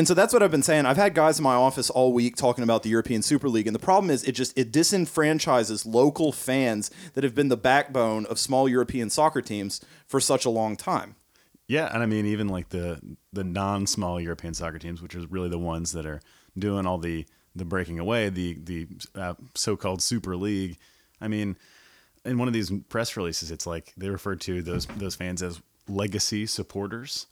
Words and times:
And 0.00 0.08
so 0.08 0.14
that's 0.14 0.32
what 0.32 0.42
I've 0.42 0.50
been 0.50 0.62
saying. 0.62 0.86
I've 0.86 0.96
had 0.96 1.12
guys 1.14 1.38
in 1.38 1.42
my 1.42 1.54
office 1.54 1.90
all 1.90 2.14
week 2.14 2.34
talking 2.34 2.64
about 2.64 2.82
the 2.84 2.88
European 2.88 3.20
Super 3.20 3.50
League, 3.50 3.66
and 3.66 3.74
the 3.74 3.78
problem 3.78 4.08
is 4.08 4.24
it 4.24 4.32
just 4.32 4.56
it 4.56 4.72
disenfranchises 4.72 5.84
local 5.84 6.32
fans 6.32 6.90
that 7.12 7.22
have 7.22 7.34
been 7.34 7.50
the 7.50 7.56
backbone 7.58 8.24
of 8.24 8.38
small 8.38 8.66
European 8.66 9.10
soccer 9.10 9.42
teams 9.42 9.78
for 10.06 10.18
such 10.18 10.46
a 10.46 10.48
long 10.48 10.74
time. 10.74 11.16
Yeah, 11.68 11.92
and 11.92 12.02
I 12.02 12.06
mean 12.06 12.24
even 12.24 12.48
like 12.48 12.70
the 12.70 12.98
the 13.34 13.44
non-small 13.44 14.18
European 14.18 14.54
soccer 14.54 14.78
teams, 14.78 15.02
which 15.02 15.14
is 15.14 15.30
really 15.30 15.50
the 15.50 15.58
ones 15.58 15.92
that 15.92 16.06
are 16.06 16.22
doing 16.58 16.86
all 16.86 16.96
the 16.96 17.26
the 17.54 17.66
breaking 17.66 17.98
away, 17.98 18.30
the 18.30 18.54
the 18.54 18.86
uh, 19.14 19.34
so-called 19.54 20.00
Super 20.00 20.34
League. 20.34 20.78
I 21.20 21.28
mean, 21.28 21.58
in 22.24 22.38
one 22.38 22.48
of 22.48 22.54
these 22.54 22.72
press 22.88 23.18
releases, 23.18 23.50
it's 23.50 23.66
like 23.66 23.92
they 23.98 24.08
refer 24.08 24.34
to 24.36 24.62
those 24.62 24.86
those 24.86 25.14
fans 25.14 25.42
as 25.42 25.60
legacy 25.86 26.46
supporters 26.46 27.26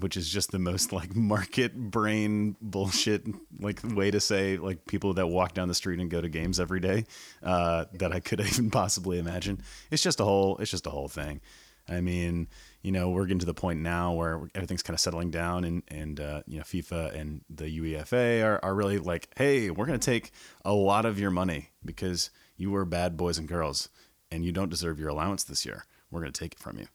which 0.00 0.16
is 0.16 0.28
just 0.28 0.50
the 0.50 0.58
most 0.58 0.92
like 0.92 1.14
market 1.16 1.74
brain 1.74 2.56
bullshit 2.60 3.26
like 3.60 3.80
way 3.84 4.10
to 4.10 4.20
say 4.20 4.56
like 4.56 4.86
people 4.86 5.14
that 5.14 5.26
walk 5.26 5.54
down 5.54 5.68
the 5.68 5.74
street 5.74 6.00
and 6.00 6.10
go 6.10 6.20
to 6.20 6.28
games 6.28 6.58
every 6.58 6.80
day 6.80 7.04
uh, 7.42 7.84
that 7.94 8.12
I 8.12 8.20
could 8.20 8.40
even 8.46 8.70
possibly 8.70 9.18
imagine. 9.18 9.62
It's 9.90 10.02
just 10.02 10.20
a 10.20 10.24
whole 10.24 10.56
it's 10.58 10.70
just 10.70 10.86
a 10.86 10.90
whole 10.90 11.08
thing. 11.08 11.40
I 11.88 12.00
mean, 12.00 12.48
you 12.82 12.92
know, 12.92 13.10
we're 13.10 13.26
getting 13.26 13.40
to 13.40 13.46
the 13.46 13.54
point 13.54 13.80
now 13.80 14.14
where 14.14 14.48
everything's 14.54 14.82
kind 14.82 14.94
of 14.94 15.00
settling 15.00 15.30
down, 15.30 15.64
and 15.64 15.82
and 15.88 16.20
uh, 16.20 16.42
you 16.46 16.58
know, 16.58 16.64
FIFA 16.64 17.14
and 17.14 17.42
the 17.50 17.78
UEFA 17.78 18.44
are 18.44 18.64
are 18.64 18.74
really 18.74 18.98
like, 18.98 19.28
hey, 19.36 19.70
we're 19.70 19.86
going 19.86 19.98
to 19.98 20.04
take 20.04 20.30
a 20.64 20.72
lot 20.72 21.04
of 21.04 21.18
your 21.18 21.30
money 21.30 21.70
because 21.84 22.30
you 22.56 22.70
were 22.70 22.84
bad 22.84 23.16
boys 23.16 23.38
and 23.38 23.48
girls, 23.48 23.88
and 24.30 24.44
you 24.44 24.52
don't 24.52 24.70
deserve 24.70 24.98
your 24.98 25.08
allowance 25.08 25.44
this 25.44 25.66
year. 25.66 25.84
We're 26.10 26.20
going 26.20 26.32
to 26.32 26.40
take 26.40 26.54
it 26.54 26.58
from 26.58 26.78
you. 26.78 26.86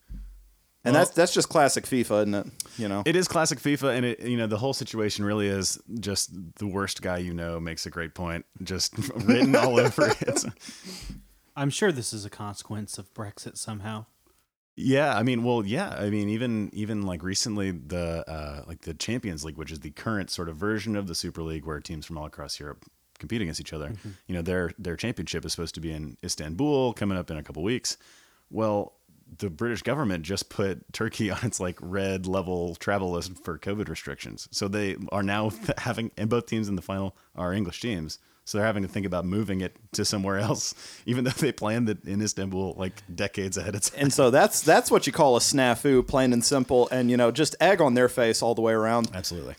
And 0.85 0.93
well, 0.93 1.03
that's 1.03 1.15
that's 1.15 1.33
just 1.33 1.49
classic 1.49 1.85
FIFA, 1.85 2.21
isn't 2.21 2.33
it? 2.35 2.47
You 2.77 2.87
know, 2.87 3.03
it 3.05 3.15
is 3.15 3.27
classic 3.27 3.59
FIFA, 3.59 3.97
and 3.97 4.05
it 4.05 4.21
you 4.21 4.37
know 4.37 4.47
the 4.47 4.57
whole 4.57 4.73
situation 4.73 5.25
really 5.25 5.47
is 5.47 5.77
just 5.99 6.31
the 6.55 6.67
worst 6.67 7.01
guy 7.01 7.17
you 7.17 7.33
know 7.33 7.59
makes 7.59 7.85
a 7.85 7.89
great 7.89 8.13
point, 8.13 8.45
just 8.63 8.97
written 9.15 9.55
all 9.55 9.77
over 9.77 10.07
it. 10.21 10.45
I'm 11.57 11.69
sure 11.69 11.91
this 11.91 12.13
is 12.13 12.23
a 12.23 12.29
consequence 12.29 12.97
of 12.97 13.13
Brexit 13.13 13.57
somehow. 13.57 14.05
Yeah, 14.77 15.17
I 15.17 15.23
mean, 15.23 15.43
well, 15.43 15.65
yeah, 15.65 15.89
I 15.89 16.09
mean, 16.09 16.29
even 16.29 16.69
even 16.71 17.01
like 17.01 17.21
recently, 17.21 17.71
the 17.71 18.23
uh, 18.25 18.63
like 18.65 18.81
the 18.81 18.93
Champions 18.93 19.43
League, 19.43 19.57
which 19.57 19.73
is 19.73 19.81
the 19.81 19.91
current 19.91 20.29
sort 20.29 20.47
of 20.47 20.55
version 20.55 20.95
of 20.95 21.07
the 21.07 21.15
Super 21.15 21.43
League, 21.43 21.65
where 21.65 21.81
teams 21.81 22.05
from 22.05 22.17
all 22.17 22.25
across 22.25 22.57
Europe 22.57 22.85
compete 23.19 23.41
against 23.41 23.59
each 23.59 23.73
other. 23.73 23.89
Mm-hmm. 23.89 24.09
You 24.27 24.35
know, 24.35 24.41
their 24.41 24.71
their 24.79 24.95
championship 24.95 25.43
is 25.43 25.51
supposed 25.51 25.75
to 25.75 25.81
be 25.81 25.91
in 25.91 26.15
Istanbul, 26.23 26.93
coming 26.93 27.17
up 27.17 27.29
in 27.29 27.35
a 27.35 27.43
couple 27.43 27.61
weeks. 27.61 27.97
Well, 28.49 28.93
the 29.37 29.49
British 29.49 29.81
government 29.81 30.23
just 30.23 30.49
put 30.49 30.91
Turkey 30.93 31.29
on 31.31 31.39
its 31.43 31.59
like 31.59 31.77
red 31.81 32.27
level 32.27 32.75
travel 32.75 33.11
list 33.11 33.43
for 33.43 33.57
COVID 33.57 33.89
restrictions. 33.89 34.47
So 34.51 34.67
they 34.67 34.95
are 35.11 35.23
now 35.23 35.51
having, 35.77 36.11
and 36.17 36.29
both 36.29 36.45
teams 36.45 36.67
in 36.67 36.75
the 36.75 36.81
final 36.81 37.15
are 37.35 37.53
English 37.53 37.81
teams. 37.81 38.19
So 38.45 38.57
they're 38.57 38.65
having 38.65 38.81
to 38.81 38.89
think 38.89 39.05
about 39.05 39.25
moving 39.25 39.61
it 39.61 39.75
to 39.91 40.03
somewhere 40.03 40.37
else, 40.39 40.73
even 41.05 41.23
though 41.23 41.29
they 41.31 41.51
planned 41.51 41.87
it 41.87 42.03
in 42.05 42.21
Istanbul 42.21 42.73
like 42.77 43.03
decades 43.13 43.57
ahead 43.57 43.75
of 43.75 43.81
time. 43.81 43.99
And 44.01 44.13
so 44.13 44.31
that's 44.31 44.61
that's 44.61 44.89
what 44.89 45.05
you 45.05 45.13
call 45.13 45.37
a 45.37 45.39
snafu, 45.39 46.05
plain 46.05 46.33
and 46.33 46.43
simple, 46.43 46.89
and 46.91 47.11
you 47.11 47.17
know 47.17 47.31
just 47.31 47.55
egg 47.61 47.79
on 47.79 47.93
their 47.93 48.09
face 48.09 48.41
all 48.41 48.55
the 48.55 48.61
way 48.61 48.73
around. 48.73 49.11
Absolutely. 49.13 49.55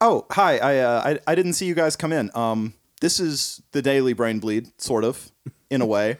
Oh, 0.00 0.26
hi! 0.30 0.58
I 0.58 0.78
uh, 0.78 1.02
I, 1.04 1.32
I 1.32 1.34
didn't 1.34 1.54
see 1.54 1.66
you 1.66 1.74
guys 1.74 1.96
come 1.96 2.12
in. 2.12 2.30
Um, 2.34 2.74
this 3.00 3.20
is 3.20 3.62
the 3.72 3.82
daily 3.82 4.14
brain 4.14 4.38
bleed, 4.38 4.68
sort 4.80 5.04
of, 5.04 5.30
in 5.70 5.80
a 5.80 5.86
way. 5.86 6.18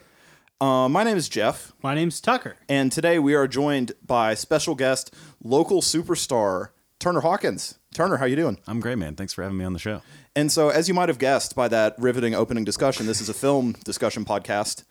Uh, 0.59 0.89
my 0.89 1.03
name 1.03 1.17
is 1.17 1.29
Jeff. 1.29 1.71
My 1.83 1.93
name's 1.93 2.19
Tucker. 2.19 2.55
And 2.67 2.91
today 2.91 3.19
we 3.19 3.35
are 3.35 3.47
joined 3.47 3.91
by 4.03 4.33
special 4.33 4.73
guest, 4.73 5.13
local 5.43 5.83
superstar 5.83 6.69
Turner 6.99 7.21
Hawkins. 7.21 7.77
Turner, 7.93 8.17
how 8.17 8.25
you 8.25 8.35
doing? 8.35 8.57
I'm 8.65 8.79
great, 8.79 8.97
man. 8.97 9.15
Thanks 9.15 9.33
for 9.33 9.43
having 9.43 9.59
me 9.59 9.65
on 9.65 9.73
the 9.73 9.79
show. 9.79 10.01
And 10.35 10.51
so, 10.51 10.69
as 10.69 10.87
you 10.87 10.95
might 10.95 11.09
have 11.09 11.19
guessed 11.19 11.55
by 11.55 11.67
that 11.67 11.93
riveting 11.99 12.33
opening 12.33 12.63
discussion, 12.63 13.05
this 13.05 13.21
is 13.21 13.29
a 13.29 13.35
film 13.35 13.73
discussion 13.83 14.25
podcast. 14.25 14.83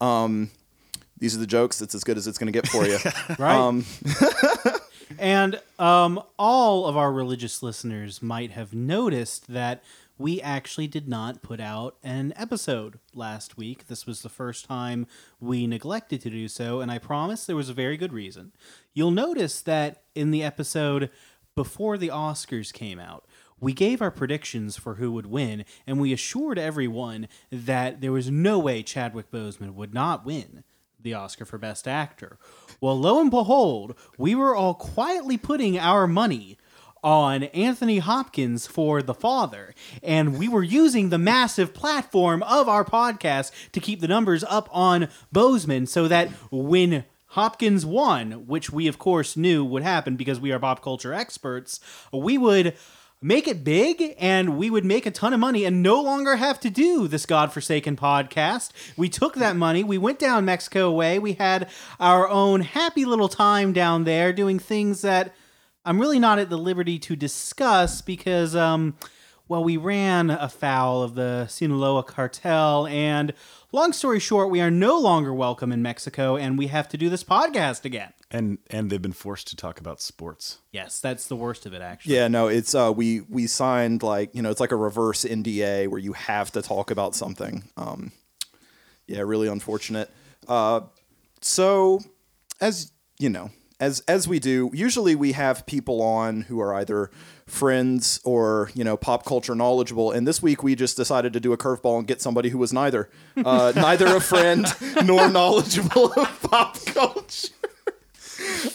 Um, 0.00 0.50
these 1.18 1.36
are 1.36 1.38
the 1.38 1.46
jokes. 1.46 1.82
It's 1.82 1.94
as 1.94 2.02
good 2.02 2.16
as 2.16 2.26
it's 2.26 2.38
going 2.38 2.50
to 2.50 2.58
get 2.58 2.66
for 2.66 2.86
you, 2.86 2.96
right? 3.38 3.56
Um, 3.56 3.84
and 5.18 5.60
um, 5.78 6.22
all 6.38 6.86
of 6.86 6.96
our 6.96 7.12
religious 7.12 7.62
listeners 7.62 8.22
might 8.22 8.52
have 8.52 8.72
noticed 8.72 9.52
that 9.52 9.82
we 10.20 10.40
actually 10.42 10.86
did 10.86 11.08
not 11.08 11.40
put 11.40 11.60
out 11.60 11.96
an 12.04 12.34
episode 12.36 12.98
last 13.14 13.56
week. 13.56 13.86
This 13.86 14.06
was 14.06 14.20
the 14.20 14.28
first 14.28 14.66
time 14.66 15.06
we 15.40 15.66
neglected 15.66 16.20
to 16.20 16.30
do 16.30 16.46
so, 16.46 16.82
and 16.82 16.90
I 16.92 16.98
promise 16.98 17.46
there 17.46 17.56
was 17.56 17.70
a 17.70 17.74
very 17.74 17.96
good 17.96 18.12
reason. 18.12 18.52
You'll 18.92 19.12
notice 19.12 19.62
that 19.62 20.02
in 20.14 20.30
the 20.30 20.42
episode 20.42 21.08
before 21.56 21.96
the 21.96 22.10
Oscars 22.10 22.70
came 22.70 23.00
out, 23.00 23.24
we 23.58 23.72
gave 23.72 24.02
our 24.02 24.10
predictions 24.10 24.76
for 24.76 24.96
who 24.96 25.10
would 25.12 25.24
win, 25.24 25.64
and 25.86 25.98
we 25.98 26.12
assured 26.12 26.58
everyone 26.58 27.26
that 27.50 28.02
there 28.02 28.12
was 28.12 28.30
no 28.30 28.58
way 28.58 28.82
Chadwick 28.82 29.30
Boseman 29.30 29.72
would 29.72 29.94
not 29.94 30.26
win 30.26 30.64
the 31.02 31.14
Oscar 31.14 31.46
for 31.46 31.56
Best 31.56 31.88
Actor. 31.88 32.38
Well, 32.78 32.98
lo 32.98 33.22
and 33.22 33.30
behold, 33.30 33.94
we 34.18 34.34
were 34.34 34.54
all 34.54 34.74
quietly 34.74 35.38
putting 35.38 35.78
our 35.78 36.06
money 36.06 36.58
on 37.02 37.44
Anthony 37.44 37.98
Hopkins 37.98 38.66
for 38.66 39.02
The 39.02 39.14
Father. 39.14 39.74
And 40.02 40.38
we 40.38 40.48
were 40.48 40.62
using 40.62 41.08
the 41.08 41.18
massive 41.18 41.74
platform 41.74 42.42
of 42.42 42.68
our 42.68 42.84
podcast 42.84 43.52
to 43.72 43.80
keep 43.80 44.00
the 44.00 44.08
numbers 44.08 44.44
up 44.44 44.68
on 44.72 45.08
Boseman 45.34 45.88
so 45.88 46.08
that 46.08 46.28
when 46.50 47.04
Hopkins 47.28 47.86
won, 47.86 48.46
which 48.46 48.70
we 48.70 48.86
of 48.88 48.98
course 48.98 49.36
knew 49.36 49.64
would 49.64 49.82
happen 49.82 50.16
because 50.16 50.40
we 50.40 50.52
are 50.52 50.58
pop 50.58 50.82
culture 50.82 51.14
experts, 51.14 51.80
we 52.12 52.36
would 52.36 52.74
make 53.22 53.46
it 53.46 53.62
big 53.62 54.16
and 54.18 54.56
we 54.56 54.70
would 54.70 54.84
make 54.84 55.04
a 55.04 55.10
ton 55.10 55.34
of 55.34 55.40
money 55.40 55.64
and 55.64 55.82
no 55.82 56.00
longer 56.00 56.36
have 56.36 56.58
to 56.58 56.70
do 56.70 57.06
this 57.06 57.26
godforsaken 57.26 57.94
podcast. 57.96 58.70
We 58.96 59.08
took 59.08 59.34
that 59.34 59.56
money, 59.56 59.84
we 59.84 59.98
went 59.98 60.18
down 60.18 60.44
Mexico 60.46 60.90
way, 60.90 61.18
we 61.18 61.34
had 61.34 61.68
our 61.98 62.28
own 62.28 62.62
happy 62.62 63.04
little 63.04 63.28
time 63.28 63.72
down 63.72 64.04
there 64.04 64.32
doing 64.32 64.58
things 64.58 65.02
that 65.02 65.34
I'm 65.84 65.98
really 65.98 66.18
not 66.18 66.38
at 66.38 66.50
the 66.50 66.58
liberty 66.58 66.98
to 67.00 67.16
discuss 67.16 68.02
because, 68.02 68.54
um, 68.54 68.96
well, 69.48 69.64
we 69.64 69.76
ran 69.76 70.30
afoul 70.30 71.02
of 71.02 71.14
the 71.14 71.46
Sinaloa 71.46 72.04
cartel, 72.04 72.86
and 72.86 73.32
long 73.72 73.92
story 73.92 74.20
short, 74.20 74.50
we 74.50 74.60
are 74.60 74.70
no 74.70 74.98
longer 74.98 75.32
welcome 75.32 75.72
in 75.72 75.82
Mexico, 75.82 76.36
and 76.36 76.58
we 76.58 76.66
have 76.66 76.88
to 76.90 76.98
do 76.98 77.08
this 77.08 77.24
podcast 77.24 77.84
again. 77.84 78.12
And 78.30 78.58
and 78.68 78.90
they've 78.90 79.02
been 79.02 79.12
forced 79.12 79.48
to 79.48 79.56
talk 79.56 79.80
about 79.80 80.00
sports. 80.00 80.58
Yes, 80.70 81.00
that's 81.00 81.26
the 81.26 81.34
worst 81.34 81.66
of 81.66 81.72
it, 81.72 81.82
actually. 81.82 82.14
Yeah, 82.14 82.28
no, 82.28 82.46
it's 82.46 82.74
uh, 82.74 82.92
we 82.94 83.22
we 83.22 83.46
signed 83.48 84.02
like 84.02 84.34
you 84.34 84.42
know 84.42 84.50
it's 84.50 84.60
like 84.60 84.72
a 84.72 84.76
reverse 84.76 85.24
NDA 85.24 85.88
where 85.88 85.98
you 85.98 86.12
have 86.12 86.52
to 86.52 86.62
talk 86.62 86.90
about 86.90 87.14
something. 87.16 87.64
Um, 87.76 88.12
yeah, 89.08 89.20
really 89.22 89.48
unfortunate. 89.48 90.10
Uh, 90.46 90.82
so 91.40 92.00
as 92.60 92.92
you 93.18 93.30
know, 93.30 93.50
as 93.80 94.00
as 94.00 94.28
we 94.28 94.38
do, 94.38 94.70
usually 94.74 95.14
we 95.14 95.32
have 95.32 95.64
people 95.66 96.02
on 96.02 96.42
who 96.42 96.60
are 96.60 96.74
either 96.74 97.10
friends 97.46 98.20
or 98.22 98.70
you 98.74 98.84
know 98.84 98.96
pop 98.96 99.24
culture 99.24 99.54
knowledgeable. 99.54 100.12
And 100.12 100.28
this 100.28 100.42
week 100.42 100.62
we 100.62 100.74
just 100.74 100.96
decided 100.96 101.32
to 101.32 101.40
do 101.40 101.52
a 101.52 101.56
curveball 101.56 101.98
and 101.98 102.06
get 102.06 102.20
somebody 102.20 102.50
who 102.50 102.58
was 102.58 102.72
neither, 102.72 103.08
uh, 103.38 103.72
neither 103.76 104.06
a 104.14 104.20
friend 104.20 104.66
nor 105.04 105.28
knowledgeable 105.28 106.12
of 106.12 106.42
pop 106.42 106.78
culture. 106.84 107.48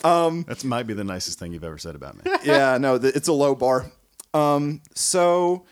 Um, 0.03 0.43
that 0.47 0.63
might 0.63 0.88
be 0.88 0.93
the 0.93 1.03
nicest 1.03 1.39
thing 1.39 1.53
you've 1.53 1.63
ever 1.63 1.77
said 1.77 1.95
about 1.95 2.16
me. 2.17 2.31
Yeah, 2.43 2.77
no, 2.77 2.95
it's 2.95 3.27
a 3.27 3.33
low 3.33 3.55
bar. 3.55 3.91
Um, 4.33 4.81
so. 4.93 5.66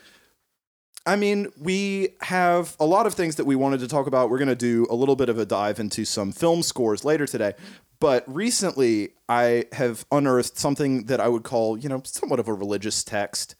I 1.06 1.16
mean, 1.16 1.52
we 1.60 2.14
have 2.22 2.78
a 2.80 2.86
lot 2.86 3.06
of 3.06 3.12
things 3.12 3.36
that 3.36 3.44
we 3.44 3.56
wanted 3.56 3.80
to 3.80 3.88
talk 3.88 4.06
about. 4.06 4.30
We're 4.30 4.38
going 4.38 4.48
to 4.48 4.54
do 4.54 4.86
a 4.88 4.94
little 4.94 5.16
bit 5.16 5.28
of 5.28 5.38
a 5.38 5.44
dive 5.44 5.78
into 5.78 6.06
some 6.06 6.32
film 6.32 6.62
scores 6.62 7.04
later 7.04 7.26
today. 7.26 7.52
But 8.00 8.24
recently, 8.32 9.10
I 9.28 9.66
have 9.72 10.04
unearthed 10.10 10.58
something 10.58 11.06
that 11.06 11.20
I 11.20 11.28
would 11.28 11.42
call, 11.42 11.78
you 11.78 11.88
know, 11.88 12.02
somewhat 12.04 12.40
of 12.40 12.48
a 12.48 12.52
religious 12.52 13.04
text. 13.04 13.54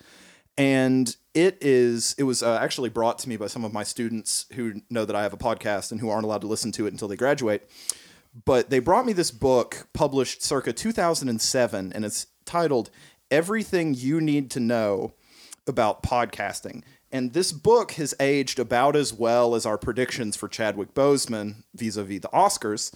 And 0.57 1.15
it 1.35 1.59
is, 1.61 2.15
it 2.19 2.25
was 2.25 2.43
uh, 2.43 2.59
actually 2.61 2.91
brought 2.91 3.19
to 3.21 3.29
me 3.29 3.37
by 3.37 3.47
some 3.47 3.65
of 3.65 3.73
my 3.73 3.83
students 3.83 4.47
who 4.55 4.83
know 4.91 5.05
that 5.05 5.17
I 5.17 5.23
have 5.23 5.33
a 5.33 5.39
podcast 5.39 5.91
and 5.91 6.01
who 6.01 6.11
aren't 6.11 6.25
allowed 6.25 6.43
to 6.43 6.47
listen 6.47 6.73
to 6.73 6.87
it 6.87 6.93
until 6.93 7.09
they 7.09 7.17
graduate. 7.17 7.69
But 8.45 8.71
they 8.71 8.81
brought 8.81 9.07
me 9.07 9.13
this 9.13 9.31
book 9.31 9.89
published 9.93 10.43
circa 10.43 10.73
2007, 10.73 11.93
and 11.93 12.05
it's 12.05 12.27
titled 12.45 12.91
Everything 13.31 13.95
You 13.95 14.21
Need 14.21 14.51
to 14.53 14.61
Know 14.61 15.15
About 15.67 16.03
Podcasting. 16.03 16.83
And 17.13 17.33
this 17.33 17.53
book 17.53 17.93
has 17.93 18.13
aged 18.19 18.59
about 18.59 18.97
as 18.97 19.13
well 19.13 19.55
as 19.55 19.65
our 19.65 19.79
predictions 19.79 20.35
for 20.35 20.49
Chadwick 20.49 20.95
Boseman 20.95 21.63
vis 21.73 21.97
a 21.97 22.03
vis 22.03 22.21
the 22.21 22.29
Oscars. 22.29 22.93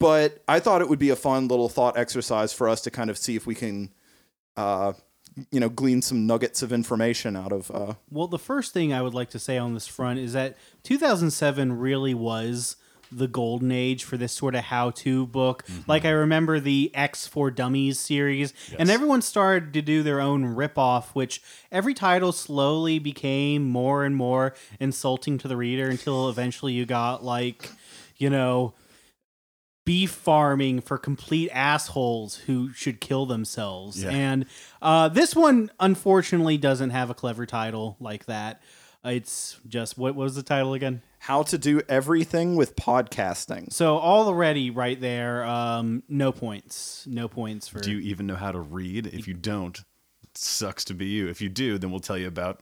But 0.00 0.42
I 0.48 0.58
thought 0.58 0.80
it 0.80 0.88
would 0.88 0.98
be 0.98 1.10
a 1.10 1.16
fun 1.16 1.46
little 1.46 1.68
thought 1.68 1.96
exercise 1.96 2.52
for 2.52 2.68
us 2.68 2.80
to 2.80 2.90
kind 2.90 3.10
of 3.10 3.18
see 3.18 3.36
if 3.36 3.46
we 3.46 3.54
can, 3.54 3.90
uh, 4.56 4.94
you 5.52 5.60
know, 5.60 5.68
glean 5.68 6.00
some 6.02 6.26
nuggets 6.26 6.62
of 6.62 6.72
information 6.72 7.36
out 7.36 7.52
of. 7.52 7.70
Uh, 7.70 7.94
well, 8.10 8.26
the 8.26 8.38
first 8.38 8.72
thing 8.72 8.92
I 8.92 9.02
would 9.02 9.14
like 9.14 9.30
to 9.30 9.38
say 9.38 9.58
on 9.58 9.74
this 9.74 9.86
front 9.86 10.18
is 10.18 10.32
that 10.32 10.56
2007 10.84 11.78
really 11.78 12.14
was 12.14 12.76
the 13.12 13.28
golden 13.28 13.72
age 13.72 14.04
for 14.04 14.16
this 14.16 14.32
sort 14.32 14.54
of 14.54 14.62
how-to 14.64 15.26
book. 15.26 15.64
Like 15.86 16.04
I 16.04 16.10
remember 16.10 16.60
the 16.60 16.90
X 16.94 17.26
for 17.26 17.50
Dummies 17.50 17.98
series, 17.98 18.54
and 18.78 18.88
everyone 18.88 19.20
started 19.20 19.72
to 19.74 19.82
do 19.82 20.02
their 20.02 20.20
own 20.20 20.44
rip-off, 20.44 21.14
which 21.14 21.42
every 21.72 21.92
title 21.92 22.32
slowly 22.32 22.98
became 23.00 23.68
more 23.68 24.04
and 24.04 24.16
more 24.16 24.54
insulting 24.78 25.38
to 25.38 25.48
the 25.48 25.56
reader 25.56 25.88
until 25.90 26.28
eventually 26.28 26.72
you 26.72 26.86
got 26.86 27.24
like, 27.24 27.68
you 28.16 28.30
know, 28.30 28.74
beef 29.84 30.10
farming 30.10 30.80
for 30.80 30.98
complete 30.98 31.50
assholes 31.50 32.36
who 32.36 32.72
should 32.72 33.00
kill 33.00 33.26
themselves. 33.26 34.02
Yeah. 34.02 34.10
And 34.10 34.46
uh, 34.82 35.08
this 35.08 35.34
one, 35.34 35.70
unfortunately, 35.80 36.58
doesn't 36.58 36.90
have 36.90 37.10
a 37.10 37.14
clever 37.14 37.46
title 37.46 37.96
like 38.00 38.26
that. 38.26 38.62
It's 39.04 39.58
just 39.66 39.96
what 39.96 40.14
was 40.14 40.34
the 40.34 40.42
title 40.42 40.74
again? 40.74 41.02
How 41.18 41.42
to 41.44 41.58
do 41.58 41.80
everything 41.88 42.56
with 42.56 42.76
podcasting. 42.76 43.72
So 43.72 43.98
already 43.98 44.70
right 44.70 45.00
there, 45.00 45.44
um, 45.44 46.02
no 46.08 46.32
points, 46.32 47.06
no 47.06 47.26
points 47.26 47.66
for. 47.68 47.80
Do 47.80 47.92
you 47.92 48.00
even 48.00 48.26
know 48.26 48.36
how 48.36 48.52
to 48.52 48.60
read? 48.60 49.06
If 49.06 49.26
you 49.26 49.34
don't, 49.34 49.78
it 50.22 50.36
sucks 50.36 50.84
to 50.86 50.94
be 50.94 51.06
you. 51.06 51.28
If 51.28 51.40
you 51.40 51.48
do, 51.48 51.78
then 51.78 51.90
we'll 51.90 52.00
tell 52.00 52.18
you 52.18 52.26
about 52.26 52.60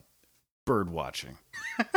bird 0.65 0.91
watching. 0.91 1.39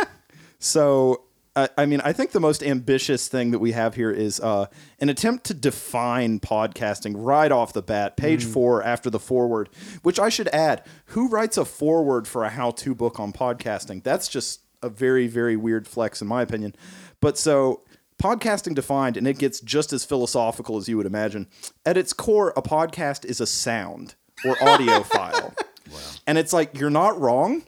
So, 0.63 1.23
I 1.55 1.69
I 1.77 1.85
mean, 1.85 2.01
I 2.01 2.13
think 2.13 2.31
the 2.31 2.39
most 2.39 2.63
ambitious 2.63 3.27
thing 3.27 3.51
that 3.51 3.59
we 3.59 3.73
have 3.73 3.95
here 3.95 4.11
is 4.11 4.39
uh, 4.39 4.67
an 4.99 5.09
attempt 5.09 5.45
to 5.45 5.53
define 5.53 6.39
podcasting 6.39 7.13
right 7.15 7.51
off 7.51 7.73
the 7.73 7.81
bat, 7.81 8.17
page 8.17 8.45
four 8.45 8.83
after 8.83 9.09
the 9.09 9.19
foreword, 9.19 9.69
which 10.03 10.19
I 10.19 10.29
should 10.29 10.47
add 10.49 10.85
who 11.07 11.27
writes 11.27 11.57
a 11.57 11.65
foreword 11.65 12.27
for 12.27 12.43
a 12.43 12.49
how 12.49 12.71
to 12.71 12.95
book 12.95 13.19
on 13.19 13.33
podcasting? 13.33 14.03
That's 14.03 14.27
just 14.27 14.61
a 14.81 14.89
very, 14.89 15.27
very 15.27 15.55
weird 15.55 15.87
flex, 15.87 16.21
in 16.21 16.27
my 16.27 16.41
opinion. 16.41 16.75
But 17.19 17.37
so. 17.37 17.83
Podcasting 18.21 18.75
defined, 18.75 19.17
and 19.17 19.27
it 19.27 19.39
gets 19.39 19.59
just 19.59 19.91
as 19.91 20.05
philosophical 20.05 20.77
as 20.77 20.87
you 20.87 20.95
would 20.95 21.07
imagine. 21.07 21.47
At 21.87 21.97
its 21.97 22.13
core, 22.13 22.53
a 22.55 22.61
podcast 22.61 23.25
is 23.25 23.41
a 23.41 23.47
sound 23.47 24.13
or 24.45 24.55
audio 24.63 25.01
file. 25.15 25.55
And 26.27 26.37
it's 26.37 26.53
like, 26.53 26.77
you're 26.79 26.91
not 26.91 27.19
wrong, 27.19 27.63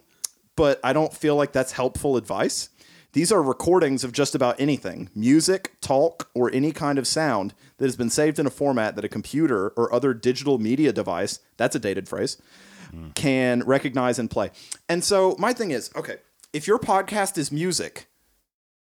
but 0.54 0.78
I 0.84 0.92
don't 0.92 1.12
feel 1.12 1.34
like 1.34 1.50
that's 1.50 1.72
helpful 1.72 2.16
advice. 2.16 2.68
These 3.14 3.30
are 3.30 3.40
recordings 3.40 4.02
of 4.02 4.10
just 4.10 4.34
about 4.34 4.60
anything 4.60 5.08
music, 5.14 5.76
talk, 5.80 6.28
or 6.34 6.50
any 6.52 6.72
kind 6.72 6.98
of 6.98 7.06
sound 7.06 7.54
that 7.78 7.84
has 7.84 7.94
been 7.94 8.10
saved 8.10 8.40
in 8.40 8.46
a 8.46 8.50
format 8.50 8.96
that 8.96 9.04
a 9.04 9.08
computer 9.08 9.68
or 9.76 9.94
other 9.94 10.12
digital 10.12 10.58
media 10.58 10.92
device, 10.92 11.38
that's 11.56 11.76
a 11.76 11.78
dated 11.78 12.08
phrase, 12.08 12.42
hmm. 12.90 13.10
can 13.10 13.62
recognize 13.62 14.18
and 14.18 14.32
play. 14.32 14.50
And 14.88 15.04
so 15.04 15.36
my 15.38 15.52
thing 15.52 15.70
is 15.70 15.92
okay, 15.94 16.16
if 16.52 16.66
your 16.66 16.80
podcast 16.80 17.38
is 17.38 17.52
music, 17.52 18.08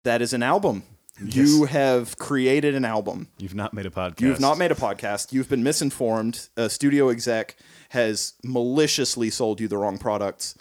that 0.03 0.23
is 0.23 0.33
an 0.33 0.41
album. 0.41 0.83
You 1.23 1.65
have 1.65 2.17
created 2.17 2.73
an 2.73 2.83
album. 2.83 3.27
You've 3.37 3.55
not 3.55 3.75
made 3.75 3.85
a 3.85 3.91
podcast. 3.91 4.21
You've 4.21 4.39
not 4.39 4.57
made 4.57 4.71
a 4.71 4.75
podcast. 4.75 5.33
You've 5.33 5.47
been 5.47 5.63
misinformed. 5.63 6.49
A 6.57 6.69
studio 6.69 7.09
exec 7.09 7.55
has 7.89 8.33
maliciously 8.43 9.29
sold 9.29 9.61
you 9.61 9.67
the 9.67 9.77
wrong 9.77 9.99
products. 9.99 10.55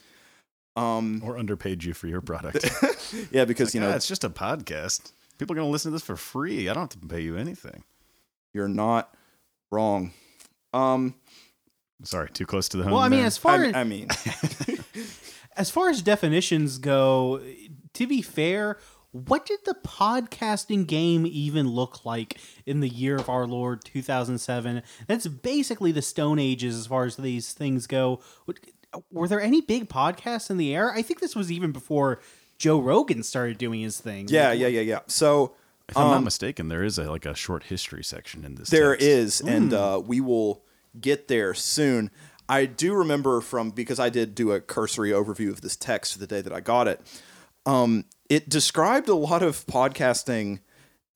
Um, 0.76 1.23
or 1.25 1.38
underpaid 1.38 1.85
you 1.85 1.94
for 1.94 2.09
your 2.09 2.21
product. 2.21 2.69
yeah, 3.31 3.44
because 3.44 3.75
you 3.75 3.81
know 3.81 3.88
yeah, 3.91 3.94
it's 3.97 4.09
just 4.09 4.25
a 4.25 4.31
podcast. 4.31 5.12
People 5.38 5.55
are 5.55 5.56
going 5.56 5.69
to 5.69 5.73
listen 5.73 5.93
to 5.93 5.94
this 5.94 6.03
for 6.03 6.17
free. 6.17 6.69
I 6.69 6.75
don't 6.75 6.93
have 6.93 7.00
to 7.00 7.06
pay 7.06 7.21
you 7.21 7.37
anything. 7.37 7.85
you're 8.53 8.69
not 8.69 9.15
wrong. 9.71 10.12
Um, 10.73 11.15
Sorry, 12.03 12.29
too 12.31 12.47
close 12.47 12.69
to 12.71 12.76
the 12.76 12.82
home. 12.85 12.93
well, 12.93 13.03
I 13.03 13.09
mean, 13.09 13.21
there. 13.21 13.26
as 13.26 13.38
far 13.38 13.65
I, 13.65 13.67
as 13.69 13.75
I 13.75 13.85
mean, 13.85 14.09
as 15.56 15.71
far 15.71 15.88
as 15.91 16.03
definitions 16.03 16.79
go, 16.79 17.41
to 17.94 18.06
be 18.06 18.20
fair, 18.20 18.79
what 19.12 19.47
did 19.47 19.61
the 19.65 19.77
podcasting 19.85 20.88
game 20.88 21.25
even 21.25 21.69
look 21.69 22.05
like 22.05 22.38
in 22.67 22.81
the 22.81 22.88
year 22.88 23.15
of 23.15 23.29
our 23.29 23.47
Lord 23.47 23.85
2007? 23.85 24.82
That's 25.06 25.29
basically 25.29 25.93
the 25.93 26.03
Stone 26.03 26.41
Ages 26.41 26.77
as 26.77 26.88
far 26.88 27.05
as 27.05 27.17
these 27.17 27.53
things 27.53 27.87
go. 27.87 28.20
What- 28.94 29.05
Were 29.12 29.29
there 29.29 29.41
any 29.41 29.61
big 29.61 29.88
podcasts 29.88 30.50
in 30.50 30.56
the 30.56 30.75
air? 30.75 30.93
I 30.93 31.02
think 31.02 31.20
this 31.20 31.35
was 31.37 31.50
even 31.52 31.73
before 31.73 32.20
Joe 32.58 32.81
Rogan 32.81 33.23
started 33.23 33.58
doing 33.58 33.81
his 33.81 34.00
thing. 34.00 34.26
yeah, 34.29 34.50
Like, 34.50 34.58
yeah, 34.61 34.67
yeah, 34.69 34.81
yeah. 34.81 34.99
So 35.06 35.55
if 35.88 35.96
I'm 35.96 36.08
not 36.08 36.17
um, 36.19 36.25
mistaken, 36.25 36.69
there 36.69 36.82
is 36.85 36.99
a 36.99 37.11
like 37.11 37.26
a 37.26 37.35
short 37.35 37.64
history 37.64 38.02
section 38.05 38.44
in 38.44 38.55
this. 38.55 38.70
There 38.70 38.93
text. 38.93 39.06
is, 39.06 39.41
and 39.41 39.75
uh, 39.75 40.00
we 40.05 40.20
will 40.20 40.62
get 41.00 41.29
there 41.29 41.52
soon. 41.55 42.11
I 42.49 42.67
do 42.67 42.94
remember 42.94 43.41
from 43.41 43.70
because 43.70 43.99
I 43.99 44.11
did 44.11 44.35
do 44.35 44.52
a 44.52 44.61
cursory 44.61 45.11
overview 45.11 45.50
of 45.50 45.61
this 45.62 45.76
text 45.76 46.19
the 46.20 46.26
day 46.26 46.41
that 46.43 46.52
I 46.52 46.61
got 46.61 46.88
it. 46.88 47.00
Um, 47.67 48.05
it 48.29 48.49
described 48.49 49.08
a 49.08 49.14
lot 49.14 49.43
of 49.43 49.64
podcasting 49.67 50.61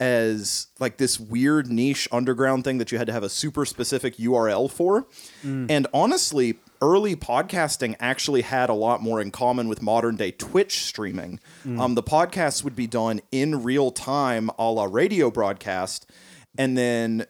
as 0.01 0.69
like 0.79 0.97
this 0.97 1.19
weird 1.19 1.69
niche 1.71 2.09
underground 2.13 2.65
thing 2.65 2.79
that 2.79 2.93
you 2.93 2.99
had 2.99 3.07
to 3.09 3.13
have 3.13 3.23
a 3.25 3.29
super 3.29 3.65
specific 3.65 4.17
URL 4.17 4.71
for. 4.71 5.07
And 5.43 5.87
honestly, 5.93 6.59
early 6.81 7.17
podcasting 7.17 7.97
actually 8.01 8.43
had 8.43 8.69
a 8.71 8.75
lot 8.75 9.03
more 9.03 9.21
in 9.21 9.31
common 9.31 9.69
with 9.69 9.83
modern 9.83 10.17
day 10.17 10.31
Twitch 10.31 10.85
streaming. 10.85 11.41
Um, 11.81 11.95
the 11.95 12.03
podcasts 12.03 12.63
would 12.65 12.77
be 12.77 12.87
done 12.87 13.21
in 13.31 13.63
real 13.63 13.91
time, 13.91 14.51
a 14.59 14.71
la 14.71 14.85
radio 14.85 15.31
broadcast, 15.31 16.11
and 16.57 16.77
then 16.77 17.27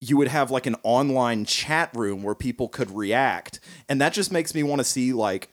you 0.00 0.16
would 0.16 0.28
have 0.28 0.50
like 0.50 0.66
an 0.66 0.76
online 0.82 1.44
chat 1.44 1.90
room 1.94 2.22
where 2.22 2.34
people 2.34 2.68
could 2.68 2.90
react. 2.90 3.60
And 3.88 4.00
that 4.00 4.12
just 4.12 4.30
makes 4.30 4.54
me 4.54 4.62
want 4.62 4.78
to 4.78 4.84
see 4.84 5.12
like 5.12 5.50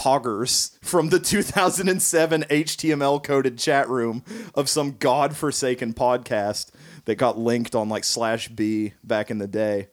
poggers 0.00 0.78
from 0.82 1.08
the 1.10 1.18
2007 1.20 2.44
HTML 2.44 3.22
coded 3.22 3.58
chat 3.58 3.88
room 3.88 4.22
of 4.54 4.68
some 4.68 4.96
godforsaken 4.98 5.92
podcast 5.92 6.70
that 7.04 7.16
got 7.16 7.38
linked 7.38 7.74
on 7.74 7.88
like 7.88 8.04
slash 8.04 8.48
B 8.48 8.94
back 9.02 9.30
in 9.30 9.38
the 9.38 9.48
day. 9.48 9.88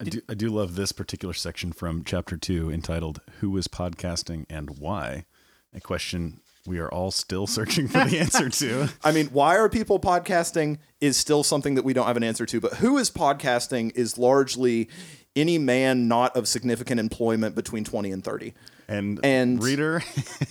I 0.00 0.04
do, 0.04 0.20
I 0.30 0.34
do 0.34 0.48
love 0.48 0.76
this 0.76 0.92
particular 0.92 1.34
section 1.34 1.72
from 1.72 2.04
chapter 2.04 2.38
two 2.38 2.70
entitled 2.70 3.20
Who 3.40 3.54
is 3.58 3.68
Podcasting 3.68 4.46
and 4.48 4.78
Why? 4.78 5.26
A 5.74 5.80
question 5.80 6.40
we 6.66 6.78
are 6.78 6.88
all 6.90 7.10
still 7.10 7.46
searching 7.46 7.86
for 7.86 8.04
the 8.06 8.18
answer 8.18 8.48
to. 8.48 8.88
I 9.04 9.12
mean, 9.12 9.26
why 9.26 9.56
are 9.58 9.68
people 9.68 10.00
podcasting 10.00 10.78
is 11.02 11.18
still 11.18 11.42
something 11.42 11.74
that 11.74 11.84
we 11.84 11.92
don't 11.92 12.06
have 12.06 12.16
an 12.16 12.22
answer 12.24 12.46
to, 12.46 12.60
but 12.60 12.74
who 12.74 12.96
is 12.96 13.10
podcasting 13.10 13.92
is 13.94 14.16
largely 14.16 14.88
any 15.36 15.58
man 15.58 16.08
not 16.08 16.34
of 16.34 16.48
significant 16.48 16.98
employment 16.98 17.54
between 17.54 17.84
20 17.84 18.10
and 18.10 18.24
30. 18.24 18.54
And, 18.88 19.20
And- 19.22 19.62
reader, 19.62 20.02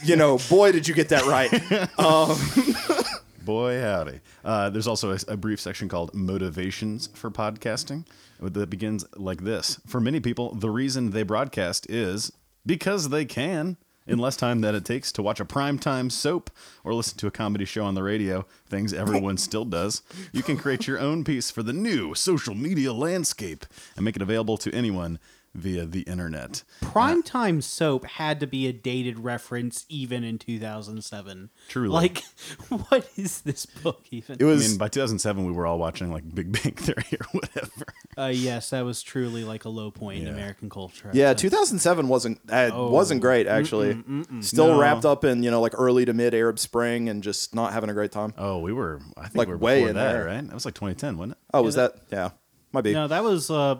You 0.03 0.15
know, 0.15 0.37
boy, 0.49 0.71
did 0.73 0.87
you 0.87 0.93
get 0.93 1.09
that 1.09 1.25
right. 1.25 1.49
boy 3.45 3.81
howdy. 3.81 4.19
Uh, 4.45 4.69
there's 4.69 4.87
also 4.87 5.11
a, 5.11 5.17
a 5.27 5.37
brief 5.37 5.59
section 5.59 5.89
called 5.89 6.13
Motivations 6.13 7.07
for 7.15 7.31
Podcasting 7.31 8.05
that 8.41 8.69
begins 8.69 9.05
like 9.15 9.43
this. 9.43 9.79
For 9.85 9.99
many 9.99 10.19
people, 10.19 10.55
the 10.55 10.69
reason 10.69 11.11
they 11.11 11.23
broadcast 11.23 11.89
is 11.89 12.31
because 12.65 13.09
they 13.09 13.25
can. 13.25 13.77
In 14.07 14.17
less 14.17 14.35
time 14.35 14.61
than 14.61 14.73
it 14.73 14.85
takes 14.85 15.11
to 15.11 15.21
watch 15.21 15.39
a 15.39 15.45
primetime 15.45 16.11
soap 16.11 16.49
or 16.83 16.95
listen 16.95 17.15
to 17.19 17.27
a 17.27 17.31
comedy 17.31 17.65
show 17.65 17.83
on 17.83 17.93
the 17.93 18.01
radio, 18.01 18.43
things 18.67 18.91
everyone 18.91 19.37
still 19.37 19.65
does, 19.65 20.01
you 20.33 20.41
can 20.41 20.57
create 20.57 20.87
your 20.87 20.97
own 20.97 21.23
piece 21.23 21.51
for 21.51 21.61
the 21.61 21.73
new 21.73 22.15
social 22.15 22.55
media 22.55 22.91
landscape 22.91 23.67
and 23.95 24.03
make 24.03 24.15
it 24.15 24.23
available 24.23 24.57
to 24.57 24.73
anyone 24.73 25.19
via 25.55 25.85
the 25.85 26.01
internet. 26.01 26.63
Primetime 26.81 27.61
soap 27.63 28.05
had 28.05 28.39
to 28.39 28.47
be 28.47 28.67
a 28.67 28.73
dated 28.73 29.19
reference 29.19 29.85
even 29.89 30.23
in 30.23 30.37
2007. 30.37 31.49
Truly. 31.67 31.89
Like, 31.89 32.23
what 32.69 33.09
is 33.15 33.41
this 33.41 33.65
book 33.65 34.05
even? 34.11 34.37
It 34.39 34.43
I 34.43 34.45
was 34.47 34.67
mean, 34.69 34.77
by 34.77 34.87
2007, 34.87 35.45
we 35.45 35.51
were 35.51 35.65
all 35.65 35.79
watching 35.79 36.11
like 36.11 36.23
Big 36.33 36.51
Bang 36.51 36.73
Theory 36.75 37.03
or 37.19 37.25
whatever. 37.31 37.85
Uh, 38.17 38.27
yes, 38.33 38.69
that 38.71 38.81
was 38.85 39.01
truly 39.01 39.43
like 39.43 39.65
a 39.65 39.69
low 39.69 39.91
point 39.91 40.21
in 40.21 40.27
American 40.27 40.69
culture. 40.69 41.09
Yeah, 41.13 41.33
2007 41.33 42.07
wasn't 42.07 42.39
uh, 42.49 42.69
wasn't 42.73 43.21
great 43.21 43.47
actually. 43.47 44.03
Still 44.41 44.67
No. 44.67 44.79
wrapped 44.79 45.05
up 45.05 45.23
in 45.23 45.43
you 45.43 45.51
know 45.51 45.61
like 45.61 45.73
early 45.77 46.05
to 46.05 46.13
mid 46.13 46.33
Arab 46.33 46.59
Spring 46.59 47.07
and 47.09 47.23
just 47.23 47.55
not 47.55 47.73
having 47.73 47.89
a 47.89 47.93
great 47.93 48.11
time. 48.11 48.33
Oh, 48.37 48.59
we 48.59 48.73
were, 48.73 48.99
I 49.17 49.23
think 49.23 49.35
Like, 49.35 49.47
we 49.47 49.53
were 49.53 49.57
way 49.57 49.81
in 49.83 49.95
that, 49.95 50.11
there. 50.13 50.25
right? 50.25 50.45
That 50.45 50.53
was 50.53 50.65
like 50.65 50.73
2010, 50.75 51.17
wasn't 51.17 51.31
it? 51.33 51.37
Oh, 51.53 51.61
was 51.61 51.75
that? 51.75 51.95
Yeah, 52.11 52.31
might 52.73 52.81
be. 52.81 52.93
No, 52.93 53.07
that 53.07 53.23
was 53.23 53.49
uh, 53.49 53.75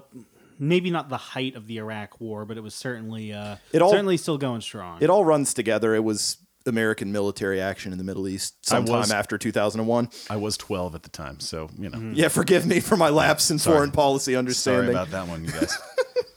maybe 0.60 0.92
not 0.92 1.10
the 1.10 1.18
height 1.18 1.56
of 1.56 1.66
the 1.68 1.78
Iraq 1.78 2.20
War, 2.22 2.46
but 2.46 2.58
it 2.58 2.62
was 2.62 2.75
certainly 2.75 3.34
uh, 3.34 3.56
It 3.72 3.82
all- 3.82 3.89
certainly 3.92 4.18
still 4.18 4.38
going 4.38 4.62
strong. 4.62 5.00
It 5.01 5.10
all 5.10 5.25
runs 5.25 5.54
together. 5.54 5.96
It 5.96 6.04
was 6.04 6.38
American 6.66 7.12
military 7.12 7.60
action 7.62 7.92
in 7.94 7.98
the 7.98 8.04
Middle 8.04 8.28
East 8.28 8.63
sometime 8.68 9.00
was- 9.00 9.12
after 9.12 9.38
2001. 9.38 10.10
I 10.30 10.36
was 10.36 10.58
12 10.58 10.94
at 10.96 11.04
the 11.04 11.10
time, 11.10 11.39
so, 11.39 11.70
you 11.80 11.89
know. 11.89 12.12
Yeah, 12.13 12.28
forgive 12.28 12.68
me 12.68 12.80
for 12.82 12.98
my 12.98 13.10
lapse 13.10 13.50
in 13.50 13.58
foreign 13.58 13.92
policy 13.92 14.34
Sorry 14.34 14.38
understanding. 14.38 14.89
about 14.92 15.10
that 15.12 15.28
one, 15.28 15.46
you 15.46 15.51
guys. 15.51 15.75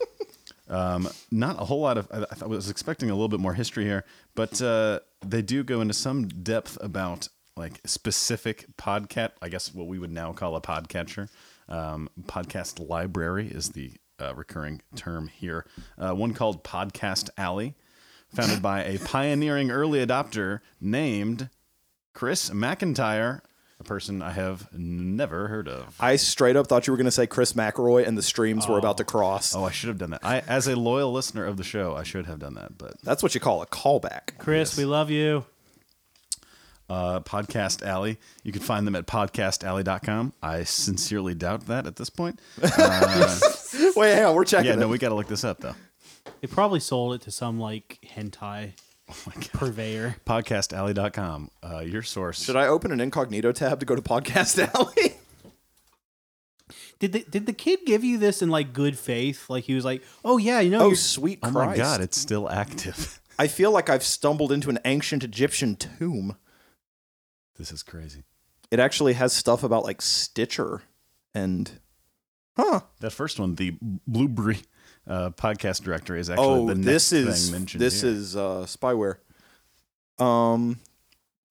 um, 0.69 1.09
not 1.31 1.61
a 1.61 1.65
whole 1.65 1.81
lot 1.81 1.97
of. 1.97 2.07
I, 2.11 2.25
I 2.41 2.47
was 2.47 2.69
expecting 2.69 3.09
a 3.09 3.13
little 3.13 3.27
bit 3.29 3.39
more 3.39 3.53
history 3.53 3.83
here, 3.83 4.05
but 4.33 4.61
uh, 4.61 5.01
they 5.25 5.41
do 5.41 5.63
go 5.63 5.81
into 5.81 5.93
some 5.93 6.27
depth 6.27 6.77
about 6.81 7.27
like 7.55 7.81
specific 7.85 8.65
podcast. 8.77 9.31
I 9.41 9.49
guess 9.49 9.73
what 9.73 9.87
we 9.87 9.99
would 9.99 10.11
now 10.11 10.33
call 10.33 10.55
a 10.55 10.61
podcatcher. 10.61 11.29
Um, 11.69 12.09
podcast 12.23 12.85
library 12.89 13.47
is 13.47 13.69
the 13.69 13.91
uh, 14.19 14.33
recurring 14.35 14.81
term 14.95 15.27
here. 15.27 15.65
Uh, 15.97 16.13
one 16.13 16.33
called 16.33 16.63
Podcast 16.63 17.29
Alley, 17.37 17.75
founded 18.33 18.61
by 18.61 18.83
a 18.83 18.99
pioneering 18.99 19.71
early 19.71 20.05
adopter 20.05 20.59
named 20.81 21.49
Chris 22.13 22.49
McIntyre. 22.51 23.41
a 23.79 23.83
person 23.83 24.21
I 24.21 24.31
have 24.31 24.69
never 24.73 25.47
heard 25.47 25.67
of. 25.67 25.95
I 25.99 26.15
straight 26.15 26.55
up 26.55 26.67
thought 26.67 26.87
you 26.87 26.93
were 26.93 26.97
going 26.97 27.05
to 27.05 27.11
say 27.11 27.27
Chris 27.27 27.53
McElroy, 27.53 28.07
and 28.07 28.17
the 28.17 28.21
streams 28.21 28.67
were 28.67 28.77
about 28.77 28.97
to 28.97 29.03
cross. 29.03 29.55
Oh, 29.55 29.63
I 29.65 29.71
should 29.71 29.89
have 29.89 29.97
done 29.97 30.11
that. 30.11 30.21
I, 30.23 30.39
as 30.47 30.67
a 30.67 30.75
loyal 30.75 31.11
listener 31.11 31.45
of 31.45 31.57
the 31.57 31.63
show, 31.63 31.95
I 31.95 32.03
should 32.03 32.25
have 32.27 32.39
done 32.39 32.53
that. 32.53 32.77
But 32.77 33.01
That's 33.03 33.21
what 33.23 33.33
you 33.35 33.41
call 33.41 33.61
a 33.61 33.65
callback. 33.67 34.37
Chris, 34.37 34.77
we 34.77 34.85
love 34.85 35.09
you. 35.09 35.45
uh, 36.89 37.19
Podcast 37.21 37.81
Alley, 37.85 38.19
you 38.43 38.51
can 38.51 38.61
find 38.61 38.85
them 38.85 38.95
at 38.95 39.07
podcastalley.com. 39.07 40.33
I 40.43 40.63
sincerely 40.63 41.33
doubt 41.33 41.65
that 41.67 41.87
at 41.87 41.95
this 41.95 42.09
point. 42.09 42.39
Wait, 43.95 44.13
hang 44.13 44.25
on, 44.25 44.35
we're 44.35 44.45
checking. 44.45 44.67
Yeah, 44.71 44.75
no, 44.75 44.87
it. 44.87 44.89
we 44.89 44.97
got 44.97 45.09
to 45.09 45.15
look 45.15 45.27
this 45.27 45.43
up 45.43 45.59
though. 45.59 45.75
They 46.41 46.47
probably 46.47 46.79
sold 46.79 47.15
it 47.15 47.21
to 47.21 47.31
some 47.31 47.59
like 47.59 47.99
hentai 48.15 48.73
Oh 49.09 49.15
my 49.27 49.33
god. 49.33 49.49
purveyor. 49.53 50.15
Podcastalley.com, 50.25 51.51
uh, 51.61 51.79
your 51.79 52.01
source. 52.03 52.43
Should 52.43 52.55
I 52.55 52.67
open 52.67 52.91
an 52.91 52.99
incognito 53.01 53.51
tab 53.51 53.79
to 53.81 53.85
go 53.85 53.95
to 53.95 54.01
Podcast 54.01 54.57
Alley? 54.73 55.15
Did 56.99 57.11
the 57.11 57.25
did 57.29 57.45
the 57.47 57.53
kid 57.53 57.79
give 57.85 58.03
you 58.05 58.17
this 58.17 58.41
in 58.41 58.49
like 58.49 58.71
good 58.71 58.97
faith? 58.97 59.49
Like 59.49 59.65
he 59.65 59.73
was 59.73 59.83
like, 59.83 60.01
"Oh 60.23 60.37
yeah, 60.37 60.61
you 60.61 60.69
know, 60.71 60.79
oh, 60.79 60.85
you're- 60.85 60.95
sweet 60.95 61.39
Oh 61.43 61.51
my 61.51 61.75
god, 61.75 61.99
it's 61.99 62.17
still 62.17 62.49
active. 62.49 63.19
I 63.37 63.47
feel 63.47 63.71
like 63.71 63.89
I've 63.89 64.03
stumbled 64.03 64.53
into 64.53 64.69
an 64.69 64.79
ancient 64.85 65.21
Egyptian 65.23 65.75
tomb. 65.75 66.37
this 67.57 67.71
is 67.73 67.83
crazy. 67.83 68.23
It 68.71 68.79
actually 68.79 69.13
has 69.13 69.33
stuff 69.33 69.63
about 69.63 69.83
like 69.83 70.01
Stitcher 70.01 70.83
and, 71.33 71.71
huh? 72.55 72.81
That 72.99 73.11
first 73.11 73.39
one, 73.39 73.55
the 73.55 73.75
Blueberry 74.07 74.59
uh, 75.07 75.31
podcast 75.31 75.83
directory, 75.83 76.19
is 76.19 76.29
actually 76.29 76.45
Oh, 76.47 76.67
the 76.67 76.75
next 76.75 76.85
this 76.85 77.11
is 77.13 77.45
thing 77.45 77.59
mentioned. 77.59 77.81
this 77.81 78.01
here. 78.01 78.11
is 78.11 78.35
uh, 78.35 78.65
spyware. 78.67 79.17
Um, 80.19 80.79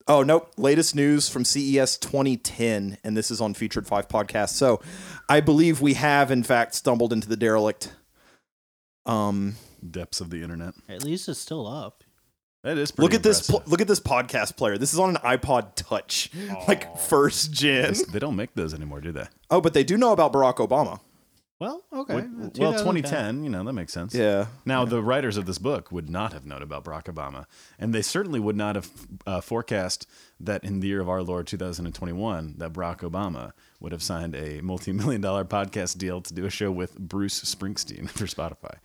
oh 0.08 0.22
nope. 0.22 0.52
Latest 0.56 0.94
news 0.94 1.28
from 1.28 1.44
CES 1.44 1.96
2010, 1.98 2.98
and 3.04 3.16
this 3.16 3.30
is 3.30 3.40
on 3.40 3.54
Featured 3.54 3.86
Five 3.86 4.08
podcast. 4.08 4.50
So, 4.50 4.80
I 5.28 5.40
believe 5.40 5.80
we 5.80 5.94
have 5.94 6.30
in 6.30 6.42
fact 6.42 6.74
stumbled 6.74 7.12
into 7.12 7.28
the 7.28 7.36
derelict. 7.36 7.92
Um, 9.04 9.56
depths 9.90 10.20
of 10.20 10.30
the 10.30 10.42
internet. 10.42 10.74
at 10.88 11.02
least 11.04 11.28
it's 11.28 11.40
still 11.40 11.66
up." 11.66 12.04
That 12.62 12.78
is 12.78 12.92
pretty 12.92 13.02
look 13.06 13.14
at 13.14 13.22
this. 13.22 13.40
impressive. 13.48 13.64
pl- 13.64 13.70
look 13.70 13.80
at 13.80 13.88
this 13.88 14.00
podcast 14.00 14.56
player. 14.56 14.78
This 14.78 14.92
is 14.92 14.98
on 14.98 15.10
an 15.10 15.16
iPod 15.16 15.74
Touch, 15.74 16.30
like 16.68 16.96
first 16.98 17.52
gen. 17.52 17.94
They 18.12 18.18
don't 18.20 18.36
make 18.36 18.54
those 18.54 18.72
anymore, 18.72 19.00
do 19.00 19.10
they? 19.12 19.26
Oh, 19.50 19.60
but 19.60 19.74
they 19.74 19.82
do 19.84 19.96
know 19.96 20.12
about 20.12 20.32
Barack 20.32 20.56
Obama. 20.56 21.00
Well, 21.58 21.84
okay. 21.92 22.14
Well, 22.16 22.24
Uh, 22.24 22.28
well, 22.38 22.50
2010. 22.50 22.72
2010, 22.78 23.44
you 23.44 23.50
know, 23.50 23.62
that 23.62 23.72
makes 23.72 23.92
sense. 23.92 24.14
Yeah. 24.16 24.46
Now, 24.64 24.84
the 24.84 25.00
writers 25.00 25.36
of 25.36 25.46
this 25.46 25.58
book 25.58 25.92
would 25.92 26.10
not 26.10 26.32
have 26.32 26.44
known 26.44 26.60
about 26.60 26.84
Barack 26.84 27.04
Obama, 27.04 27.46
and 27.78 27.94
they 27.94 28.02
certainly 28.02 28.40
would 28.40 28.56
not 28.56 28.74
have 28.74 28.90
uh, 29.28 29.40
forecast 29.40 30.08
that 30.40 30.64
in 30.64 30.80
the 30.80 30.88
year 30.88 31.00
of 31.00 31.08
our 31.08 31.22
Lord 31.22 31.46
2021, 31.46 32.54
that 32.58 32.72
Barack 32.72 32.98
Obama 33.08 33.52
would 33.78 33.92
have 33.92 34.02
signed 34.02 34.34
a 34.34 34.60
multi-million 34.60 35.20
dollar 35.20 35.44
podcast 35.56 35.98
deal 35.98 36.20
to 36.20 36.34
do 36.34 36.44
a 36.46 36.50
show 36.50 36.72
with 36.72 36.98
Bruce 36.98 37.40
Springsteen 37.44 38.08
for 38.16 38.24
Spotify, 38.26 38.76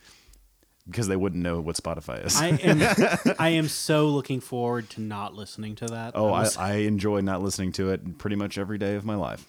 because 0.90 1.06
they 1.08 1.16
wouldn't 1.16 1.42
know 1.42 1.60
what 1.60 1.76
Spotify 1.76 2.24
is. 2.26 2.36
I 2.40 2.48
am 2.48 3.34
I 3.38 3.48
am 3.50 3.68
so 3.68 4.08
looking 4.08 4.40
forward 4.40 4.88
to 4.90 5.00
not 5.00 5.34
listening 5.34 5.74
to 5.76 5.86
that. 5.86 6.12
oh, 6.14 6.32
I, 6.32 6.48
I 6.58 6.72
enjoy 6.78 7.20
not 7.20 7.42
listening 7.42 7.72
to 7.72 7.90
it 7.90 8.18
pretty 8.18 8.36
much 8.36 8.58
every 8.58 8.78
day 8.78 8.94
of 8.94 9.04
my 9.04 9.14
life. 9.14 9.44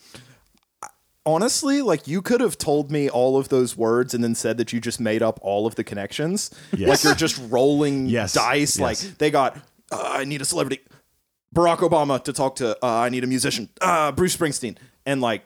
Honestly, 1.25 1.81
like 1.81 2.07
you 2.07 2.21
could 2.21 2.41
have 2.41 2.57
told 2.57 2.89
me 2.91 3.09
all 3.09 3.37
of 3.37 3.49
those 3.49 3.77
words 3.77 4.13
and 4.13 4.23
then 4.23 4.33
said 4.33 4.57
that 4.57 4.73
you 4.73 4.79
just 4.79 4.99
made 4.99 5.21
up 5.21 5.37
all 5.43 5.67
of 5.67 5.75
the 5.75 5.83
connections. 5.83 6.49
Yes. 6.75 6.89
Like 6.89 7.03
you're 7.03 7.13
just 7.15 7.39
rolling 7.51 8.05
Yes. 8.07 8.33
dice. 8.33 8.79
Like 8.79 8.97
they 8.97 9.29
got, 9.29 9.57
uh, 9.91 10.01
I 10.01 10.23
need 10.23 10.41
a 10.41 10.45
celebrity, 10.45 10.81
Barack 11.53 11.79
Obama 11.79 12.23
to 12.23 12.33
talk 12.33 12.55
to. 12.57 12.77
Uh, 12.83 12.87
I 12.87 13.09
need 13.09 13.23
a 13.23 13.27
musician, 13.27 13.69
uh, 13.81 14.11
Bruce 14.11 14.35
Springsteen, 14.35 14.77
and 15.05 15.21
like. 15.21 15.43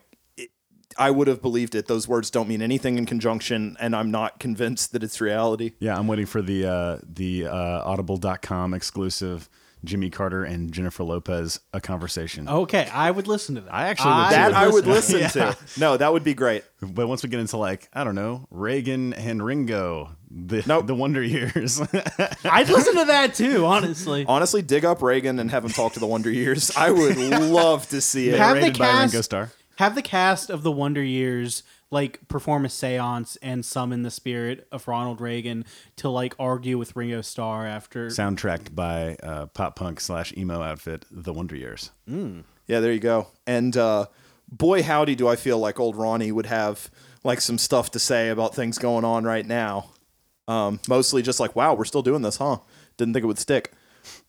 It- 0.96 1.02
I 1.02 1.10
would 1.10 1.28
have 1.28 1.42
believed 1.42 1.74
it. 1.74 1.86
Those 1.86 2.06
words 2.08 2.30
don't 2.30 2.48
mean 2.48 2.62
anything 2.62 2.98
in 2.98 3.06
conjunction, 3.06 3.76
and 3.80 3.94
I'm 3.94 4.10
not 4.10 4.38
convinced 4.40 4.92
that 4.92 5.02
it's 5.02 5.20
reality. 5.20 5.72
Yeah, 5.80 5.96
I'm 5.98 6.06
waiting 6.06 6.26
for 6.26 6.42
the 6.42 6.66
uh, 6.66 6.98
the 7.06 7.46
uh, 7.46 7.82
Audible.com 7.84 8.74
exclusive 8.74 9.48
Jimmy 9.84 10.08
Carter 10.08 10.44
and 10.44 10.72
Jennifer 10.72 11.04
Lopez 11.04 11.60
a 11.74 11.80
conversation. 11.80 12.48
okay, 12.48 12.88
I 12.90 13.10
would 13.10 13.26
listen 13.28 13.56
to 13.56 13.60
that. 13.62 13.74
I 13.74 13.88
actually 13.88 14.14
would 14.14 14.30
That. 14.32 14.52
I 14.54 14.68
would 14.68 14.86
listen 14.86 15.20
listen 15.20 15.42
Yeah. 15.42 15.52
to. 15.52 15.80
No, 15.80 15.96
that 15.98 16.10
would 16.12 16.24
be 16.24 16.32
great. 16.32 16.64
But 16.80 17.06
once 17.06 17.22
we 17.22 17.28
get 17.28 17.38
into 17.40 17.58
like 17.58 17.88
I 17.92 18.02
don't 18.04 18.14
know 18.14 18.46
Reagan 18.50 19.12
and 19.12 19.44
Ringo, 19.44 20.16
the 20.30 20.62
Nope. 20.66 20.86
the 20.86 20.94
Wonder 20.94 21.22
Years, 21.22 21.80
I'd 22.44 22.68
listen 22.70 22.96
to 22.96 23.04
that 23.06 23.34
too, 23.34 23.66
honestly. 23.66 24.24
Honestly, 24.26 24.62
dig 24.62 24.84
up 24.86 25.02
Reagan 25.02 25.38
and 25.38 25.50
have 25.50 25.64
him 25.64 25.70
talk 25.70 25.92
to 25.94 26.00
the 26.00 26.06
Wonder 26.06 26.30
Years. 26.30 26.74
I 26.76 26.90
would 26.90 27.16
love 27.18 27.86
to 27.90 28.00
see 28.00 28.30
it. 28.30 28.38
Have 28.38 28.54
the 28.54 28.60
narrated 28.62 28.78
by 28.78 28.86
cast- 28.86 29.12
Ringo 29.12 29.20
Starr. 29.22 29.50
Have 29.76 29.94
the 29.94 30.02
cast 30.02 30.50
of 30.50 30.62
the 30.62 30.70
Wonder 30.72 31.02
Years 31.02 31.62
like 31.90 32.26
perform 32.28 32.64
a 32.64 32.68
séance 32.68 33.36
and 33.40 33.64
summon 33.64 34.02
the 34.02 34.10
spirit 34.10 34.66
of 34.72 34.86
Ronald 34.88 35.20
Reagan 35.20 35.64
to 35.96 36.08
like 36.08 36.34
argue 36.38 36.76
with 36.76 36.96
Ringo 36.96 37.20
Starr 37.22 37.66
after 37.66 38.08
Soundtracked 38.08 38.74
by 38.74 39.16
uh, 39.22 39.46
pop 39.46 39.76
punk 39.76 40.00
slash 40.00 40.32
emo 40.36 40.60
outfit 40.60 41.04
The 41.10 41.32
Wonder 41.32 41.56
Years. 41.56 41.90
Yeah, 42.08 42.80
there 42.80 42.92
you 42.92 43.00
go. 43.00 43.28
And 43.46 43.76
uh, 43.76 44.06
boy, 44.50 44.82
howdy, 44.82 45.14
do 45.14 45.28
I 45.28 45.36
feel 45.36 45.58
like 45.58 45.78
old 45.78 45.96
Ronnie 45.96 46.32
would 46.32 46.46
have 46.46 46.90
like 47.22 47.40
some 47.40 47.58
stuff 47.58 47.90
to 47.92 47.98
say 47.98 48.28
about 48.28 48.54
things 48.54 48.78
going 48.78 49.04
on 49.04 49.24
right 49.24 49.46
now. 49.46 49.90
Um, 50.46 50.80
mostly 50.88 51.22
just 51.22 51.40
like, 51.40 51.56
wow, 51.56 51.74
we're 51.74 51.84
still 51.84 52.02
doing 52.02 52.22
this, 52.22 52.36
huh? 52.36 52.58
Didn't 52.96 53.14
think 53.14 53.24
it 53.24 53.26
would 53.28 53.38
stick. 53.38 53.72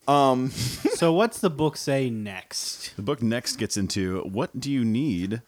So 0.96 1.12
what's 1.12 1.40
the 1.40 1.50
book 1.50 1.76
say 1.76 2.08
next? 2.08 2.96
The 2.96 3.02
book 3.02 3.22
next 3.22 3.56
gets 3.56 3.76
into 3.76 4.22
what 4.22 4.58
do 4.58 4.72
you 4.72 4.82
need 4.82 5.42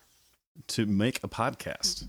to 0.67 0.85
make 0.85 1.25
a 1.25 1.29
podcast. 1.29 2.07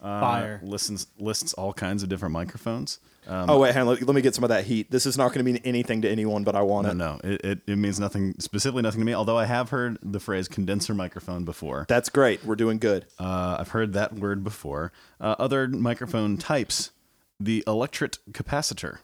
Uh, 0.00 0.20
Fire. 0.20 0.60
listens 0.62 1.06
lists 1.18 1.52
all 1.52 1.74
kinds 1.74 2.02
of 2.02 2.08
different 2.08 2.32
microphones. 2.32 2.98
Um, 3.26 3.50
oh 3.50 3.58
wait, 3.58 3.74
hang 3.74 3.82
on, 3.82 3.88
let, 3.88 4.02
let 4.02 4.14
me 4.14 4.22
get 4.22 4.34
some 4.34 4.44
of 4.44 4.48
that 4.48 4.64
heat. 4.64 4.90
This 4.90 5.04
is 5.04 5.18
not 5.18 5.28
going 5.34 5.44
to 5.44 5.52
mean 5.52 5.60
anything 5.62 6.00
to 6.00 6.08
anyone, 6.08 6.42
but 6.42 6.56
I 6.56 6.62
want 6.62 6.86
no, 6.86 6.90
it. 6.92 6.94
no, 6.94 7.20
it, 7.30 7.44
it, 7.44 7.58
it 7.66 7.76
means 7.76 8.00
nothing 8.00 8.34
specifically 8.38 8.80
nothing 8.80 9.00
to 9.00 9.04
me. 9.04 9.12
Although 9.12 9.36
I 9.36 9.44
have 9.44 9.68
heard 9.68 9.98
the 10.02 10.18
phrase 10.18 10.48
condenser 10.48 10.94
microphone 10.94 11.44
before. 11.44 11.84
That's 11.88 12.08
great. 12.08 12.42
We're 12.42 12.56
doing 12.56 12.78
good. 12.78 13.04
Uh, 13.18 13.58
I've 13.60 13.68
heard 13.68 13.92
that 13.92 14.14
word 14.14 14.42
before. 14.42 14.92
Uh, 15.20 15.36
other 15.38 15.68
microphone 15.68 16.38
types, 16.38 16.92
the 17.38 17.62
electret 17.66 18.16
capacitor. 18.32 19.00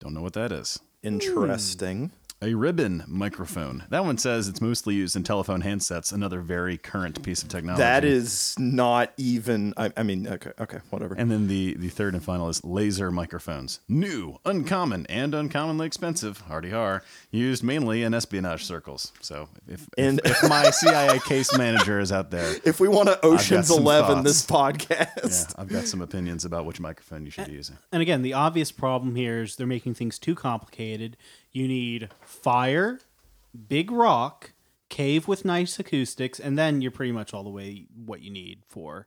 Don't 0.00 0.12
know 0.12 0.22
what 0.22 0.34
that 0.34 0.52
is. 0.52 0.80
Hmm. 1.04 1.12
Interesting. 1.12 2.10
A 2.44 2.52
ribbon 2.52 3.04
microphone. 3.06 3.84
That 3.88 4.04
one 4.04 4.18
says 4.18 4.48
it's 4.48 4.60
mostly 4.60 4.94
used 4.94 5.16
in 5.16 5.22
telephone 5.22 5.62
handsets. 5.62 6.12
Another 6.12 6.40
very 6.40 6.76
current 6.76 7.22
piece 7.22 7.42
of 7.42 7.48
technology. 7.48 7.80
That 7.80 8.04
is 8.04 8.54
not 8.58 9.12
even. 9.16 9.72
I, 9.78 9.90
I 9.96 10.02
mean, 10.02 10.28
okay, 10.28 10.50
okay, 10.60 10.80
whatever. 10.90 11.14
And 11.14 11.30
then 11.30 11.48
the 11.48 11.72
the 11.78 11.88
third 11.88 12.12
and 12.12 12.22
final 12.22 12.50
is 12.50 12.62
laser 12.62 13.10
microphones. 13.10 13.80
New, 13.88 14.40
uncommon, 14.44 15.06
and 15.06 15.34
uncommonly 15.34 15.86
expensive. 15.86 16.40
Hardy 16.42 16.68
har. 16.68 17.02
Used 17.30 17.64
mainly 17.64 18.02
in 18.02 18.12
espionage 18.12 18.64
circles. 18.64 19.12
So 19.22 19.48
if 19.66 19.88
And- 19.96 20.20
if, 20.22 20.42
if 20.42 20.50
my 20.50 20.68
CIA 20.70 21.20
case 21.20 21.56
manager 21.56 21.98
is 21.98 22.12
out 22.12 22.30
there, 22.30 22.56
if 22.66 22.78
we 22.78 22.88
want 22.88 23.08
to 23.08 23.24
Ocean's 23.24 23.70
Eleven 23.70 24.16
thoughts. 24.22 24.24
this 24.24 24.46
podcast, 24.46 25.48
yeah, 25.48 25.54
I've 25.62 25.68
got 25.68 25.86
some 25.86 26.02
opinions 26.02 26.44
about 26.44 26.66
which 26.66 26.78
microphone 26.78 27.24
you 27.24 27.30
should 27.30 27.46
be 27.46 27.54
using. 27.54 27.78
And 27.90 28.02
again, 28.02 28.20
the 28.20 28.34
obvious 28.34 28.70
problem 28.70 29.14
here 29.16 29.40
is 29.42 29.56
they're 29.56 29.66
making 29.66 29.94
things 29.94 30.18
too 30.18 30.34
complicated. 30.34 31.16
You 31.54 31.68
need 31.68 32.10
fire, 32.20 32.98
big 33.68 33.92
rock, 33.92 34.52
cave 34.88 35.28
with 35.28 35.44
nice 35.44 35.78
acoustics, 35.78 36.40
and 36.40 36.58
then 36.58 36.82
you're 36.82 36.90
pretty 36.90 37.12
much 37.12 37.32
all 37.32 37.44
the 37.44 37.50
way 37.50 37.86
what 37.94 38.22
you 38.22 38.30
need 38.30 38.62
for 38.66 39.06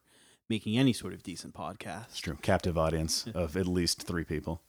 making 0.49 0.77
any 0.77 0.93
sort 0.93 1.13
of 1.13 1.23
decent 1.23 1.53
podcast. 1.53 2.05
It's 2.05 2.19
true. 2.19 2.37
Captive 2.41 2.77
audience 2.77 3.27
of 3.35 3.57
at 3.57 3.67
least 3.67 4.03
three 4.03 4.23
people. 4.23 4.61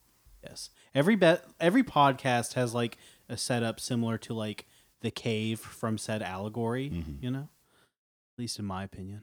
Yes. 0.43 0.71
Every 0.93 1.15
bet 1.15 1.45
every 1.61 1.85
podcast 1.85 2.55
has 2.55 2.75
like 2.75 2.99
a 3.29 3.37
setup 3.37 3.79
similar 3.79 4.19
to 4.19 4.35
like 4.35 4.67
the 5.01 5.13
cave 5.13 5.61
from 5.61 5.99
said 5.99 6.21
allegory, 6.21 6.91
mm-hmm. 6.91 7.25
you 7.25 7.31
know? 7.31 7.49
At 8.35 8.39
least 8.39 8.59
in 8.59 8.65
my 8.65 8.83
opinion. 8.83 9.23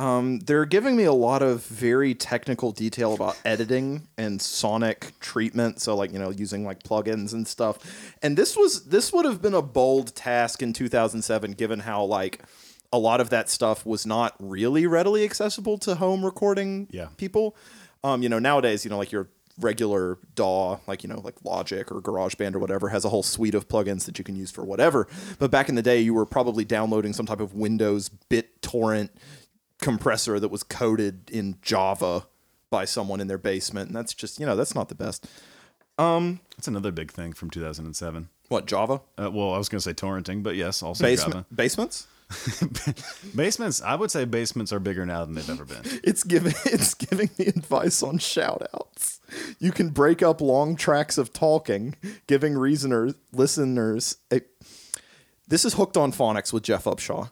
Um, 0.00 0.38
they're 0.40 0.64
giving 0.64 0.96
me 0.96 1.04
a 1.04 1.12
lot 1.12 1.42
of 1.42 1.62
very 1.66 2.14
technical 2.14 2.72
detail 2.72 3.12
about 3.12 3.38
editing 3.44 4.08
and 4.16 4.40
sonic 4.40 5.12
treatment. 5.20 5.80
So, 5.80 5.94
like 5.94 6.10
you 6.12 6.18
know, 6.18 6.30
using 6.30 6.64
like 6.64 6.82
plugins 6.82 7.34
and 7.34 7.46
stuff. 7.46 8.14
And 8.22 8.34
this 8.36 8.56
was 8.56 8.86
this 8.86 9.12
would 9.12 9.26
have 9.26 9.42
been 9.42 9.52
a 9.52 9.60
bold 9.60 10.14
task 10.16 10.62
in 10.62 10.72
2007, 10.72 11.52
given 11.52 11.80
how 11.80 12.02
like 12.04 12.40
a 12.92 12.98
lot 12.98 13.20
of 13.20 13.28
that 13.30 13.50
stuff 13.50 13.84
was 13.84 14.06
not 14.06 14.34
really 14.40 14.86
readily 14.86 15.22
accessible 15.22 15.76
to 15.78 15.94
home 15.96 16.24
recording 16.24 16.88
Yeah. 16.90 17.08
people. 17.18 17.54
Um, 18.02 18.22
you 18.22 18.30
know, 18.30 18.38
nowadays, 18.38 18.84
you 18.86 18.90
know, 18.90 18.96
like 18.98 19.12
your 19.12 19.28
regular 19.60 20.18
DAW, 20.34 20.78
like 20.86 21.02
you 21.02 21.10
know, 21.10 21.20
like 21.20 21.34
Logic 21.44 21.92
or 21.92 22.00
GarageBand 22.00 22.54
or 22.54 22.58
whatever, 22.58 22.88
has 22.88 23.04
a 23.04 23.10
whole 23.10 23.22
suite 23.22 23.54
of 23.54 23.68
plugins 23.68 24.06
that 24.06 24.16
you 24.18 24.24
can 24.24 24.34
use 24.34 24.50
for 24.50 24.64
whatever. 24.64 25.06
But 25.38 25.50
back 25.50 25.68
in 25.68 25.74
the 25.74 25.82
day, 25.82 26.00
you 26.00 26.14
were 26.14 26.24
probably 26.24 26.64
downloading 26.64 27.12
some 27.12 27.26
type 27.26 27.40
of 27.40 27.52
Windows 27.52 28.08
BitTorrent 28.30 29.10
compressor 29.80 30.38
that 30.40 30.48
was 30.50 30.62
coded 30.62 31.30
in 31.30 31.56
Java 31.62 32.26
by 32.70 32.84
someone 32.84 33.20
in 33.20 33.26
their 33.26 33.38
basement, 33.38 33.88
and 33.88 33.96
that's 33.96 34.14
just 34.14 34.38
you 34.38 34.46
know 34.46 34.56
that's 34.56 34.74
not 34.74 34.88
the 34.88 34.94
best. 34.94 35.26
Um, 35.98 36.40
That's 36.56 36.66
another 36.66 36.92
big 36.92 37.12
thing 37.12 37.34
from 37.34 37.50
2007. 37.50 38.30
What 38.48 38.66
Java? 38.66 39.02
Uh, 39.18 39.30
well, 39.30 39.52
I 39.52 39.58
was 39.58 39.68
going 39.68 39.80
to 39.80 39.82
say 39.82 39.92
torrenting, 39.92 40.42
but 40.42 40.56
yes, 40.56 40.82
also 40.82 41.04
Basement? 41.04 41.32
Java. 41.34 41.46
Basements. 41.52 42.06
basements. 43.34 43.82
I 43.82 43.96
would 43.96 44.10
say 44.10 44.24
basements 44.24 44.72
are 44.72 44.78
bigger 44.78 45.04
now 45.04 45.24
than 45.24 45.34
they've 45.34 45.50
ever 45.50 45.64
been. 45.64 45.82
It's 46.04 46.24
giving 46.24 46.54
it's 46.64 46.94
giving 46.94 47.28
the 47.36 47.48
advice 47.48 48.02
on 48.02 48.18
shout 48.18 48.66
outs. 48.74 49.20
You 49.58 49.72
can 49.72 49.90
break 49.90 50.22
up 50.22 50.40
long 50.40 50.74
tracks 50.74 51.18
of 51.18 51.32
talking, 51.32 51.96
giving 52.26 52.54
reasoners 52.54 53.14
listeners 53.32 54.16
a 54.32 54.40
This 55.48 55.64
is 55.64 55.74
hooked 55.74 55.96
on 55.96 56.12
phonics 56.12 56.52
with 56.52 56.62
Jeff 56.62 56.84
Upshaw. 56.84 57.30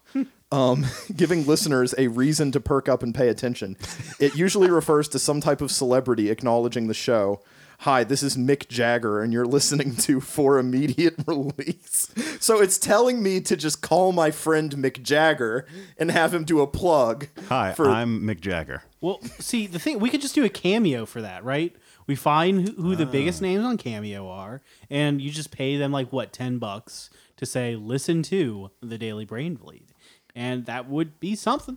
Um, 0.50 0.86
giving 1.16 1.46
listeners 1.46 1.94
a 1.98 2.08
reason 2.08 2.52
to 2.52 2.60
perk 2.60 2.88
up 2.88 3.02
and 3.02 3.14
pay 3.14 3.28
attention. 3.28 3.76
It 4.18 4.34
usually 4.36 4.70
refers 4.70 5.08
to 5.08 5.18
some 5.18 5.40
type 5.40 5.60
of 5.60 5.70
celebrity 5.70 6.30
acknowledging 6.30 6.86
the 6.86 6.94
show. 6.94 7.40
Hi, 7.82 8.02
this 8.02 8.24
is 8.24 8.36
Mick 8.36 8.66
Jagger, 8.68 9.20
and 9.22 9.32
you're 9.32 9.44
listening 9.46 9.94
to 9.96 10.20
For 10.22 10.58
Immediate 10.58 11.14
Release. 11.28 12.12
So 12.40 12.60
it's 12.60 12.76
telling 12.78 13.22
me 13.22 13.40
to 13.42 13.56
just 13.56 13.82
call 13.82 14.10
my 14.12 14.30
friend 14.32 14.72
Mick 14.76 15.02
Jagger 15.02 15.64
and 15.96 16.10
have 16.10 16.34
him 16.34 16.44
do 16.44 16.60
a 16.60 16.66
plug. 16.66 17.28
Hi, 17.48 17.74
for- 17.74 17.88
I'm 17.88 18.22
Mick 18.22 18.40
Jagger. 18.40 18.82
Well, 19.00 19.20
see, 19.38 19.68
the 19.68 19.78
thing 19.78 20.00
we 20.00 20.10
could 20.10 20.20
just 20.22 20.34
do 20.34 20.44
a 20.44 20.48
cameo 20.48 21.06
for 21.06 21.22
that, 21.22 21.44
right? 21.44 21.76
We 22.08 22.16
find 22.16 22.66
who, 22.68 22.82
who 22.82 22.96
the 22.96 23.06
Ah. 23.06 23.10
biggest 23.10 23.40
names 23.42 23.64
on 23.64 23.76
Cameo 23.76 24.26
are, 24.28 24.60
and 24.90 25.20
you 25.20 25.30
just 25.30 25.50
pay 25.52 25.76
them 25.76 25.92
like 25.92 26.10
what 26.12 26.32
ten 26.32 26.58
bucks 26.58 27.10
to 27.36 27.46
say, 27.46 27.76
"Listen 27.76 28.22
to 28.24 28.70
the 28.82 28.98
Daily 28.98 29.24
Brain 29.26 29.54
Bleed," 29.54 29.92
and 30.38 30.66
that 30.66 30.88
would 30.88 31.18
be 31.18 31.34
something. 31.34 31.76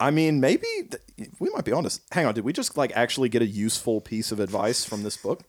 I 0.00 0.10
mean, 0.10 0.40
maybe 0.40 0.66
th- 0.90 1.30
we 1.38 1.48
might 1.50 1.64
be 1.64 1.72
honest. 1.72 2.02
Hang 2.10 2.26
on, 2.26 2.34
did 2.34 2.44
we 2.44 2.52
just 2.52 2.76
like 2.76 2.90
actually 2.96 3.28
get 3.28 3.40
a 3.40 3.46
useful 3.46 4.00
piece 4.00 4.32
of 4.32 4.40
advice 4.40 4.84
from 4.84 5.04
this 5.04 5.16
book? 5.16 5.44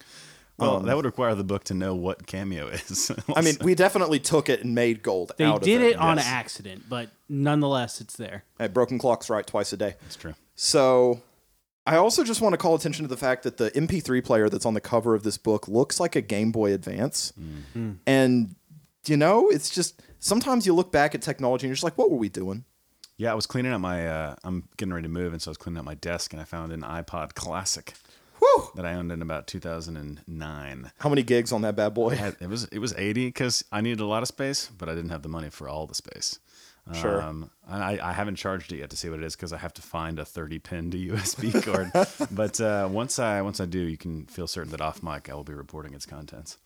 Well, 0.57 0.77
um, 0.77 0.85
that 0.85 0.95
would 0.95 1.05
require 1.05 1.33
the 1.33 1.43
book 1.43 1.63
to 1.65 1.73
know 1.73 1.95
what 1.95 2.27
cameo 2.27 2.67
is. 2.67 3.11
I 3.35 3.41
mean, 3.41 3.55
we 3.61 3.73
definitely 3.73 4.19
took 4.19 4.47
it 4.47 4.63
and 4.63 4.75
made 4.75 5.01
gold 5.01 5.31
They 5.37 5.45
out 5.45 5.63
did 5.63 5.81
of 5.81 5.87
it 5.87 5.95
on 5.95 6.17
yes. 6.17 6.27
accident, 6.27 6.83
but 6.87 7.09
nonetheless, 7.27 7.99
it's 7.99 8.15
there. 8.15 8.43
Hey, 8.59 8.67
broken 8.67 8.99
clocks 8.99 9.27
right 9.27 9.47
twice 9.47 9.73
a 9.73 9.77
day. 9.77 9.95
That's 10.01 10.17
true. 10.17 10.35
So, 10.53 11.23
I 11.87 11.95
also 11.95 12.23
just 12.23 12.41
want 12.41 12.53
to 12.53 12.57
call 12.57 12.75
attention 12.75 13.03
to 13.03 13.09
the 13.09 13.17
fact 13.17 13.41
that 13.41 13.57
the 13.57 13.71
MP3 13.71 14.23
player 14.23 14.49
that's 14.49 14.67
on 14.67 14.75
the 14.75 14.81
cover 14.81 15.15
of 15.15 15.23
this 15.23 15.37
book 15.37 15.67
looks 15.67 15.99
like 15.99 16.15
a 16.15 16.21
Game 16.21 16.51
Boy 16.51 16.73
Advance, 16.73 17.33
mm. 17.39 17.63
hmm. 17.73 17.91
and 18.05 18.55
you 19.07 19.17
know, 19.17 19.49
it's 19.49 19.69
just 19.69 19.99
sometimes 20.21 20.65
you 20.65 20.73
look 20.73 20.91
back 20.93 21.13
at 21.13 21.21
technology 21.21 21.65
and 21.65 21.69
you're 21.69 21.75
just 21.75 21.83
like, 21.83 21.97
what 21.97 22.09
were 22.09 22.17
we 22.17 22.29
doing? 22.29 22.63
Yeah, 23.17 23.33
I 23.33 23.35
was 23.35 23.45
cleaning 23.45 23.71
out 23.73 23.81
my. 23.81 24.07
Uh, 24.07 24.35
I'm 24.43 24.67
getting 24.77 24.93
ready 24.93 25.03
to 25.07 25.13
move, 25.13 25.33
and 25.33 25.41
so 25.41 25.49
I 25.49 25.51
was 25.51 25.57
cleaning 25.57 25.77
out 25.77 25.85
my 25.85 25.93
desk, 25.95 26.33
and 26.33 26.41
I 26.41 26.45
found 26.45 26.71
an 26.71 26.81
iPod 26.81 27.35
Classic 27.35 27.93
Whew! 28.39 28.69
that 28.75 28.85
I 28.85 28.93
owned 28.95 29.11
in 29.11 29.21
about 29.21 29.45
2009. 29.45 30.91
How 30.97 31.09
many 31.09 31.21
gigs 31.21 31.51
on 31.51 31.61
that 31.61 31.75
bad 31.75 31.93
boy? 31.93 32.15
Had- 32.15 32.37
it 32.39 32.49
was 32.49 32.65
it 32.65 32.79
was 32.79 32.93
80 32.97 33.27
because 33.27 33.63
I 33.71 33.81
needed 33.81 33.99
a 33.99 34.05
lot 34.05 34.23
of 34.23 34.27
space, 34.27 34.71
but 34.75 34.89
I 34.89 34.95
didn't 34.95 35.11
have 35.11 35.21
the 35.21 35.29
money 35.29 35.49
for 35.49 35.69
all 35.69 35.85
the 35.85 35.93
space. 35.93 36.39
Sure. 36.93 37.21
Um, 37.21 37.51
I, 37.69 37.99
I 38.01 38.11
haven't 38.11 38.35
charged 38.35 38.73
it 38.73 38.77
yet 38.77 38.89
to 38.89 38.97
see 38.97 39.07
what 39.09 39.19
it 39.19 39.25
is 39.25 39.35
because 39.35 39.53
I 39.53 39.57
have 39.57 39.73
to 39.75 39.81
find 39.81 40.19
a 40.19 40.25
30 40.25 40.59
pin 40.59 40.91
to 40.91 40.97
USB 40.97 41.63
cord. 41.65 41.91
but 42.31 42.59
uh, 42.59 42.89
once 42.91 43.19
I 43.19 43.41
once 43.41 43.59
I 43.59 43.65
do, 43.65 43.79
you 43.79 43.97
can 43.97 44.25
feel 44.25 44.47
certain 44.47 44.71
that 44.71 44.81
off 44.81 45.03
mic 45.03 45.29
I 45.29 45.35
will 45.35 45.43
be 45.43 45.53
reporting 45.53 45.93
its 45.93 46.05
contents. 46.05 46.57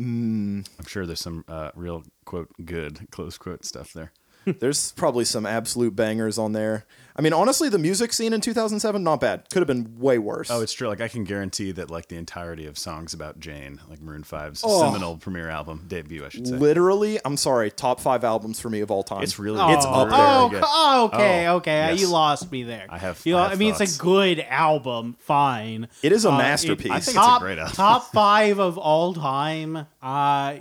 Mm, 0.00 0.66
I'm 0.78 0.86
sure 0.86 1.04
there's 1.04 1.20
some 1.20 1.44
uh, 1.46 1.70
real 1.74 2.04
quote 2.24 2.48
good 2.64 3.06
close 3.10 3.36
quote 3.36 3.66
stuff 3.66 3.92
there. 3.92 4.12
There's 4.46 4.92
probably 4.92 5.24
some 5.24 5.46
absolute 5.46 5.94
bangers 5.96 6.38
on 6.38 6.52
there. 6.52 6.86
I 7.16 7.22
mean, 7.22 7.32
honestly, 7.34 7.68
the 7.68 7.78
music 7.78 8.12
scene 8.14 8.32
in 8.32 8.40
2007 8.40 9.02
not 9.02 9.20
bad. 9.20 9.50
Could 9.50 9.60
have 9.60 9.66
been 9.66 9.98
way 9.98 10.16
worse. 10.16 10.50
Oh, 10.50 10.62
it's 10.62 10.72
true. 10.72 10.88
Like 10.88 11.02
I 11.02 11.08
can 11.08 11.24
guarantee 11.24 11.70
that 11.72 11.90
like 11.90 12.06
the 12.08 12.16
entirety 12.16 12.64
of 12.66 12.78
songs 12.78 13.12
about 13.12 13.38
Jane, 13.40 13.78
like 13.90 14.00
Maroon 14.00 14.22
5's 14.22 14.62
Oh. 14.64 14.80
seminal 14.84 15.18
premiere 15.18 15.50
album 15.50 15.84
debut, 15.86 16.24
I 16.24 16.30
should 16.30 16.46
say. 16.46 16.54
literally. 16.56 17.18
I'm 17.24 17.36
sorry, 17.36 17.70
top 17.70 18.00
five 18.00 18.24
albums 18.24 18.58
for 18.60 18.70
me 18.70 18.80
of 18.80 18.90
all 18.90 19.02
time. 19.02 19.22
It's 19.22 19.38
really 19.38 19.58
It's 19.74 19.84
up 19.84 20.08
there. 20.08 20.18
Oh, 20.18 20.48
good. 20.48 20.62
oh, 20.64 21.10
okay, 21.12 21.46
Oh, 21.48 21.56
okay. 21.56 21.88
yes. 21.90 22.00
You 22.00 22.08
lost 22.08 22.50
me 22.50 22.62
there. 22.62 22.86
I 22.88 22.96
have- 22.96 23.20
You 23.24 23.34
know, 23.34 23.40
I 23.40 23.46
I, 23.46 23.48
have 23.50 23.58
mean, 23.58 23.74
it's 23.78 23.96
a 23.96 23.98
good 24.00 24.40
album. 24.48 25.16
Fine. 25.18 25.88
It 26.02 26.12
is 26.12 26.24
a 26.24 26.30
Uh, 26.30 26.38
masterpiece. 26.38 26.90
I 26.92 27.00
think 27.00 27.18
it's 27.18 27.26
a 27.26 27.38
great 27.40 27.58
album. 27.58 27.74
top 27.74 28.12
five 28.12 28.58
of 28.60 28.78
all 28.78 29.12
time. 29.14 29.86
Uh, 30.00 30.54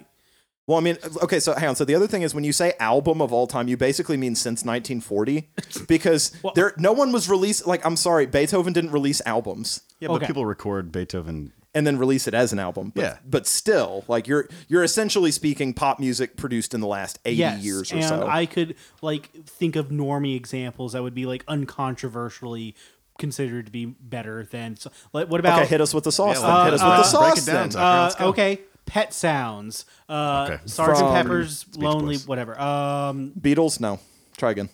Well, 0.69 0.77
I 0.77 0.82
mean, 0.82 0.99
okay, 1.23 1.39
so 1.39 1.55
hang 1.55 1.69
on. 1.69 1.75
So 1.75 1.84
the 1.84 1.95
other 1.95 2.05
thing 2.05 2.21
is 2.21 2.36
when 2.36 2.43
you 2.43 2.53
say 2.53 2.73
album 2.79 3.23
of 3.23 3.34
all 3.34 3.47
time, 3.47 3.67
you 3.67 3.75
basically 3.75 4.17
mean 4.17 4.36
since 4.36 4.63
1940 4.63 5.49
because 5.88 6.32
there 6.53 6.75
no 6.77 6.91
one 6.93 7.12
was 7.12 7.27
released 7.27 7.65
like 7.65 7.84
I'm 7.84 7.95
sorry, 7.95 8.27
Beethoven 8.27 8.71
didn't 8.71 8.91
release 8.91 9.19
albums 9.25 9.82
Yeah, 9.99 10.10
but 10.10 10.17
Okay. 10.17 10.27
people 10.27 10.45
record 10.45 10.91
Beethoven. 10.91 11.53
and 11.73 11.88
then 11.88 11.97
release 11.97 12.27
it 12.27 12.36
as 12.36 12.53
an 12.53 12.60
album. 12.60 12.91
But, 12.93 13.01
Yeah. 13.01 13.17
But 13.27 13.47
still, 13.47 14.05
like 14.08 14.27
you're 14.27 14.47
you're 14.67 14.84
essentially 14.84 15.32
speaking 15.32 15.73
pop 15.73 15.99
music 15.99 16.38
produced 16.38 16.75
in 16.75 16.82
the 16.82 16.88
last 16.88 17.17
80 17.25 17.36
yes, 17.36 17.63
years 17.63 17.91
or 17.91 17.95
and 17.95 18.05
so. 18.05 18.27
I 18.27 18.45
could 18.45 18.75
like 19.01 19.32
think 19.47 19.75
of 19.75 19.88
normie 19.89 20.36
examples 20.36 20.93
that 20.93 21.01
would 21.01 21.15
be 21.15 21.25
like 21.25 21.43
uncontroversially 21.47 22.75
considered 23.17 23.65
to 23.65 23.71
be 23.71 23.86
better 23.86 24.45
than. 24.45 24.75
So, 24.77 24.91
like, 25.13 25.29
what 25.29 25.39
about 25.39 25.60
okay, 25.62 25.67
hit 25.69 25.82
us 25.82 25.93
with 25.93 26.03
the 26.05 26.12
sauce. 26.12 26.39
Yeah, 26.39 26.41
then. 26.41 26.49
uh, 26.49 26.65
hit 26.65 26.73
us 26.75 26.82
uh, 26.82 26.86
with 26.86 27.12
the 27.12 27.17
break 27.17 27.29
sauce 27.36 27.47
it 27.47 27.51
down, 27.51 27.55
then. 27.55 27.69
Tucker. 27.71 27.84
Uh, 27.86 28.03
Let's 28.03 28.15
go. 28.15 28.25
okay, 28.27 28.60
Pet 28.89 29.13
Sounds, 29.13 29.86
uh, 30.10 30.47
Okay. 30.49 30.62
Sergeant 30.65 30.97
From 30.99 31.13
Pepper's 31.13 31.63
Beach 31.63 31.78
Lonely, 31.82 32.15
Boys. 32.15 32.28
whatever. 32.28 32.60
Um, 32.60 33.32
Beatles, 33.39 33.80
no. 33.80 33.99
Try 34.38 34.52
again. 34.52 34.69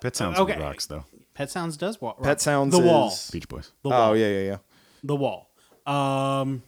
Pet 0.00 0.14
Sounds 0.16 0.38
okay. 0.38 0.58
rocks 0.60 0.86
though. 0.86 1.04
Pet 1.34 1.50
Sounds 1.50 1.76
does 1.76 2.00
walk. 2.00 2.22
Pet 2.22 2.40
Sounds 2.40 2.72
The 2.72 2.80
is 2.80 2.84
Wall. 2.86 3.14
Beach 3.32 3.48
Boys. 3.48 3.72
The 3.82 3.88
wall. 3.90 4.10
Oh, 4.10 4.12
yeah, 4.14 4.28
yeah, 4.28 4.40
yeah. 4.42 4.56
The 5.02 5.16
wall. 5.16 5.50
Um. 5.86 6.62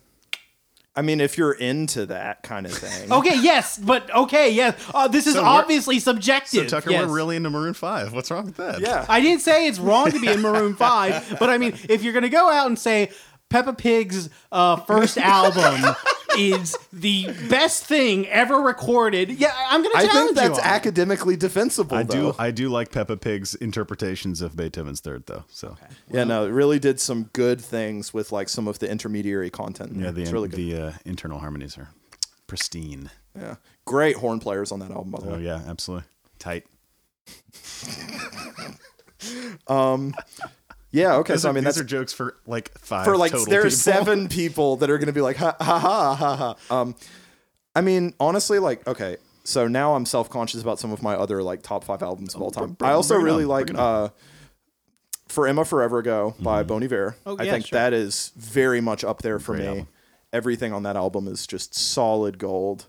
I 0.96 1.02
mean, 1.02 1.20
if 1.20 1.38
you're 1.38 1.52
into 1.52 2.06
that 2.06 2.42
kind 2.42 2.66
of 2.66 2.72
thing. 2.72 3.10
Okay. 3.20 3.38
Yes, 3.40 3.78
but 3.78 4.12
okay. 4.14 4.50
Yes. 4.50 4.74
Uh, 4.92 5.06
this 5.06 5.26
is 5.28 5.34
So 5.34 5.42
we're- 5.42 5.48
obviously 5.52 6.00
subjective. 6.00 6.68
So 6.68 6.80
Tucker, 6.80 6.90
yes. 6.90 7.06
we're 7.06 7.14
really 7.14 7.36
into 7.36 7.48
Maroon 7.50 7.74
Five. 7.74 8.12
What's 8.12 8.30
wrong 8.30 8.46
with 8.46 8.56
that? 8.56 8.80
Yeah. 8.80 9.06
I 9.08 9.20
didn't 9.20 9.40
say 9.42 9.68
it's 9.68 9.78
wrong 9.78 10.10
to 10.10 10.20
be 10.20 10.26
in 10.28 10.40
Maroon 10.40 10.74
Five, 10.74 11.36
but 11.38 11.48
I 11.48 11.58
mean, 11.58 11.74
if 11.88 12.02
you're 12.02 12.12
gonna 12.12 12.28
go 12.28 12.50
out 12.50 12.66
and 12.66 12.76
say 12.78 13.10
Peppa 13.48 13.72
Pig's 13.72 14.30
uh, 14.50 14.76
first 14.76 15.16
album 15.36 15.94
is 16.38 16.76
the 16.92 17.26
best 17.48 17.84
thing 17.84 18.26
ever 18.28 18.56
recorded, 18.56 19.30
yeah, 19.30 19.54
I'm 19.68 19.82
gonna 19.82 19.94
I 19.96 20.06
challenge 20.06 20.26
think 20.28 20.36
that's 20.36 20.48
you. 20.58 20.64
on 20.64 20.68
it. 20.70 20.72
academically 20.72 21.36
defensible. 21.36 21.96
I 21.96 22.02
though. 22.04 22.32
do. 22.32 22.36
I 22.38 22.50
do 22.50 22.68
like 22.68 22.90
Peppa 22.92 23.16
Pig's 23.16 23.54
interpretations 23.56 24.40
of 24.40 24.56
Beethoven's 24.56 25.00
Third, 25.00 25.26
though. 25.26 25.44
So 25.48 25.76
Yeah, 26.10 26.24
no, 26.24 26.44
it 26.46 26.50
really 26.50 26.78
did 26.78 27.00
some 27.00 27.24
good 27.32 27.60
things 27.60 28.12
with 28.14 28.32
like 28.32 28.48
some 28.48 28.68
of 28.68 28.78
the 28.78 28.90
intermediary 28.90 29.50
content. 29.50 29.92
yeah, 29.96 30.10
the 30.10 30.22
it's 30.22 30.32
really 30.32 30.48
good. 30.48 30.58
the 30.58 30.76
uh, 30.76 30.92
internal 31.04 31.38
harmonies 31.38 31.76
are 31.78 31.88
pristine. 32.46 33.10
yeah, 33.36 33.56
great 33.84 34.16
horn 34.16 34.40
players 34.40 34.72
on 34.72 34.80
that 34.80 34.90
album, 34.90 35.10
by 35.12 35.20
the 35.20 35.30
Oh 35.30 35.34
way. 35.36 35.42
yeah, 35.42 35.62
absolutely 35.66 36.06
tight. 36.38 36.64
Yeah, 40.92 41.14
okay. 41.16 41.34
These 41.34 41.42
so 41.42 41.48
are, 41.48 41.50
I 41.50 41.54
mean, 41.54 41.64
these 41.64 41.74
that's 41.76 41.80
are 41.80 41.84
jokes 41.88 42.12
for 42.12 42.36
like 42.46 42.76
five. 42.78 43.04
for 43.04 43.16
like 43.16 43.32
total 43.32 43.46
there 43.46 43.64
are 43.64 43.70
seven 43.70 44.28
people 44.28 44.76
that 44.76 44.90
are 44.90 44.98
going 44.98 45.06
to 45.06 45.12
be 45.12 45.20
like 45.20 45.36
ha 45.36 45.54
ha 45.60 45.78
ha 45.78 46.14
ha 46.14 46.36
ha. 46.68 46.80
Um, 46.80 46.94
I 47.74 47.80
mean, 47.80 48.14
honestly, 48.18 48.58
like 48.58 48.86
okay. 48.86 49.16
So 49.44 49.66
now 49.68 49.94
I'm 49.94 50.04
self 50.04 50.28
conscious 50.28 50.60
about 50.62 50.78
some 50.78 50.92
of 50.92 51.02
my 51.02 51.14
other 51.14 51.42
like 51.42 51.62
top 51.62 51.84
five 51.84 52.02
albums 52.02 52.34
of 52.34 52.42
all 52.42 52.50
time. 52.50 52.72
bring- 52.72 52.90
I 52.90 52.94
also 52.94 53.16
really 53.16 53.44
on, 53.44 53.48
like 53.48 53.66
bring 53.66 53.76
it 53.78 53.80
uh, 53.80 54.08
"For 55.28 55.46
Emma 55.46 55.64
Forever 55.64 55.98
Ago" 55.98 56.34
by 56.40 56.62
Bon 56.62 56.82
Iver. 56.82 57.16
Oh, 57.24 57.36
yeah, 57.36 57.42
I 57.42 57.50
think 57.50 57.66
sure. 57.66 57.78
that 57.78 57.92
is 57.92 58.32
very 58.36 58.80
much 58.80 59.04
up 59.04 59.22
there 59.22 59.38
for 59.38 59.54
Great 59.54 59.62
me. 59.62 59.68
album. 59.68 59.88
Everything 60.32 60.72
on 60.72 60.82
that 60.84 60.96
album 60.96 61.26
is 61.26 61.46
just 61.46 61.74
solid 61.74 62.38
gold. 62.38 62.86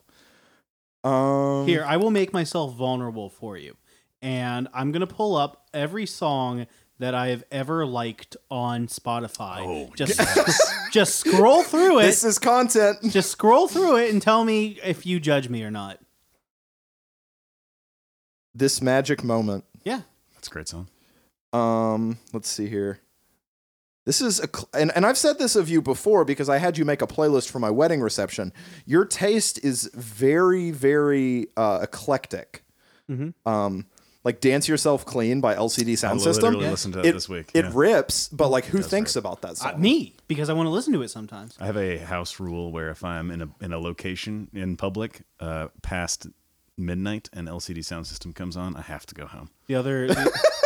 Um, 1.03 1.65
Here, 1.65 1.83
I 1.87 1.97
will 1.97 2.11
make 2.11 2.33
myself 2.33 2.75
vulnerable 2.75 3.29
for 3.29 3.57
you, 3.57 3.75
and 4.21 4.67
I'm 4.73 4.91
gonna 4.91 5.07
pull 5.07 5.35
up 5.35 5.65
every 5.73 6.05
song 6.05 6.67
that 7.01 7.13
I 7.15 7.29
have 7.29 7.43
ever 7.51 7.85
liked 7.85 8.37
on 8.49 8.87
Spotify. 8.87 9.59
Oh, 9.65 9.91
just 9.95 10.19
just 10.91 11.15
scroll 11.19 11.63
through 11.63 11.99
it. 11.99 12.03
this 12.03 12.23
is 12.23 12.37
content. 12.39 12.99
just 13.09 13.31
scroll 13.31 13.67
through 13.67 13.97
it 13.97 14.11
and 14.13 14.21
tell 14.21 14.45
me 14.45 14.79
if 14.83 15.05
you 15.05 15.19
judge 15.19 15.49
me 15.49 15.63
or 15.63 15.71
not. 15.71 15.99
This 18.53 18.81
magic 18.81 19.23
moment. 19.23 19.63
Yeah. 19.83 20.01
That's 20.35 20.47
a 20.47 20.51
great 20.51 20.67
song. 20.67 20.87
Um, 21.53 22.17
let's 22.33 22.49
see 22.49 22.67
here. 22.67 22.99
This 24.05 24.19
is 24.21 24.39
a 24.39 24.47
cl- 24.47 24.69
and, 24.73 24.91
and 24.95 25.05
I've 25.05 25.17
said 25.17 25.37
this 25.37 25.55
of 25.55 25.69
you 25.69 25.81
before 25.81 26.25
because 26.25 26.49
I 26.49 26.57
had 26.57 26.77
you 26.77 26.85
make 26.85 27.01
a 27.01 27.07
playlist 27.07 27.49
for 27.49 27.59
my 27.59 27.69
wedding 27.69 28.01
reception. 28.01 28.51
Your 28.85 29.05
taste 29.05 29.63
is 29.63 29.89
very, 29.93 30.71
very 30.71 31.47
uh, 31.55 31.79
eclectic. 31.83 32.63
Mhm. 33.09 33.33
Um, 33.45 33.85
like 34.23 34.39
"Dance 34.41 34.67
Yourself 34.67 35.05
Clean" 35.05 35.41
by 35.41 35.55
LCD 35.55 35.97
Sound 35.97 36.19
I 36.19 36.23
System. 36.23 36.43
literally 36.45 36.65
Yeah. 36.65 36.71
listened 36.71 36.93
to 36.93 37.01
that 37.01 37.07
It, 37.07 37.13
this 37.13 37.27
week. 37.29 37.51
it 37.53 37.65
yeah. 37.65 37.71
rips, 37.73 38.27
but 38.29 38.49
like, 38.49 38.65
who 38.65 38.81
thinks 38.81 39.15
rip. 39.15 39.23
about 39.25 39.41
that 39.41 39.51
Uh, 39.51 39.71
song? 39.71 39.81
me, 39.81 40.15
because 40.27 40.49
I 40.49 40.53
want 40.53 40.67
to 40.67 40.71
listen 40.71 40.93
to 40.93 41.01
it 41.01 41.09
sometimes. 41.09 41.55
I 41.59 41.65
have 41.65 41.77
a 41.77 41.97
house 41.97 42.39
rule 42.39 42.71
where 42.71 42.89
if 42.89 43.03
I'm 43.03 43.31
in 43.31 43.41
a 43.41 43.49
in 43.61 43.73
a 43.73 43.79
location 43.79 44.49
in 44.53 44.77
public 44.77 45.21
uh, 45.39 45.67
past 45.81 46.27
midnight 46.77 47.29
and 47.33 47.47
LCD 47.47 47.83
sound 47.83 48.07
system 48.07 48.33
comes 48.33 48.55
on, 48.57 48.75
I 48.75 48.81
have 48.81 49.05
to 49.07 49.15
go 49.15 49.25
home. 49.25 49.49
The 49.67 49.75
other, 49.75 50.07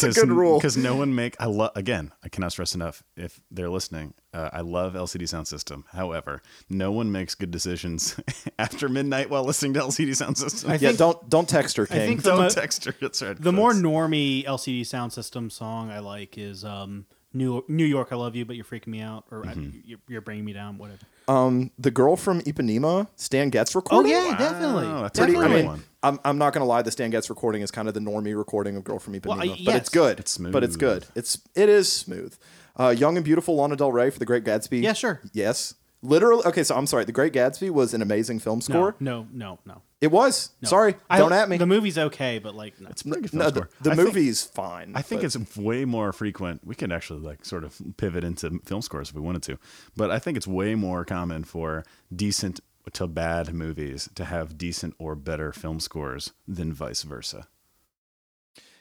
the, 0.00 0.06
That's 0.06 0.16
a 0.18 0.20
good 0.26 0.30
rule. 0.32 0.58
because 0.58 0.76
no 0.76 0.96
one 0.96 1.14
make 1.14 1.36
I 1.40 1.46
love 1.46 1.72
again 1.74 2.12
I 2.24 2.28
cannot 2.28 2.52
stress 2.52 2.74
enough 2.74 3.02
if 3.16 3.40
they're 3.50 3.68
listening 3.68 4.14
uh, 4.32 4.50
I 4.52 4.60
love 4.60 4.94
LCD 4.94 5.28
sound 5.28 5.48
system 5.48 5.84
however 5.92 6.42
no 6.68 6.92
one 6.92 7.10
makes 7.12 7.34
good 7.34 7.50
decisions 7.50 8.18
after 8.58 8.88
midnight 8.88 9.28
while 9.30 9.44
listening 9.44 9.74
to 9.74 9.80
LCD 9.80 10.14
sound 10.16 10.38
system 10.38 10.70
I 10.70 10.74
Yeah, 10.74 10.88
think- 10.88 10.98
don't 10.98 11.28
don't 11.28 11.48
text 11.48 11.76
her, 11.76 11.86
King. 11.86 11.98
think 12.08 12.22
the 12.22 12.30
don't 12.30 12.40
mo- 12.42 12.48
text 12.48 12.84
her 12.86 12.94
that's 13.00 13.20
right 13.22 13.40
The 13.40 13.52
more 13.52 13.72
folks. 13.72 13.82
normie 13.84 14.44
LCD 14.44 14.86
sound 14.86 15.12
system 15.12 15.50
song 15.50 15.90
I 15.90 15.98
like 16.00 16.38
is 16.38 16.64
um, 16.64 17.06
New 17.32 17.64
New 17.68 17.84
York, 17.84 18.08
I 18.10 18.16
love 18.16 18.34
you, 18.34 18.44
but 18.44 18.56
you're 18.56 18.64
freaking 18.64 18.88
me 18.88 19.00
out, 19.00 19.24
or 19.30 19.44
Mm-hmm. 19.44 19.78
you're, 19.84 19.98
you're 20.08 20.20
bringing 20.20 20.44
me 20.44 20.52
down, 20.52 20.78
whatever. 20.78 20.98
Um, 21.30 21.70
the 21.78 21.90
girl 21.90 22.16
from 22.16 22.40
Ipanema, 22.42 23.06
Stan 23.16 23.50
Getz 23.50 23.74
recording. 23.74 24.12
Oh 24.12 24.16
recording. 24.18 24.32
yeah, 24.32 24.50
definitely. 24.50 25.02
that's 25.02 25.18
a 25.18 25.22
pretty 25.22 25.36
I 25.36 25.40
good 25.40 25.42
definitely. 25.48 25.62
mean, 25.62 25.66
one. 25.70 25.84
I'm, 26.02 26.18
I'm 26.24 26.38
not 26.38 26.52
gonna 26.52 26.64
lie. 26.66 26.82
The 26.82 26.90
Stan 26.90 27.10
Getz 27.10 27.28
recording 27.30 27.62
is 27.62 27.70
kind 27.70 27.86
of 27.88 27.94
the 27.94 28.00
normie 28.00 28.36
recording 28.36 28.76
of 28.76 28.84
"Girl 28.84 28.98
from 28.98 29.14
Ipanema," 29.14 29.26
Well, 29.26 29.40
I- 29.42 29.62
but 29.64 29.74
it's 29.76 29.88
good. 29.90 30.18
It's 30.20 30.30
smooth, 30.32 30.52
But 30.52 30.64
it's 30.64 30.76
good. 30.76 31.06
It's 31.14 31.38
it 31.54 31.68
is 31.68 31.90
smooth. 31.92 32.36
Uh, 32.76 32.88
Young 32.96 33.16
and 33.16 33.24
beautiful 33.24 33.56
Lana 33.56 33.76
Del 33.76 33.92
Rey 33.92 34.08
for 34.10 34.18
The 34.18 34.24
Great 34.24 34.44
Gatsby. 34.44 34.82
Yeah, 34.82 34.94
sure. 34.94 35.20
Yes, 35.32 35.74
literally. 36.02 36.44
Okay, 36.44 36.62
so 36.64 36.74
I'm 36.76 36.86
sorry. 36.86 37.04
The 37.04 37.12
Great 37.12 37.32
Gatsby 37.32 37.70
was 37.70 37.94
an 37.94 38.02
amazing 38.02 38.38
film 38.38 38.60
score. 38.60 38.96
No, 39.00 39.26
no, 39.32 39.56
no, 39.56 39.58
no. 39.74 39.82
It 40.00 40.10
was. 40.10 40.50
Sorry, 40.64 40.94
I- 41.10 41.18
don't 41.18 41.32
at 41.32 41.48
me. 41.48 41.58
The 41.58 41.66
movie's 41.66 41.98
okay, 41.98 42.38
but 42.38 42.54
like, 42.54 42.80
no. 42.80 42.88
it's 42.88 43.02
a 43.02 43.04
pretty 43.04 43.20
good 43.22 43.30
film 43.32 43.42
no, 43.42 43.50
the, 43.50 43.60
score. 43.60 43.70
the 43.82 43.90
I 43.90 43.94
think- 43.96 44.06
movie's 44.08 44.44
fine. 44.44 44.92
I 44.94 45.02
think 45.02 45.20
but- 45.22 45.34
it's 45.34 45.56
way 45.56 45.84
more 45.84 46.12
frequent. 46.12 46.62
We 46.64 46.74
could 46.74 46.90
actually 46.92 47.20
like 47.20 47.44
sort 47.44 47.64
of 47.64 47.80
pivot 47.98 48.24
into 48.24 48.60
film 48.64 48.80
scores 48.82 49.10
if 49.10 49.14
we 49.14 49.20
wanted 49.20 49.42
to, 49.44 49.58
but 49.96 50.10
I 50.10 50.18
think 50.18 50.36
it's 50.36 50.46
way 50.46 50.74
more 50.74 51.04
common 51.04 51.44
for 51.44 51.84
decent 52.14 52.60
to 52.94 53.06
bad 53.06 53.52
movies 53.52 54.08
to 54.14 54.24
have 54.24 54.56
decent 54.56 54.94
or 54.98 55.14
better 55.14 55.52
film 55.52 55.80
scores 55.80 56.32
than 56.48 56.72
vice 56.72 57.02
versa. 57.02 57.46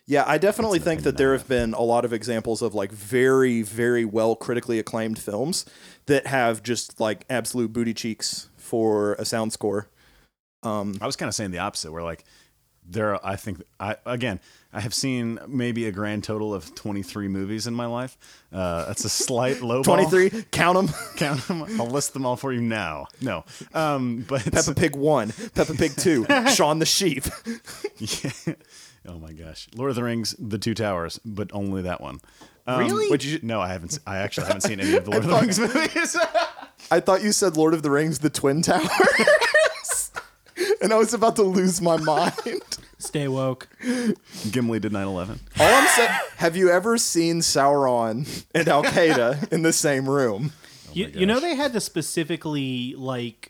Yeah, 0.09 0.23
I 0.25 0.39
definitely 0.39 0.79
think 0.79 1.03
that 1.03 1.17
there 1.17 1.33
have 1.33 1.47
been 1.47 1.75
a 1.75 1.83
lot 1.83 2.03
of 2.03 2.13
examples 2.13 2.63
of 2.63 2.73
like 2.73 2.91
very, 2.91 3.61
very 3.61 4.05
well 4.05 4.35
critically 4.35 4.79
acclaimed 4.79 5.19
films 5.19 5.67
that 6.07 6.25
have 6.25 6.63
just 6.63 6.99
like 6.99 7.25
absolute 7.29 7.71
booty 7.71 7.93
cheeks 7.93 8.49
for 8.57 9.13
a 9.13 9.23
sound 9.23 9.53
score. 9.53 9.87
Um, 10.63 10.97
I 10.99 11.05
was 11.05 11.15
kind 11.15 11.29
of 11.29 11.35
saying 11.35 11.51
the 11.51 11.59
opposite, 11.59 11.91
where 11.91 12.01
like 12.01 12.23
there, 12.83 13.13
are, 13.13 13.19
I 13.23 13.35
think 13.35 13.61
I 13.79 13.97
again 14.03 14.39
I 14.73 14.79
have 14.79 14.95
seen 14.95 15.37
maybe 15.47 15.85
a 15.85 15.91
grand 15.91 16.23
total 16.23 16.55
of 16.55 16.73
twenty 16.73 17.03
three 17.03 17.27
movies 17.27 17.67
in 17.67 17.75
my 17.75 17.85
life. 17.85 18.17
Uh, 18.51 18.85
that's 18.85 19.05
a 19.05 19.09
slight 19.09 19.61
low. 19.61 19.83
23, 19.83 20.31
count 20.51 20.75
them. 20.75 20.95
Count 21.17 21.47
them. 21.47 21.65
I'll 21.79 21.85
list 21.85 22.13
them 22.13 22.25
all 22.25 22.35
for 22.35 22.51
you 22.51 22.61
now. 22.61 23.05
No, 23.21 23.45
um, 23.75 24.25
but 24.27 24.41
Peppa 24.51 24.73
Pig 24.73 24.95
1, 24.95 25.33
Peppa 25.53 25.75
Pig 25.75 25.95
2, 25.97 26.25
Shaun 26.55 26.79
the 26.79 26.87
Sheep. 26.87 27.25
Yeah. 27.99 28.55
Oh 29.07 29.17
my 29.19 29.31
gosh, 29.33 29.67
Lord 29.75 29.89
of 29.89 29.95
the 29.95 30.03
Rings, 30.03 30.35
The 30.37 30.57
Two 30.57 30.73
Towers, 30.73 31.19
but 31.25 31.49
only 31.53 31.81
that 31.83 32.01
one. 32.01 32.19
Um, 32.67 32.79
Really? 32.79 33.09
Would 33.09 33.23
you? 33.23 33.39
No, 33.41 33.61
I 33.61 33.69
haven't. 33.69 33.93
s- 33.93 33.99
I 34.05 34.17
actually 34.17 34.47
haven't 34.47 34.61
seen 34.61 34.79
any 34.79 34.95
of 34.95 35.05
the 35.05 35.11
Lord 35.11 35.23
of 35.23 35.29
the 35.29 35.35
Rings 35.37 35.59
movies. 35.59 36.17
I 36.91 36.99
thought 36.99 37.23
you 37.23 37.31
said 37.31 37.55
Lord 37.57 37.73
of 37.73 37.81
the 37.83 37.89
Rings, 37.91 38.19
The 38.19 38.29
Twin 38.29 38.61
Towers. 38.61 40.11
and 40.81 40.91
I 40.93 40.97
was 40.97 41.13
about 41.13 41.35
to 41.37 41.43
lose 41.43 41.81
my 41.81 41.97
mind. 41.97 42.61
stay 42.97 43.27
woke. 43.27 43.67
Gimli 44.51 44.79
did 44.79 44.91
9/11. 44.91 45.39
All 45.59 45.73
I'm 45.73 45.87
saying, 45.87 46.09
have 46.37 46.55
you 46.55 46.69
ever 46.69 46.97
seen 46.97 47.39
Sauron 47.39 48.45
and 48.53 48.67
Al 48.67 48.83
Qaeda 48.83 49.51
in 49.51 49.61
the 49.63 49.73
same 49.73 50.07
room? 50.09 50.51
you, 50.93 51.07
you 51.13 51.25
know 51.25 51.39
they 51.39 51.55
had 51.55 51.73
to 51.73 51.79
specifically 51.81 52.95
like 52.97 53.48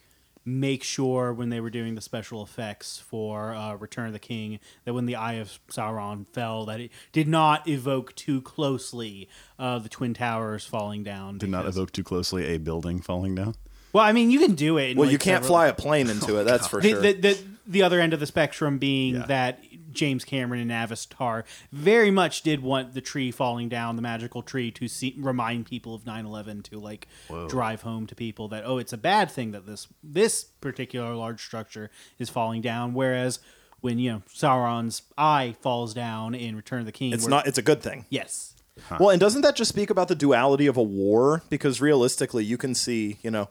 make 0.49 0.83
sure 0.83 1.31
when 1.33 1.49
they 1.49 1.59
were 1.59 1.69
doing 1.69 1.95
the 1.95 2.01
special 2.01 2.41
effects 2.43 2.97
for 2.99 3.53
uh, 3.53 3.75
Return 3.75 4.07
of 4.07 4.13
the 4.13 4.19
King 4.19 4.59
that 4.85 4.93
when 4.93 5.05
the 5.05 5.15
Eye 5.15 5.33
of 5.33 5.59
Sauron 5.69 6.25
fell, 6.33 6.65
that 6.65 6.79
it 6.79 6.91
did 7.11 7.27
not 7.27 7.67
evoke 7.67 8.15
too 8.15 8.41
closely 8.41 9.29
uh, 9.57 9.79
the 9.79 9.89
Twin 9.89 10.13
Towers 10.13 10.65
falling 10.65 11.03
down. 11.03 11.37
Did 11.37 11.49
not 11.49 11.65
evoke 11.65 11.91
too 11.91 12.03
closely 12.03 12.45
a 12.47 12.57
building 12.57 13.01
falling 13.01 13.35
down. 13.35 13.55
Well, 13.93 14.03
I 14.03 14.11
mean, 14.11 14.29
you 14.31 14.39
can 14.39 14.53
do 14.55 14.77
it. 14.77 14.95
Well, 14.97 15.05
like, 15.07 15.11
you 15.11 15.17
can't 15.17 15.43
several- 15.43 15.57
fly 15.57 15.67
a 15.67 15.73
plane 15.73 16.09
into 16.09 16.37
it, 16.39 16.43
that's 16.43 16.67
for 16.69 16.79
the, 16.81 16.89
sure. 16.89 17.01
the, 17.01 17.13
the, 17.13 17.37
the 17.67 17.83
other 17.83 17.99
end 17.99 18.13
of 18.13 18.19
the 18.19 18.25
spectrum 18.27 18.77
being 18.77 19.15
Yeah. 19.15 19.25
that 19.27 19.63
James 19.91 20.23
Cameron 20.23 20.61
and 20.61 20.71
Avatar 20.71 21.45
very 21.71 22.11
much 22.11 22.41
did 22.41 22.61
want 22.61 22.93
the 22.93 23.01
tree 23.01 23.31
falling 23.31 23.69
down, 23.69 23.95
the 23.95 24.01
magical 24.01 24.41
tree, 24.41 24.71
to 24.71 24.87
see, 24.87 25.15
remind 25.17 25.65
people 25.65 25.93
of 25.93 26.03
9/11, 26.03 26.63
to 26.63 26.79
like 26.79 27.07
drive 27.47 27.81
home 27.81 28.07
to 28.07 28.15
people 28.15 28.47
that 28.49 28.63
oh, 28.65 28.77
it's 28.77 28.93
a 28.93 28.97
bad 28.97 29.29
thing 29.31 29.51
that 29.51 29.65
this 29.65 29.87
this 30.03 30.43
particular 30.43 31.13
large 31.15 31.43
structure 31.43 31.89
is 32.17 32.29
falling 32.29 32.61
down. 32.61 32.93
Whereas 32.93 33.39
when 33.81 33.99
you 33.99 34.11
know 34.11 34.21
Sauron's 34.33 35.03
eye 35.17 35.55
falls 35.61 35.93
down 35.93 36.35
in 36.35 36.55
Return 36.55 36.79
of 36.79 36.85
the 36.85 36.91
King, 36.91 37.13
it's 37.13 37.23
we're- 37.23 37.31
not. 37.31 37.47
It's 37.47 37.57
a 37.57 37.61
good 37.61 37.81
thing. 37.81 38.05
Yes, 38.09 38.55
Well, 38.99 39.09
and 39.09 39.19
doesn't 39.19 39.41
that 39.41 39.55
just 39.55 39.69
speak 39.69 39.89
about 39.89 40.07
the 40.07 40.15
duality 40.15 40.67
of 40.67 40.77
a 40.77 40.83
war? 40.83 41.43
Because 41.49 41.81
realistically, 41.81 42.43
you 42.43 42.57
can 42.57 42.75
see, 42.75 43.17
you 43.21 43.31
know, 43.31 43.49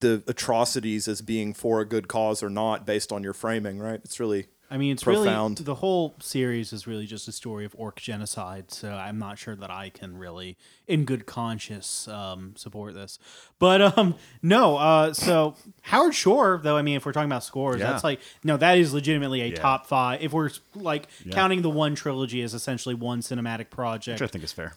the 0.00 0.22
atrocities 0.26 1.08
as 1.08 1.22
being 1.22 1.54
for 1.54 1.80
a 1.80 1.84
good 1.86 2.06
cause 2.08 2.42
or 2.42 2.50
not 2.50 2.86
based 2.86 3.12
on 3.12 3.22
your 3.22 3.32
framing, 3.32 3.78
right? 3.78 4.00
It's 4.04 4.20
really 4.20 4.46
I 4.68 4.78
mean, 4.78 4.92
it's 4.92 5.04
Profound. 5.04 5.60
really 5.60 5.64
the 5.64 5.76
whole 5.76 6.16
series 6.18 6.72
is 6.72 6.88
really 6.88 7.06
just 7.06 7.28
a 7.28 7.32
story 7.32 7.64
of 7.64 7.74
orc 7.78 8.00
genocide. 8.00 8.72
So 8.72 8.90
I'm 8.92 9.18
not 9.18 9.38
sure 9.38 9.54
that 9.54 9.70
I 9.70 9.90
can 9.90 10.18
really, 10.18 10.56
in 10.88 11.04
good 11.04 11.24
conscience, 11.24 12.08
um, 12.08 12.54
support 12.56 12.94
this. 12.94 13.18
But 13.60 13.80
um, 13.96 14.16
no. 14.42 14.76
Uh, 14.76 15.12
so 15.12 15.54
Howard 15.82 16.14
Shore, 16.16 16.60
though, 16.62 16.76
I 16.76 16.82
mean, 16.82 16.96
if 16.96 17.06
we're 17.06 17.12
talking 17.12 17.30
about 17.30 17.44
scores, 17.44 17.78
Yeah. 17.78 17.92
that's 17.92 18.02
like 18.02 18.20
no, 18.42 18.56
that 18.56 18.76
is 18.78 18.92
legitimately 18.92 19.40
a 19.42 19.46
Yeah. 19.46 19.54
top 19.54 19.86
five. 19.86 20.20
If 20.22 20.32
we're 20.32 20.50
like 20.74 21.06
counting 21.30 21.62
the 21.62 21.70
one 21.70 21.94
trilogy 21.94 22.42
as 22.42 22.52
essentially 22.52 22.94
one 22.96 23.20
cinematic 23.20 23.70
project, 23.70 24.20
Which 24.20 24.28
I 24.28 24.32
think 24.32 24.42
is 24.44 24.52
fair. 24.52 24.74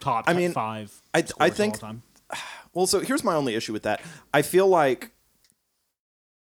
top. 0.00 0.24
I 0.28 0.32
mean, 0.32 0.52
five. 0.52 1.02
I- 1.14 1.18
I 1.18 1.22
scores 1.22 1.32
of 1.32 1.40
all 1.40 1.56
think- 1.56 1.78
time. 1.80 2.02
Well, 2.74 2.86
so 2.86 3.00
here's 3.00 3.22
my 3.22 3.34
only 3.34 3.54
issue 3.54 3.74
with 3.74 3.82
that. 3.82 4.00
I 4.32 4.40
feel 4.40 4.66
like 4.66 5.11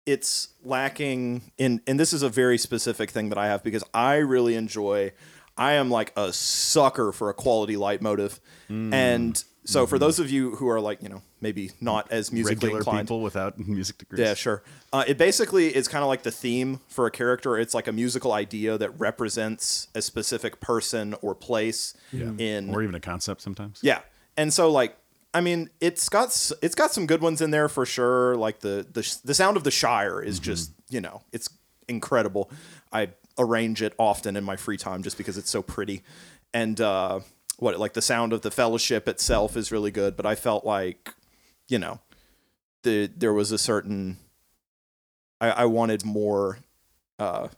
it's 0.06 0.48
lacking 0.64 1.42
in 1.58 1.80
and 1.86 1.98
this 1.98 2.12
is 2.12 2.22
a 2.22 2.28
very 2.28 2.58
specific 2.58 3.10
thing 3.10 3.28
that 3.28 3.38
I 3.38 3.46
have 3.46 3.62
because 3.62 3.84
I 3.94 4.16
really 4.16 4.54
enjoy 4.56 5.12
I 5.56 5.72
am 5.72 5.90
like 5.90 6.12
a 6.16 6.32
sucker 6.32 7.12
for 7.12 7.28
a 7.28 7.34
quality 7.34 7.76
leitmotif. 7.76 8.40
And 8.68 9.42
so 9.64 9.86
for 9.86 9.98
those 9.98 10.18
of 10.18 10.30
you 10.30 10.56
who 10.56 10.66
are 10.68 10.80
like, 10.80 11.02
you 11.02 11.10
know, 11.10 11.20
maybe 11.42 11.72
not 11.78 12.10
as 12.10 12.32
musically 12.32 12.68
Regular 12.68 12.78
inclined. 12.78 13.06
people 13.06 13.20
without 13.20 13.58
music 13.68 13.98
degrees. 13.98 14.18
Yeah, 14.20 14.32
sure. 14.32 14.62
Uh, 14.94 15.04
it 15.06 15.18
basically 15.18 15.76
is 15.76 15.88
kind 15.88 16.02
of 16.02 16.08
like 16.08 16.22
the 16.22 16.30
theme 16.30 16.80
for 16.88 17.06
a 17.06 17.10
character. 17.10 17.58
It's 17.58 17.74
like 17.74 17.86
a 17.86 17.92
musical 17.92 18.32
idea 18.32 18.78
that 18.78 18.98
represents 18.98 19.88
a 19.94 20.00
specific 20.00 20.58
person 20.60 21.14
or 21.20 21.34
place 21.34 21.92
yeah. 22.12 22.30
in 22.38 22.70
Or 22.74 22.82
even 22.82 22.94
a 22.94 23.00
concept 23.00 23.42
sometimes. 23.42 23.80
yeah, 23.82 24.00
and 24.38 24.54
so 24.54 24.70
like 24.70 24.96
I 25.34 25.40
mean, 25.40 25.70
it's 25.80 26.08
got 26.08 26.28
it's 26.62 26.74
got 26.74 26.92
some 26.92 27.06
good 27.06 27.22
ones 27.22 27.40
in 27.40 27.50
there 27.50 27.68
for 27.68 27.86
sure. 27.86 28.36
Like 28.36 28.60
the 28.60 28.86
the 28.90 29.16
the 29.24 29.34
sound 29.34 29.56
of 29.56 29.64
the 29.64 29.70
Shire 29.70 30.20
is 30.20 30.38
just 30.38 30.72
you 30.90 31.00
know 31.00 31.22
it's 31.32 31.48
incredible. 31.88 32.50
I 32.92 33.10
arrange 33.38 33.80
it 33.80 33.94
often 33.98 34.36
in 34.36 34.44
my 34.44 34.56
free 34.56 34.76
time 34.76 35.02
just 35.02 35.16
because 35.16 35.38
it's 35.38 35.50
so 35.50 35.62
pretty, 35.62 36.02
and 36.52 36.80
uh, 36.80 37.20
what 37.58 37.78
like 37.78 37.94
the 37.94 38.02
sound 38.02 38.32
of 38.32 38.42
the 38.42 38.50
Fellowship 38.50 39.08
itself 39.08 39.56
is 39.56 39.72
really 39.72 39.90
good. 39.90 40.16
But 40.16 40.26
I 40.26 40.34
felt 40.34 40.64
like 40.66 41.14
you 41.68 41.78
know 41.78 42.00
the 42.82 43.10
there 43.16 43.32
was 43.32 43.52
a 43.52 43.58
certain 43.58 44.18
I, 45.40 45.50
I 45.50 45.64
wanted 45.64 46.04
more. 46.04 46.58
Uh, 47.18 47.48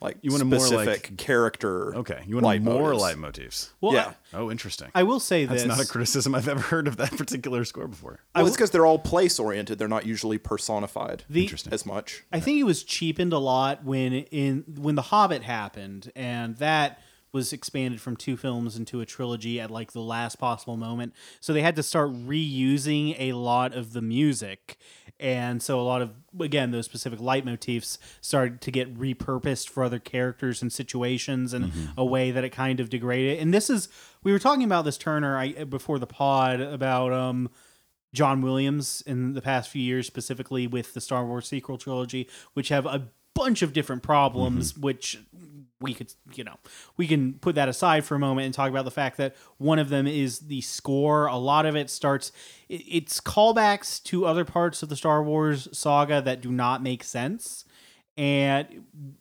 like 0.00 0.16
You 0.22 0.30
wanted 0.30 0.44
more, 0.44 0.60
specific 0.60 1.10
like- 1.10 1.16
character. 1.16 1.94
Okay. 1.96 2.22
You 2.26 2.36
want 2.36 2.44
light 2.44 2.62
more 2.62 2.92
motives. 2.94 3.02
leitmotifs. 3.02 3.70
Well, 3.80 3.94
yeah. 3.94 4.12
Oh, 4.32 4.50
interesting. 4.50 4.88
I, 4.94 5.00
I 5.00 5.02
will 5.02 5.20
say 5.20 5.44
That's 5.44 5.62
this. 5.64 5.68
not 5.68 5.80
a 5.84 5.86
criticism 5.88 6.34
I've 6.34 6.48
ever 6.48 6.60
heard 6.60 6.86
of 6.86 6.96
that 6.98 7.10
particular 7.16 7.64
score 7.64 7.88
before. 7.88 8.20
Well, 8.34 8.46
it's 8.46 8.56
because 8.56 8.70
they're 8.70 8.86
all 8.86 8.98
place 8.98 9.38
oriented. 9.38 9.78
They're 9.78 9.88
not 9.88 10.06
usually 10.06 10.38
personified 10.38 11.24
the, 11.28 11.42
Interesting. 11.42 11.72
as 11.72 11.84
much. 11.86 12.24
I 12.32 12.40
think 12.40 12.58
it 12.58 12.64
was 12.64 12.82
cheapened 12.84 13.32
a 13.32 13.38
lot 13.38 13.84
when 13.84 14.12
in 14.12 14.64
when 14.76 14.94
The 14.94 15.02
Hobbit 15.02 15.42
happened, 15.42 16.12
and 16.14 16.56
that 16.58 17.00
was 17.32 17.52
expanded 17.52 18.00
from 18.00 18.16
two 18.16 18.36
films 18.36 18.76
into 18.76 19.00
a 19.00 19.06
trilogy 19.06 19.60
at 19.60 19.70
like 19.70 19.92
the 19.92 20.00
last 20.00 20.36
possible 20.36 20.76
moment. 20.76 21.12
So 21.40 21.52
they 21.52 21.62
had 21.62 21.76
to 21.76 21.82
start 21.82 22.10
reusing 22.10 23.14
a 23.18 23.32
lot 23.32 23.74
of 23.74 23.92
the 23.92 24.02
music, 24.02 24.78
and 25.20 25.62
so 25.62 25.80
a 25.80 25.82
lot 25.82 26.02
of 26.02 26.12
again 26.40 26.70
those 26.70 26.84
specific 26.84 27.18
leitmotifs 27.18 27.98
started 28.20 28.60
to 28.62 28.70
get 28.70 28.98
repurposed 28.98 29.68
for 29.68 29.84
other 29.84 29.98
characters 29.98 30.62
and 30.62 30.72
situations 30.72 31.52
in 31.52 31.72
a 31.96 32.04
way 32.04 32.30
that 32.30 32.44
it 32.44 32.50
kind 32.50 32.80
of 32.80 32.88
degraded. 32.90 33.38
And 33.38 33.52
this 33.52 33.68
is 33.68 33.88
we 34.22 34.32
were 34.32 34.38
talking 34.38 34.64
about 34.64 34.84
this 34.84 34.98
Turner 34.98 35.36
I, 35.36 35.64
before 35.64 35.98
the 35.98 36.06
pod 36.06 36.60
about 36.60 37.12
um. 37.12 37.50
John 38.14 38.40
Williams 38.40 39.02
in 39.06 39.34
the 39.34 39.42
past 39.42 39.68
few 39.68 39.82
years, 39.82 40.06
specifically 40.06 40.66
with 40.66 40.94
the 40.94 41.00
Star 41.00 41.26
Wars 41.26 41.46
sequel 41.46 41.76
trilogy, 41.76 42.26
which 42.54 42.70
have 42.70 42.86
a 42.86 43.10
bunch 43.34 43.60
of 43.60 43.74
different 43.74 44.02
problems, 44.02 44.74
which 44.78 45.20
we 45.80 45.94
could, 45.94 46.12
you 46.34 46.42
know, 46.44 46.56
we 46.96 47.06
can 47.06 47.34
put 47.34 47.54
that 47.54 47.68
aside 47.68 48.04
for 48.04 48.14
a 48.16 48.18
moment 48.18 48.46
and 48.46 48.52
talk 48.54 48.68
about 48.70 48.84
the 48.84 48.90
fact 48.90 49.16
that 49.18 49.36
one 49.58 49.78
of 49.78 49.88
them 49.90 50.06
is 50.06 50.40
the 50.40 50.60
score. 50.60 51.26
A 51.26 51.36
lot 51.36 51.66
of 51.66 51.76
it 51.76 51.88
starts, 51.88 52.32
it's 52.68 53.20
callbacks 53.20 54.02
to 54.04 54.26
other 54.26 54.44
parts 54.44 54.82
of 54.82 54.88
the 54.88 54.96
Star 54.96 55.22
Wars 55.22 55.68
saga 55.72 56.20
that 56.22 56.40
do 56.40 56.50
not 56.50 56.82
make 56.82 57.04
sense. 57.04 57.64
and 58.16 58.66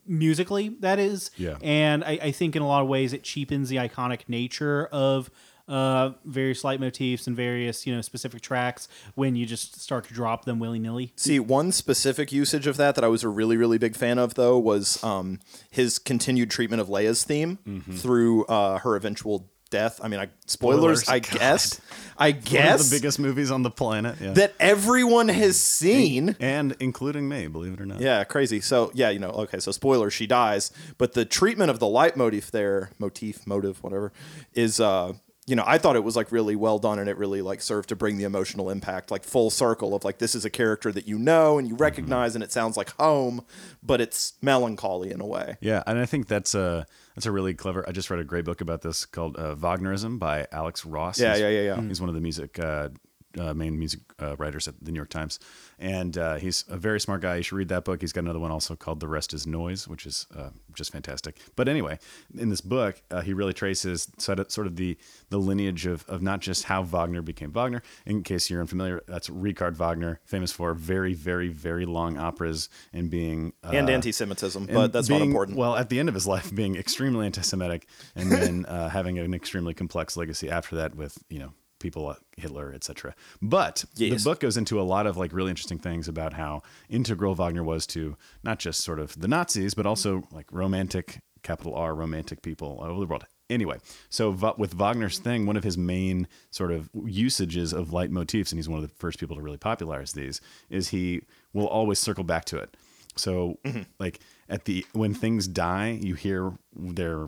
musically 0.08 0.70
that 0.80 0.98
is 0.98 1.30
Yeah. 1.38 1.58
and 1.62 2.04
I, 2.04 2.18
I 2.22 2.32
think 2.32 2.56
in 2.56 2.64
a 2.64 2.68
lot 2.68 2.82
of 2.82 2.88
ways 2.88 3.14
it 3.14 3.22
cheapens 3.24 3.70
the 3.70 3.76
iconic 3.76 4.22
nature 4.28 4.88
of 4.88 5.30
uh, 5.68 6.12
various 6.26 6.64
leitmotifs 6.64 7.28
and 7.28 7.36
various 7.36 7.86
you 7.86 7.94
know 7.96 8.02
specific 8.02 8.42
tracks 8.42 8.88
when 9.16 9.36
you 9.36 9.46
just 9.46 9.80
start 9.82 10.06
to 10.08 10.14
drop 10.14 10.46
them 10.46 10.60
willy 10.60 10.80
nilly. 10.80 11.12
See, 11.16 11.40
one 11.40 11.72
specific 11.72 12.32
usage 12.32 12.68
of 12.68 12.78
that 12.78 12.96
that 12.96 13.04
I 13.04 13.08
was 13.08 13.24
a 13.24 13.30
really, 13.30 13.58
really 13.58 13.78
big 13.78 13.96
fan 13.96 14.18
of, 14.18 14.36
though, 14.36 14.58
was 14.58 15.04
um, 15.04 15.40
his 15.70 16.00
continued 16.00 16.50
treatment 16.52 16.82
of 16.82 16.88
Leia's 16.88 17.24
theme 17.24 17.58
through 17.94 18.46
uh, 18.46 18.80
her 18.80 18.96
eventual 18.96 19.50
death. 19.70 20.00
I 20.02 20.08
mean, 20.08 20.22
I, 20.22 20.30
spoilers, 20.46 21.02
Spoilers, 21.02 21.10
I 21.10 21.20
God. 21.20 21.40
guess. 21.40 21.82
I 22.18 22.30
One 22.32 22.38
of 22.38 22.46
guess 22.46 22.90
the 22.90 22.96
biggest 22.96 23.20
movies 23.20 23.52
on 23.52 23.64
the 23.64 23.70
planet. 23.70 24.16
Yeah. 24.22 24.32
that 24.32 24.54
everyone 24.62 25.28
has 25.28 25.60
seen. 25.60 26.38
and 26.40 26.76
including 26.80 27.28
me, 27.28 27.48
believe 27.48 27.74
it 27.74 27.82
or 27.82 27.86
not. 27.86 28.00
Yeah, 28.00 28.24
crazy. 28.24 28.62
So 28.62 28.92
yeah, 28.94 29.10
you 29.10 29.20
know, 29.20 29.32
okay, 29.32 29.60
so 29.60 29.72
spoiler, 29.74 30.10
she 30.10 30.26
dies, 30.26 30.72
but 30.98 31.14
the 31.14 31.26
treatment 31.26 31.70
of 31.70 31.80
the 31.80 31.86
leitmotif 31.86 32.50
there, 32.52 32.92
motif, 32.98 33.46
motive, 33.46 33.84
whatever, 33.84 34.14
is 34.54 34.80
uh 34.80 35.14
you 35.48 35.56
know, 35.56 35.64
I 35.66 35.78
thought 35.78 35.96
it 35.96 36.04
was 36.04 36.16
like 36.18 36.32
really 36.34 36.56
well 36.58 36.78
done 36.78 37.00
and 37.00 37.08
it 37.10 37.18
really 37.18 37.42
like 37.42 37.62
served 37.62 37.88
to 37.90 37.96
bring 37.96 38.18
the 38.18 38.26
emotional 38.26 38.70
impact 38.70 39.10
like 39.12 39.24
full 39.24 39.50
circle 39.50 39.96
of 39.96 40.04
like 40.04 40.18
this 40.18 40.36
is 40.36 40.44
a 40.44 40.50
character 40.50 40.92
that 40.92 41.08
you 41.08 41.18
know 41.18 41.58
and 41.58 41.68
you 41.70 41.76
recognize 41.76 42.36
and 42.36 42.44
it 42.44 42.52
sounds 42.52 42.76
like 42.76 42.92
home, 43.00 43.42
but 43.82 44.02
it's 44.02 44.34
melancholy 44.42 45.10
in 45.10 45.22
a 45.22 45.26
way. 45.26 45.56
Yeah, 45.62 45.84
and 45.88 45.98
I 46.00 46.06
think 46.06 46.28
that's 46.28 46.54
a 46.54 46.86
that's 47.16 47.26
a 47.26 47.32
really 47.32 47.54
clever. 47.54 47.84
I 47.88 47.94
just 47.94 48.10
read 48.10 48.20
a 48.20 48.26
great 48.26 48.44
book 48.46 48.60
about 48.62 48.82
this 48.82 49.06
called 49.06 49.38
uh, 49.40 49.56
Wagnerism 49.56 50.20
by 50.20 50.48
Alex 50.52 50.86
Ross. 50.86 51.20
Yeah, 51.20 51.30
He's- 51.30 51.40
yeah, 51.40 51.50
yeah, 51.50 51.76
yeah. 51.76 51.82
He's 51.88 52.02
one 52.02 52.10
of 52.10 52.16
the 52.16 52.22
music 52.22 52.60
uh, 52.60 52.90
uh, 53.40 53.54
main 53.54 53.78
music 53.78 54.02
uh, 54.22 54.36
writers 54.38 54.68
at 54.68 54.76
the 54.82 54.92
New 54.92 54.98
York 54.98 55.10
Times, 55.10 55.40
and 55.80 56.18
uh, 56.18 56.36
he's 56.36 56.66
a 56.70 56.78
very 56.78 57.00
smart 57.00 57.22
guy. 57.22 57.38
You 57.38 57.44
should 57.44 57.56
read 57.58 57.70
that 57.70 57.86
book. 57.86 58.02
He's 58.02 58.14
got 58.14 58.22
another 58.22 58.40
one 58.40 58.52
also 58.52 58.76
called 58.76 59.00
The 59.00 59.08
Rest 59.08 59.34
Is 59.34 59.46
Noise, 59.46 59.88
which 59.88 60.06
is 60.06 60.28
uh, 60.36 60.50
just 60.74 60.92
fantastic. 60.92 61.38
But 61.56 61.68
anyway, 61.68 62.00
in 62.38 62.50
this 62.50 62.62
book, 62.62 63.02
uh, 63.12 63.22
he 63.22 63.34
really 63.34 63.54
traces 63.54 64.08
sort 64.18 64.40
of, 64.40 64.52
sort 64.52 64.68
of 64.68 64.76
the 64.76 64.98
the 65.30 65.38
lineage 65.38 65.86
of 65.86 66.06
of 66.08 66.22
not 66.22 66.40
just 66.40 66.66
how 66.66 66.84
Wagner 66.84 67.22
became 67.22 67.52
Wagner. 67.52 67.82
In 68.06 68.24
case 68.24 68.50
you're 68.50 68.62
unfamiliar, 68.62 69.04
that's 69.08 69.30
Richard 69.30 69.78
Wagner, 69.78 70.20
famous 70.26 70.52
for 70.52 70.74
very, 70.74 71.14
very, 71.14 71.50
very 71.50 71.86
long 71.86 72.18
operas 72.18 72.70
and 72.94 73.10
being 73.10 73.54
uh, 73.64 73.70
And 73.70 73.90
anti-Semitism, 73.90 74.64
and 74.64 74.74
but 74.74 74.94
that's 74.94 75.10
not 75.10 75.22
important. 75.22 75.58
Well, 75.58 75.76
at 75.76 75.90
the 75.90 76.00
end 76.00 76.10
of 76.10 76.16
his 76.16 76.28
life, 76.28 76.54
being 76.54 76.76
extremely 76.76 77.26
anti-Semitic, 77.26 77.88
and 78.16 78.32
then 78.32 78.66
uh, 78.66 78.90
having 78.90 79.20
an 79.20 79.34
extremely 79.34 79.74
complex 79.74 80.18
legacy 80.18 80.50
after 80.50 80.76
that 80.78 80.96
with 80.96 81.18
you 81.30 81.40
know 81.40 81.54
people 81.80 82.04
like 82.04 82.18
Hitler, 82.38 82.74
etc. 82.74 83.16
But 83.42 83.86
Yes. 83.96 84.24
the 84.24 84.30
book 84.30 84.40
goes 84.40 84.58
into 84.58 84.80
a 84.80 84.84
lot 84.84 85.08
of 85.08 85.18
like 85.18 85.34
really 85.34 85.50
interesting 85.50 85.80
things 85.80 86.08
about 86.08 86.34
how 86.34 86.62
integral 86.90 87.36
Wagner 87.36 87.64
was 87.64 87.86
to 87.88 88.16
not 88.44 88.60
just 88.60 88.84
sort 88.84 89.00
of 89.00 89.20
the 89.20 89.28
Nazis, 89.28 89.74
but 89.74 89.86
also 89.86 90.24
like 90.32 90.48
romantic 90.52 91.22
capital 91.44 91.76
R 91.76 91.96
romantic 91.96 92.42
people 92.42 92.78
all 92.80 92.90
over 92.90 93.00
the 93.00 93.06
world. 93.06 93.26
Anyway, 93.50 93.78
so 94.10 94.30
with 94.58 94.74
Wagner's 94.74 95.20
thing, 95.20 95.46
one 95.46 95.56
of 95.56 95.64
his 95.64 95.78
main 95.78 96.28
sort 96.52 96.72
of 96.72 96.90
usages 97.06 97.72
of 97.72 97.90
leitmotifs, 97.90 98.52
and 98.52 98.60
he's 98.60 98.68
one 98.68 98.84
of 98.84 98.88
the 98.88 98.94
first 98.96 99.20
people 99.20 99.38
to 99.38 99.42
really 99.42 99.58
popularize 99.58 100.12
these, 100.12 100.42
is 100.70 100.90
he 100.90 101.22
will 101.54 101.68
always 101.68 101.98
circle 101.98 102.26
back 102.26 102.44
to 102.46 102.58
it. 102.58 102.76
So 103.16 103.58
mm-hmm. 103.64 103.84
like 104.00 104.20
at 104.50 104.66
the 104.66 104.86
when 104.94 105.14
things 105.14 105.48
die, 105.48 105.98
you 106.02 106.16
hear 106.16 106.54
their 106.76 107.28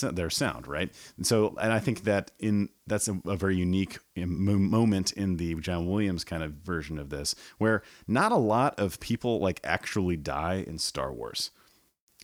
their 0.00 0.30
sound, 0.30 0.66
right? 0.66 0.92
And 1.16 1.26
so, 1.26 1.56
and 1.60 1.72
I 1.72 1.78
think 1.78 2.04
that 2.04 2.30
in 2.38 2.68
that's 2.86 3.08
a, 3.08 3.20
a 3.26 3.36
very 3.36 3.56
unique 3.56 3.98
moment 4.16 5.12
in 5.12 5.36
the 5.36 5.54
John 5.56 5.86
Williams 5.86 6.24
kind 6.24 6.42
of 6.42 6.52
version 6.52 6.98
of 6.98 7.10
this, 7.10 7.34
where 7.58 7.82
not 8.06 8.32
a 8.32 8.36
lot 8.36 8.78
of 8.78 9.00
people 9.00 9.40
like 9.40 9.60
actually 9.64 10.16
die 10.16 10.64
in 10.66 10.78
Star 10.78 11.12
Wars. 11.12 11.50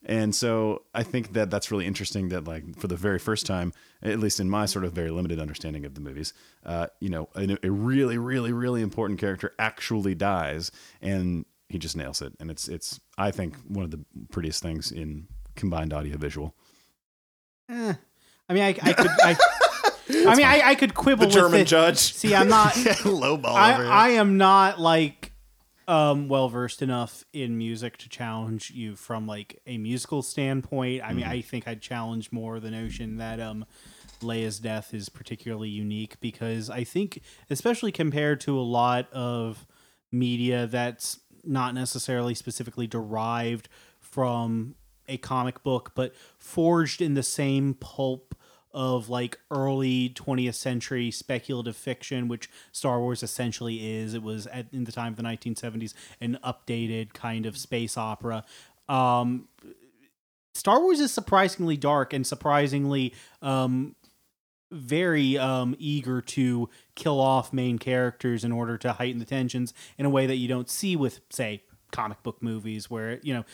And 0.05 0.35
so 0.35 0.83
I 0.95 1.03
think 1.03 1.35
that 1.35 1.51
that's 1.51 1.71
really 1.71 1.87
interesting 1.87 2.31
that 2.31 2.45
like 2.45 2.79
for 2.79 2.89
the 2.89 2.97
very 2.97 3.19
first 3.19 3.45
time, 3.45 3.73
at 4.03 4.19
least 4.19 4.41
in 4.41 4.49
my 4.49 4.65
sort 4.67 4.85
of 4.85 4.93
very 4.93 5.11
limited 5.11 5.39
understanding 5.39 5.85
of 5.85 5.95
the 5.95 6.01
movies, 6.01 6.33
uh, 6.65 6.87
you 7.01 7.11
know, 7.11 7.29
a, 7.35 7.59
a 7.63 7.71
really, 7.71 8.17
really, 8.17 8.53
really 8.53 8.81
important 8.81 9.21
character 9.21 9.53
actually 9.59 10.15
dies 10.15 10.71
and 11.03 11.45
he 11.69 11.79
just 11.79 11.97
nails 11.97 12.23
it. 12.23 12.33
And 12.41 12.51
it's, 12.51 12.67
it's, 12.67 12.99
I 13.19 13.31
think 13.31 13.57
one 13.69 13.85
of 13.85 13.91
the 13.91 14.03
prettiest 14.31 14.63
things 14.63 14.91
in 14.91 15.29
combined 15.55 15.93
audio 15.93 16.17
visual. 16.17 16.55
Eh. 17.71 17.95
I 18.49 18.53
mean, 18.53 18.63
I, 18.63 18.69
I 18.83 18.93
could. 18.93 19.07
I, 19.23 19.37
I 20.29 20.35
mean, 20.35 20.47
I, 20.47 20.63
I 20.71 20.75
could 20.75 20.95
quibble 20.95 21.21
the 21.23 21.27
with 21.29 21.35
German 21.35 21.61
it. 21.61 21.67
judge. 21.69 21.99
See, 21.99 22.35
I'm 22.35 22.49
not. 22.49 22.77
Low 23.05 23.37
ball 23.37 23.55
I. 23.57 23.73
I 23.75 24.09
am 24.11 24.37
not 24.37 24.81
like 24.81 25.33
um, 25.87 26.29
well 26.29 26.49
versed 26.49 26.83
enough 26.83 27.25
in 27.33 27.57
music 27.57 27.97
to 27.99 28.09
challenge 28.09 28.71
you 28.73 28.97
from 28.97 29.27
like 29.27 29.61
a 29.67 29.79
musical 29.79 30.23
standpoint. 30.23 31.03
I 31.05 31.13
mean, 31.13 31.25
Mm-hmm. 31.25 31.33
I 31.33 31.41
think 31.43 31.69
I'd 31.69 31.81
challenge 31.81 32.33
more 32.33 32.59
the 32.59 32.71
notion 32.73 33.17
that 33.19 33.39
um, 33.41 33.65
Leia's 34.21 34.59
death 34.59 34.93
is 34.93 35.09
particularly 35.09 35.69
unique 35.69 36.19
because 36.21 36.71
I 36.71 36.83
think, 36.85 37.23
especially 37.49 37.93
compared 37.93 38.41
to 38.43 38.59
a 38.59 38.63
lot 38.63 39.11
of 39.13 39.65
media 40.13 40.67
that's 40.67 41.21
not 41.45 41.73
necessarily 41.75 42.35
specifically 42.35 42.87
derived 42.89 43.69
from 44.01 44.75
a 45.11 45.19
comic 45.19 45.63
book, 45.63 45.93
but 45.95 46.15
forged 46.39 47.03
in 47.03 47.15
the 47.15 47.23
same 47.23 47.75
pulp 47.75 48.35
of 48.73 49.09
like 49.09 49.39
early 49.51 50.11
20th 50.11 50.55
century 50.55 51.11
speculative 51.11 51.77
fiction, 51.77 52.29
which 52.29 52.49
Star 52.73 53.01
Wars 53.01 53.23
essentially 53.23 53.97
is. 53.97 54.15
It 54.15 54.23
was 54.23 54.47
at, 54.47 54.67
in 54.73 54.85
the 54.85 54.93
time 54.93 55.13
of 55.13 55.17
the 55.17 55.23
1970s 55.23 55.95
an 56.21 56.39
updated 56.45 57.13
kind 57.13 57.47
of 57.47 57.57
space 57.59 57.97
opera. 57.97 58.45
Um, 58.89 59.49
Star 60.55 60.81
Wars 60.81 61.01
is 61.01 61.13
surprisingly 61.13 61.77
dark 61.77 62.13
and 62.13 62.27
surprisingly 62.27 63.15
um, 63.43 63.95
very 64.71 65.37
um, 65.39 65.75
eager 65.79 66.21
to 66.21 66.69
kill 66.95 67.21
off 67.21 67.53
main 67.53 67.79
characters 67.79 68.45
in 68.45 68.53
order 68.53 68.77
to 68.79 68.93
heighten 68.93 69.19
the 69.19 69.25
tensions 69.25 69.75
in 69.99 70.07
a 70.07 70.11
way 70.11 70.27
that 70.27 70.37
you 70.37 70.49
don't 70.49 70.69
see 70.69 70.97
with, 70.97 71.21
say, 71.31 71.63
comic 71.91 72.23
book 72.23 72.43
movies, 72.43 72.91
where 72.91 73.19
you 73.23 73.35
know 73.35 73.45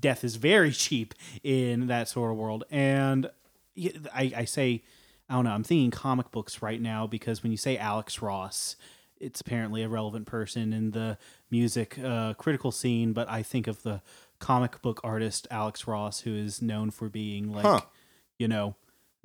death 0.00 0.24
is 0.24 0.36
very 0.36 0.70
cheap 0.84 1.14
in 1.42 1.86
that 1.88 2.08
sort 2.08 2.30
of 2.32 2.36
world. 2.36 2.64
And 2.70 3.30
i, 4.14 4.32
I 4.36 4.44
say, 4.46 4.82
I 5.28 5.34
don't 5.34 5.44
know, 5.44 5.50
I'm 5.50 5.64
thinking 5.64 5.90
comic 5.90 6.30
books 6.30 6.62
right 6.62 6.80
now 6.80 7.06
because 7.06 7.42
when 7.42 7.52
you 7.52 7.58
say 7.58 7.76
Alex 7.76 8.22
Ross, 8.22 8.76
it's 9.20 9.40
apparently 9.40 9.82
a 9.82 9.88
relevant 9.88 10.26
person 10.26 10.72
in 10.72 10.92
the 10.92 11.18
music 11.50 11.98
uh, 12.02 12.34
critical 12.34 12.72
scene, 12.72 13.12
but 13.12 13.28
I 13.30 13.42
think 13.42 13.66
of 13.66 13.82
the 13.82 14.00
comic 14.38 14.80
book 14.82 15.00
artist 15.04 15.46
Alex 15.50 15.86
Ross, 15.86 16.20
who 16.20 16.34
is 16.34 16.60
known 16.62 16.90
for 16.90 17.08
being 17.08 17.52
like, 17.52 17.64
Huh. 17.64 17.80
you 18.38 18.48
know, 18.48 18.76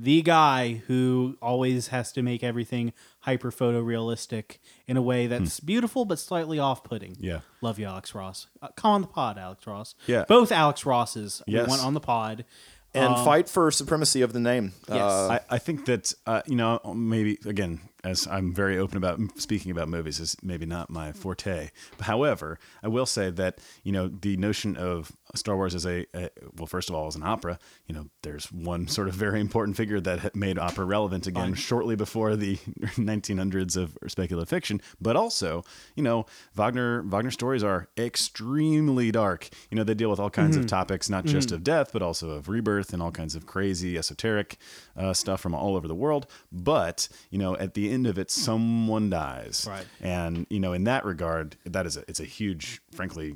the 0.03 0.21
guy 0.23 0.81
who 0.87 1.37
always 1.41 1.89
has 1.89 2.11
to 2.13 2.21
make 2.21 2.43
everything 2.43 2.91
hyper 3.21 3.51
photorealistic 3.51 4.57
in 4.87 4.97
a 4.97 5.01
way 5.01 5.27
that's 5.27 5.59
beautiful 5.59 6.05
but 6.05 6.17
slightly 6.19 6.57
off-putting. 6.59 7.17
Yeah. 7.19 7.41
love 7.61 7.77
you, 7.77 7.85
Alex 7.85 8.15
Ross. 8.15 8.47
Uh, 8.61 8.69
come 8.75 8.91
on 8.91 9.01
the 9.01 9.07
pod, 9.07 9.37
Alex 9.37 9.67
Ross. 9.67 9.93
Yeah. 10.07 10.25
both 10.27 10.51
Alex 10.51 10.85
Rosses 10.85 11.41
Yes. 11.45 11.69
went 11.69 11.83
on 11.83 11.93
the 11.93 11.99
pod. 11.99 12.45
And 12.93 13.13
Um, 13.13 13.23
fight 13.23 13.47
for 13.47 13.71
supremacy 13.71 14.21
of 14.21 14.33
the 14.33 14.39
name. 14.41 14.73
Yes. 14.89 14.99
Uh, 14.99 15.39
I, 15.49 15.55
I 15.55 15.57
think 15.59 15.85
that 15.85 16.11
uh, 16.25 16.41
you 16.45 16.57
know 16.57 16.81
maybe 16.93 17.37
again 17.45 17.79
as 18.03 18.27
I'm 18.27 18.53
very 18.53 18.77
open 18.77 18.97
about 18.97 19.17
speaking 19.39 19.71
about 19.71 19.87
movies 19.87 20.19
is 20.19 20.35
maybe 20.43 20.65
not 20.65 20.89
my 20.89 21.13
forte. 21.13 21.69
However, 22.01 22.59
I 22.83 22.89
will 22.89 23.05
say 23.05 23.29
that 23.29 23.59
you 23.83 23.93
know 23.93 24.09
the 24.09 24.35
notion 24.35 24.75
of 24.75 25.13
Star 25.35 25.55
Wars 25.55 25.75
is 25.75 25.85
a, 25.85 26.05
a 26.13 26.29
well, 26.57 26.67
first 26.67 26.89
of 26.89 26.95
all, 26.95 27.07
as 27.07 27.15
an 27.15 27.23
opera, 27.23 27.59
you 27.87 27.95
know, 27.95 28.07
there's 28.23 28.51
one 28.51 28.87
sort 28.87 29.07
of 29.07 29.13
very 29.13 29.39
important 29.39 29.77
figure 29.77 29.99
that 30.01 30.35
made 30.35 30.59
opera 30.59 30.85
relevant 30.85 31.27
again 31.27 31.53
shortly 31.53 31.95
before 31.95 32.35
the 32.35 32.55
1900s 32.95 33.77
of 33.77 33.97
speculative 34.07 34.49
fiction. 34.49 34.81
But 34.99 35.15
also, 35.15 35.63
you 35.95 36.03
know, 36.03 36.25
Wagner 36.53 37.01
Wagner 37.03 37.31
stories 37.31 37.63
are 37.63 37.87
extremely 37.97 39.11
dark. 39.11 39.49
You 39.69 39.77
know, 39.77 39.83
they 39.83 39.93
deal 39.93 40.09
with 40.09 40.19
all 40.19 40.29
kinds 40.29 40.57
of 40.57 40.67
topics, 40.67 41.09
not 41.09 41.25
just 41.25 41.51
of 41.51 41.63
death, 41.63 41.91
but 41.93 42.01
also 42.01 42.31
of 42.31 42.49
rebirth 42.49 42.93
and 42.93 43.01
all 43.01 43.11
kinds 43.11 43.35
of 43.35 43.45
crazy 43.45 43.97
esoteric 43.97 44.57
uh, 44.97 45.13
stuff 45.13 45.41
from 45.41 45.53
all 45.53 45.75
over 45.75 45.87
the 45.87 45.95
world. 45.95 46.27
But 46.51 47.07
you 47.29 47.37
know, 47.37 47.55
at 47.57 47.73
the 47.73 47.91
end 47.91 48.07
of 48.07 48.17
it, 48.17 48.31
someone 48.31 49.09
dies, 49.09 49.65
Right. 49.67 49.85
And 50.01 50.45
you 50.49 50.59
know, 50.59 50.73
in 50.73 50.83
that 50.85 51.05
regard, 51.05 51.55
that 51.65 51.85
is 51.85 51.97
a 51.97 52.03
it's 52.07 52.19
a 52.19 52.25
huge, 52.25 52.81
frankly, 52.91 53.35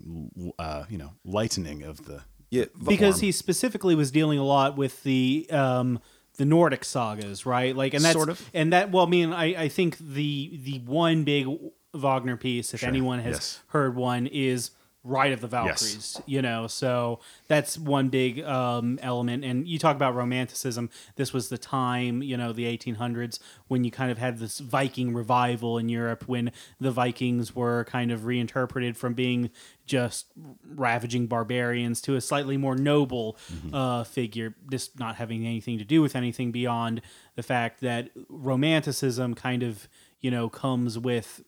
uh, 0.60 0.86
you 0.90 0.98
know, 0.98 1.14
lightening 1.24 1.84
of 1.86 2.06
the 2.06 2.24
yeah, 2.50 2.66
because 2.86 3.20
he 3.20 3.32
specifically 3.32 3.96
was 3.96 4.12
dealing 4.12 4.40
a 4.40 4.44
lot 4.44 4.78
with 4.78 5.04
the 5.04 5.48
um 5.50 6.00
the 6.38 6.46
Nordic 6.46 6.84
sagas, 6.84 7.46
right? 7.46 7.76
Like, 7.76 7.94
and 7.94 8.04
that's 8.04 8.14
Sort 8.14 8.30
of. 8.30 8.50
and 8.54 8.74
that. 8.74 8.92
Well, 8.92 9.06
I 9.06 9.10
mean, 9.10 9.34
I 9.34 9.64
I 9.64 9.68
think 9.70 9.98
the 9.98 10.60
the 10.64 10.80
one 10.80 11.24
big 11.24 11.48
Wagner 11.94 12.38
piece, 12.38 12.74
if 12.74 12.84
anyone 12.84 13.20
has 13.20 13.36
yes. 13.36 13.60
heard 13.68 13.96
one, 13.96 14.28
is 14.28 14.72
Ride 15.08 15.34
of 15.34 15.40
the 15.40 15.48
Valkyries, 15.48 16.20
you 16.26 16.42
know. 16.42 16.66
So 16.66 17.20
that's 17.48 17.78
one 17.78 18.10
big 18.10 18.44
um, 18.44 18.98
element. 19.04 19.46
And 19.46 19.68
you 19.68 19.78
talk 19.78 19.96
about 19.96 20.16
romanticism. 20.16 20.90
This 21.16 21.32
was 21.32 21.50
the 21.50 21.60
time, 21.60 22.24
you 22.24 22.36
know, 22.36 22.52
the 22.52 22.66
1800s 22.66 23.38
when 23.68 23.84
you 23.84 23.92
kind 23.92 24.12
of 24.12 24.18
had 24.18 24.40
this 24.40 24.58
Viking 24.58 25.14
revival 25.14 25.78
in 25.78 25.90
Europe 25.90 26.28
when 26.28 26.52
the 26.80 26.90
Vikings 26.90 27.56
were 27.56 27.84
kind 27.84 28.12
of 28.12 28.26
reinterpreted 28.26 28.98
from 28.98 29.14
being 29.14 29.52
just 29.86 30.26
ravaging 30.68 31.28
barbarians 31.28 32.02
to 32.02 32.16
a 32.16 32.22
slightly 32.22 32.58
more 32.58 32.76
noble 32.76 33.38
uh, 33.72 34.04
figure, 34.04 34.56
just 34.72 35.00
not 35.00 35.18
having 35.18 35.46
anything 35.46 35.78
to 35.78 35.86
do 35.86 36.02
with 36.02 36.16
anything 36.16 36.52
beyond 36.52 37.00
the 37.36 37.44
fact 37.44 37.82
that 37.82 38.10
romanticism 38.28 39.36
kind 39.36 39.62
of, 39.62 39.88
you 40.20 40.32
know, 40.32 40.50
comes 40.50 40.98
with 40.98 41.44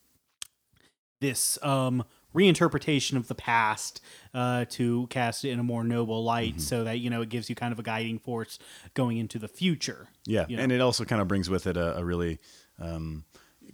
this 1.19 1.57
um, 1.63 2.03
reinterpretation 2.33 3.15
of 3.17 3.27
the 3.27 3.35
past 3.35 4.01
uh, 4.33 4.65
to 4.69 5.07
cast 5.07 5.43
it 5.45 5.49
in 5.49 5.59
a 5.59 5.63
more 5.63 5.83
noble 5.83 6.23
light 6.23 6.61
so 6.61 6.83
that 6.83 6.99
you 6.99 7.09
know 7.09 7.21
it 7.21 7.29
gives 7.29 7.49
you 7.49 7.55
kind 7.55 7.71
of 7.73 7.79
a 7.79 7.83
guiding 7.83 8.19
force 8.19 8.59
going 8.93 9.17
into 9.17 9.39
the 9.39 9.47
future 9.47 10.07
Yeah, 10.25 10.45
you 10.47 10.57
know? 10.57 10.63
and 10.63 10.71
it 10.71 10.81
also 10.81 11.03
kind 11.05 11.21
of 11.21 11.27
brings 11.27 11.49
with 11.49 11.65
it 11.67 11.77
a, 11.77 11.97
a 11.97 12.05
really 12.05 12.39
um, 12.79 13.23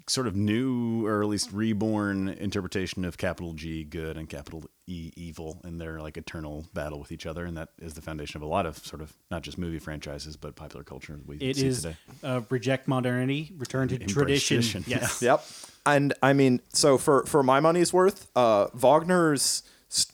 sort 0.07 0.27
of 0.27 0.35
new, 0.35 1.05
or 1.05 1.21
at 1.21 1.27
least 1.29 1.51
reborn 1.51 2.29
interpretation 2.29 3.05
of 3.05 3.17
capital 3.17 3.53
G 3.53 3.83
good 3.83 4.17
and 4.17 4.29
capital 4.29 4.63
E 4.87 5.11
evil, 5.15 5.61
and 5.63 5.79
their 5.79 5.99
like 6.01 6.17
eternal 6.17 6.65
battle 6.73 6.99
with 6.99 7.11
each 7.11 7.25
other, 7.25 7.45
and 7.45 7.55
that 7.57 7.69
is 7.79 7.93
the 7.93 8.01
foundation 8.01 8.37
of 8.37 8.41
a 8.43 8.45
lot 8.49 8.65
of 8.65 8.77
sort 8.79 9.01
of 9.01 9.13
not 9.31 9.41
just 9.43 9.57
movie 9.57 9.79
franchises 9.79 10.35
but 10.37 10.55
popular 10.55 10.83
culture 10.83 11.19
we 11.25 11.37
It 11.37 11.55
see 11.57 11.67
is 11.67 11.81
today. 11.83 11.95
uh, 12.23 12.41
reject 12.49 12.87
modernity 12.87 13.51
return 13.57 13.87
to 13.89 13.97
tradition, 13.97 14.57
tradition, 14.61 14.83
yes 14.87 15.21
Yep. 15.21 15.43
And 15.85 16.13
I 16.23 16.33
mean, 16.33 16.61
so 16.71 16.97
for 16.97 17.25
for 17.25 17.43
my 17.43 17.59
money's 17.59 17.91
worth, 17.91 18.29
uh, 18.35 18.67
Wagner's 18.73 19.63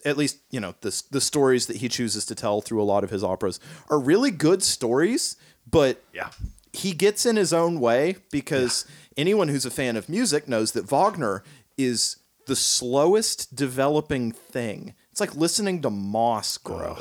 at 0.04 0.18
least 0.18 0.38
you 0.50 0.60
know 0.60 0.74
the 0.82 1.02
the 1.12 1.22
stories 1.22 1.68
that 1.68 1.78
he 1.78 1.88
chooses 1.90 2.26
to 2.26 2.36
tell 2.36 2.62
through 2.62 2.82
a 2.82 2.84
lot 2.84 3.04
of 3.04 3.10
his 3.12 3.24
operas 3.24 3.60
are 3.90 4.00
really 4.00 4.32
good 4.32 4.62
stories, 4.64 5.36
but 5.70 6.04
Yeah. 6.14 6.30
he 6.74 6.92
gets 6.94 7.26
in 7.26 7.36
his 7.36 7.54
own 7.54 7.80
way 7.80 8.18
because 8.32 8.86
anyone 9.16 9.48
who's 9.48 9.66
a 9.66 9.72
fan 9.72 9.96
of 9.96 10.10
music 10.10 10.48
knows 10.48 10.72
that 10.74 10.86
Wagner 10.90 11.44
is 11.78 12.18
the 12.48 12.56
slowest 12.56 13.56
developing 13.56 14.32
thing. 14.32 14.96
It's 15.12 15.20
like 15.22 15.36
listening 15.36 15.82
to 15.84 15.90
moss 15.90 16.58
grow. 16.58 16.98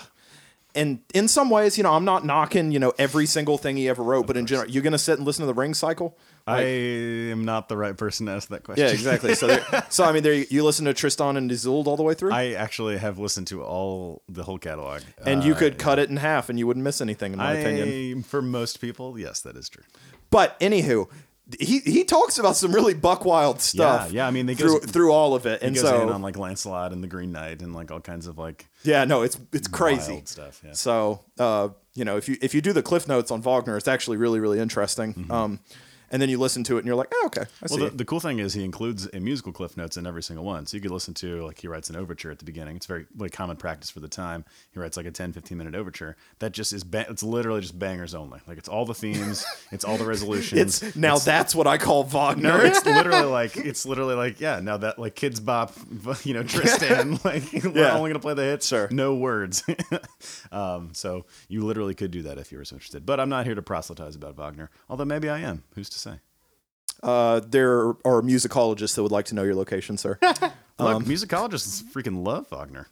And 0.79 1.01
in 1.13 1.27
some 1.27 1.51
ways, 1.51 1.77
you 1.77 1.83
know, 1.83 1.93
I'm 1.93 2.05
not 2.05 2.25
knocking, 2.25 2.71
you 2.71 2.79
know, 2.79 2.93
every 2.99 3.27
single 3.27 3.59
thing 3.59 3.77
he 3.77 3.89
ever 3.89 4.03
wrote, 4.03 4.27
but 4.29 4.37
in 4.37 4.47
general, 4.47 4.71
you're 4.71 4.83
going 4.83 4.93
to 4.93 4.99
sit 4.99 5.19
and 5.19 5.27
listen 5.27 5.43
to 5.43 5.47
the 5.47 5.55
Ring 5.55 5.75
Cycle? 5.75 6.17
I 6.47 6.63
am 6.63 7.45
not 7.45 7.69
the 7.69 7.77
right 7.77 7.97
person 7.97 8.27
to 8.27 8.33
ask 8.33 8.49
that 8.49 8.63
question. 8.63 8.87
Yeah, 8.87 8.93
exactly. 8.93 9.35
So, 9.35 9.49
there, 9.49 9.85
so 9.91 10.05
I 10.05 10.13
mean, 10.13 10.23
there 10.23 10.33
you, 10.33 10.65
listen 10.65 10.87
to 10.87 10.95
Tristan 10.95 11.37
and 11.37 11.51
Isolde 11.51 11.89
all 11.89 11.97
the 11.97 12.03
way 12.03 12.15
through, 12.15 12.33
I 12.33 12.53
actually 12.53 12.97
have 12.97 13.19
listened 13.19 13.49
to 13.49 13.63
all 13.63 14.23
the 14.29 14.45
whole 14.45 14.59
catalog, 14.59 15.03
and 15.27 15.45
you 15.45 15.55
Uh, 15.55 15.59
could 15.59 15.79
cut 15.79 15.99
it 15.99 16.09
in 16.09 16.17
half, 16.17 16.49
and 16.49 16.59
you 16.59 16.67
wouldn't 16.67 16.85
miss 16.85 17.01
anything, 17.01 17.33
in 17.33 17.39
my 17.39 17.51
I, 17.51 17.55
opinion. 17.55 18.23
for 18.23 18.41
most 18.41 18.81
people, 18.81 19.19
yes, 19.19 19.41
that 19.41 19.57
is 19.57 19.69
true. 19.69 19.85
But 20.31 20.59
anywho, 20.61 21.09
he 21.59 21.79
he 21.81 22.05
talks 22.05 22.39
about 22.39 22.57
some 22.57 22.73
really 22.73 22.95
buck 22.95 23.25
wild 23.25 23.61
stuff. 23.61 24.13
yeah, 24.13 24.23
yeah. 24.23 24.27
I 24.27 24.31
mean, 24.31 24.47
they 24.47 24.55
through 24.55 24.81
goes- 24.81 24.91
through 24.91 25.13
all 25.13 25.35
of 25.35 25.47
it, 25.47 25.61
He 25.61 25.67
and 25.69 25.75
goes 25.75 25.85
so 25.85 26.03
in 26.03 26.09
on 26.11 26.21
like 26.23 26.37
Lancelot 26.37 26.93
and 26.93 27.03
the 27.03 27.09
Green 27.09 27.33
Knight 27.33 27.63
and 27.63 27.75
like 27.75 27.91
all 27.91 28.01
kinds 28.01 28.27
of 28.27 28.37
like 28.39 28.67
yeah, 28.85 29.05
no, 29.05 29.23
it's 29.23 29.39
it's 29.53 29.67
crazy 29.69 30.23
stuff. 30.25 30.61
Yeah. 30.65 30.73
So, 30.73 31.21
uh, 31.39 31.71
you 31.95 32.05
know, 32.05 32.17
if 32.17 32.29
you 32.29 32.37
if 32.43 32.55
you 32.55 32.61
do 32.61 32.73
the 32.73 32.83
cliff 32.83 33.09
notes 33.09 33.31
on 33.31 33.41
Wagner, 33.43 33.77
it's 33.77 33.89
actually 33.89 34.17
really 34.19 34.41
really 34.41 34.59
interesting. 34.61 35.27
Um, 35.31 35.61
and 36.11 36.21
then 36.23 36.29
you 36.29 36.39
listen 36.39 36.65
to 36.65 36.77
it 36.77 36.79
and 36.81 36.87
you're 36.87 36.97
like, 36.97 37.13
oh, 37.15 37.23
okay, 37.27 37.43
I 37.63 37.67
see. 37.67 37.81
Well, 37.81 37.91
the, 37.91 37.97
the 37.97 38.05
cool 38.05 38.21
thing 38.21 38.39
is 38.39 38.55
he 38.55 38.65
includes 38.65 39.09
a 39.13 39.21
musical 39.21 39.53
cliff 39.53 39.77
notes 39.77 39.97
in 39.97 40.07
every 40.07 40.23
single 40.23 40.45
one. 40.45 40.67
So 40.67 40.77
you 40.77 40.81
could 40.81 40.91
listen 40.91 41.15
to, 41.15 41.45
like, 41.45 41.61
he 41.61 41.69
writes 41.69 41.91
an 41.91 41.97
overture 41.97 42.31
at 42.31 42.39
the 42.39 42.45
beginning. 42.45 42.77
It's 42.77 42.87
very, 42.87 43.07
like, 43.17 43.33
common 43.33 43.57
practice 43.57 43.91
for 43.91 44.01
the 44.01 44.09
time. 44.09 44.45
He 44.73 44.81
writes, 44.81 44.97
like, 44.97 45.07
a 45.07 45.11
10, 45.11 45.33
15 45.33 45.59
minute 45.59 45.75
overture 45.75 46.17
that 46.39 46.53
just 46.53 46.73
is, 46.73 46.85
ba- 46.85 47.07
it's 47.09 47.23
literally 47.23 47.61
just 47.61 47.79
bangers 47.79 48.15
only. 48.15 48.41
Like, 48.47 48.59
it's 48.59 48.69
all 48.69 48.85
the 48.85 48.95
themes, 48.95 49.45
it's 49.73 49.85
all 49.85 49.97
the 49.97 50.05
resolutions. 50.07 50.83
it's 50.83 50.97
now 50.97 51.19
that's 51.19 51.55
what 51.55 51.67
I 51.67 51.79
call 51.79 52.05
Wagner. 52.05 52.49
No, 52.49 52.57
it's 52.65 52.85
literally 52.87 53.27
like 53.27 53.57
it's 53.57 53.85
literally 53.87 54.15
like 54.15 54.41
yeah. 54.41 54.61
Now 54.61 54.77
that 54.79 54.99
like 54.99 55.15
Kidz 55.15 55.45
Bop, 55.45 55.75
you 56.25 56.35
know 56.35 56.43
Tristan, 56.43 57.19
like 57.25 57.43
we're 57.53 57.73
Yeah. 57.79 57.97
only 57.97 58.11
gonna 58.11 58.19
play 58.21 58.35
the 58.35 58.43
hits, 58.43 58.67
Sure. 58.67 58.89
no 58.91 59.15
words. 59.15 59.63
um, 60.53 60.91
so 60.95 61.25
you 61.49 61.65
literally 61.65 61.95
could 61.95 62.11
do 62.11 62.23
that 62.23 62.39
if 62.39 62.53
you 62.53 62.59
were 62.59 62.65
so 62.65 62.77
interested. 62.77 63.05
But 63.07 63.21
I'm 63.21 63.29
not 63.29 63.47
here 63.47 63.55
to 63.55 63.63
proselytize 63.63 64.17
about 64.17 64.37
Wagner, 64.37 64.71
although 64.89 65.05
maybe 65.05 65.29
I 65.29 65.39
am. 65.41 65.63
Who's 65.75 65.91
to 65.91 65.98
say? 65.99 66.21
uh, 67.03 67.41
there 67.47 67.89
are 68.05 68.23
musicologists 68.23 68.95
that 68.97 69.03
would 69.03 69.13
like 69.13 69.27
to 69.27 69.35
know 69.35 69.43
your 69.45 69.55
location, 69.55 69.97
sir. 69.97 70.19
Look, 70.23 70.43
Um, 70.79 71.05
musicologists 71.05 71.83
freaking 71.83 72.25
love 72.25 72.49
Wagner. 72.51 72.89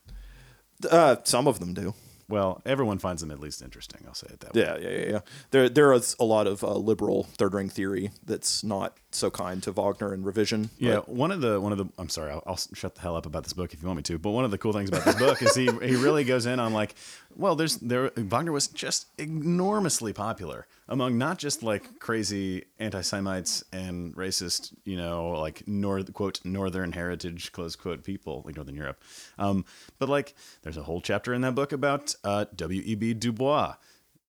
uh, 0.91 1.17
some 1.25 1.47
of 1.49 1.59
them 1.61 1.75
do. 1.75 1.95
Well, 2.29 2.61
everyone 2.67 2.99
finds 2.99 3.21
them 3.23 3.31
at 3.31 3.39
least 3.39 3.63
interesting. 3.63 4.01
I'll 4.07 4.15
say 4.15 4.27
it 4.31 4.41
that 4.41 4.55
way. 4.55 4.61
Yeah, 4.63 4.77
yeah, 4.79 4.89
yeah, 4.99 5.11
yeah. 5.13 5.21
There, 5.53 5.69
there 5.69 5.93
is 5.93 6.17
a 6.19 6.25
lot 6.25 6.47
of 6.49 6.65
uh, 6.65 6.75
liberal 6.75 7.25
third 7.39 7.55
ring 7.55 7.69
theory 7.69 8.11
that's 8.25 8.65
not 8.65 8.97
so 9.17 9.31
kind 9.31 9.63
to 9.63 9.73
Wagner 9.73 10.13
and 10.13 10.25
revision. 10.25 10.71
Yeah, 10.79 10.99
one 11.07 11.31
of 11.31 11.41
the 11.41 11.61
one 11.61 11.73
of 11.73 11.79
the 11.79 11.87
I'm 11.99 12.09
sorry, 12.09 12.33
I'll, 12.33 12.43
I'll 12.47 12.59
shut 12.75 12.95
the 12.95 13.01
hell 13.01 13.17
up 13.17 13.27
about 13.27 13.45
this 13.45 13.53
book 13.53 13.73
if 13.73 13.83
you 13.83 13.89
want 13.89 13.97
me 13.97 14.03
to. 14.05 14.19
But 14.19 14.31
one 14.31 14.45
of 14.45 14.51
the 14.51 14.59
cool 14.59 14.73
things 14.73 14.89
about 14.89 15.05
this 15.05 15.17
book 15.17 15.43
is 15.43 15.55
he 15.55 15.67
he 15.83 15.97
really 15.97 16.25
goes 16.25 16.47
in 16.47 16.61
on 16.61 16.73
like, 16.73 16.95
well, 17.35 17.57
there's 17.57 17.77
there 17.77 18.11
Wagner 18.17 18.53
was 18.53 18.69
just 18.69 19.07
enormously 19.19 20.13
popular 20.13 20.67
among 20.89 21.19
not 21.19 21.39
just 21.39 21.63
like 21.63 21.99
crazy 21.99 22.65
anti-Semites 22.79 23.65
and 23.73 24.15
racist, 24.15 24.73
you 24.85 24.97
know, 24.97 25.31
like 25.31 25.67
north 25.67 26.13
quote 26.13 26.41
northern 26.45 26.93
heritage 26.93 27.53
close 27.53 27.75
quote 27.77 28.05
people 28.05 28.43
like 28.45 28.57
Northern 28.57 28.77
Europe, 28.77 29.03
um, 29.39 29.65
but 29.99 30.09
like 30.09 30.35
there's 30.63 30.77
a 30.77 30.83
whole 30.83 31.01
chapter 31.01 31.35
in 31.35 31.41
that 31.41 31.55
book 31.55 31.73
about 31.73 32.15
uh, 32.23 32.45
W. 32.55 32.83
E. 32.85 32.95
B. 32.95 33.15
Du 33.15 33.33
Bois 33.33 33.75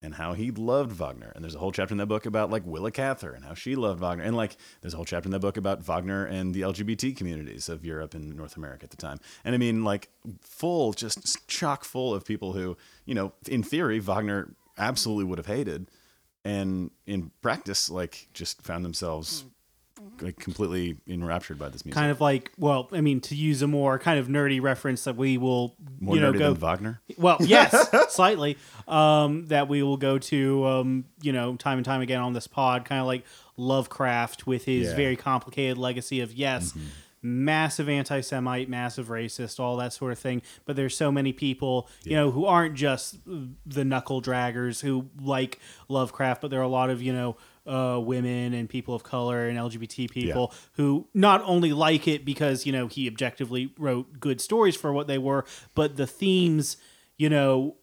and 0.07 0.15
how 0.15 0.31
he 0.31 0.51
loved 0.51 0.93
Wagner. 0.93 1.33
And 1.35 1.43
there's 1.43 1.53
a 1.53 1.59
whole 1.59 1.73
chapter 1.73 1.93
in 1.93 1.97
that 1.97 2.05
book 2.05 2.25
about 2.25 2.49
like 2.49 2.65
Willa 2.65 2.91
Cather 2.91 3.33
and 3.33 3.43
how 3.43 3.53
she 3.53 3.75
loved 3.75 3.99
Wagner. 3.99 4.23
And 4.23 4.37
like 4.37 4.55
there's 4.79 4.93
a 4.93 4.95
whole 4.95 5.05
chapter 5.05 5.27
in 5.27 5.31
that 5.31 5.41
book 5.41 5.57
about 5.57 5.83
Wagner 5.83 6.25
and 6.25 6.53
the 6.53 6.61
LGBT 6.61 7.13
communities 7.17 7.67
of 7.67 7.83
Europe 7.83 8.13
and 8.13 8.33
North 8.33 8.55
America 8.55 8.85
at 8.85 8.91
the 8.91 8.95
time. 8.95 9.19
And 9.43 9.53
I 9.53 9.57
mean, 9.57 9.83
like 9.83 10.07
full, 10.39 10.93
just 10.93 11.45
chock 11.49 11.83
full 11.83 12.13
of 12.13 12.23
people 12.23 12.53
who, 12.53 12.77
you 13.03 13.15
know, 13.15 13.33
in 13.49 13.63
theory, 13.63 13.99
Wagner 13.99 14.55
absolutely 14.77 15.25
would 15.25 15.39
have 15.39 15.47
hated. 15.47 15.91
And 16.45 16.91
in 17.05 17.31
practice, 17.41 17.89
like 17.89 18.29
just 18.33 18.61
found 18.61 18.85
themselves 18.85 19.43
like 20.21 20.37
completely 20.39 20.97
enraptured 21.07 21.57
by 21.59 21.69
this 21.69 21.83
music. 21.85 21.95
kind 21.97 22.11
of 22.11 22.19
like 22.21 22.51
well 22.57 22.87
i 22.91 23.01
mean 23.01 23.19
to 23.21 23.35
use 23.35 23.61
a 23.61 23.67
more 23.67 23.97
kind 23.99 24.19
of 24.19 24.27
nerdy 24.27 24.61
reference 24.61 25.03
that 25.05 25.15
we 25.15 25.37
will 25.37 25.75
More 25.99 26.15
you 26.15 26.21
know 26.21 26.31
nerdy 26.31 26.39
go 26.39 26.53
than 26.53 26.61
Wagner. 26.61 27.01
well 27.17 27.37
yes 27.41 27.89
slightly 28.13 28.57
um 28.87 29.45
that 29.47 29.67
we 29.67 29.83
will 29.83 29.97
go 29.97 30.17
to 30.19 30.65
um 30.65 31.05
you 31.21 31.31
know 31.33 31.55
time 31.55 31.77
and 31.77 31.85
time 31.85 32.01
again 32.01 32.21
on 32.21 32.33
this 32.33 32.47
pod 32.47 32.85
kind 32.85 33.01
of 33.01 33.07
like 33.07 33.23
lovecraft 33.57 34.47
with 34.47 34.65
his 34.65 34.83
Yeah. 34.83 34.87
Mm-hmm. 34.89 34.97
very 34.97 35.15
complicated 35.15 35.77
legacy 35.77 36.19
of 36.21 36.31
yes 36.33 36.73
massive 37.23 37.89
anti-semite 37.89 38.69
massive 38.69 39.07
racist 39.07 39.59
all 39.59 39.75
that 39.77 39.91
sort 39.91 40.11
of 40.11 40.19
thing 40.19 40.41
but 40.65 40.75
there's 40.75 40.95
so 40.95 41.11
many 41.11 41.33
people 41.33 41.89
you 42.03 42.15
know 42.15 42.29
who 42.31 42.45
aren't 42.45 42.75
just 42.75 43.17
the 43.65 43.83
knuckle 43.83 44.21
draggers 44.21 44.81
who 44.81 45.07
like 45.19 45.59
lovecraft 45.89 46.41
but 46.41 46.51
there 46.51 46.59
are 46.59 46.63
a 46.63 46.67
lot 46.67 46.89
of 46.91 47.01
you 47.01 47.11
know 47.11 47.35
uh, 47.67 47.99
women 47.99 48.53
and 48.53 48.69
people 48.69 48.95
of 48.95 49.03
color 49.03 49.47
and 49.47 49.57
lgbt 49.57 50.09
people 50.09 50.53
who 50.73 51.07
not 51.13 51.41
only 51.43 51.73
like 51.73 52.07
it 52.07 52.23
because 52.25 52.65
you 52.65 52.71
know 52.71 52.87
he 52.87 53.07
objectively 53.07 53.73
wrote 53.77 54.19
good 54.19 54.39
stories 54.41 54.75
for 54.75 54.93
what 54.93 55.07
they 55.07 55.17
were 55.17 55.43
but 55.75 55.97
the 55.97 56.07
themes 56.07 56.77
you 57.17 57.29
know 57.29 57.75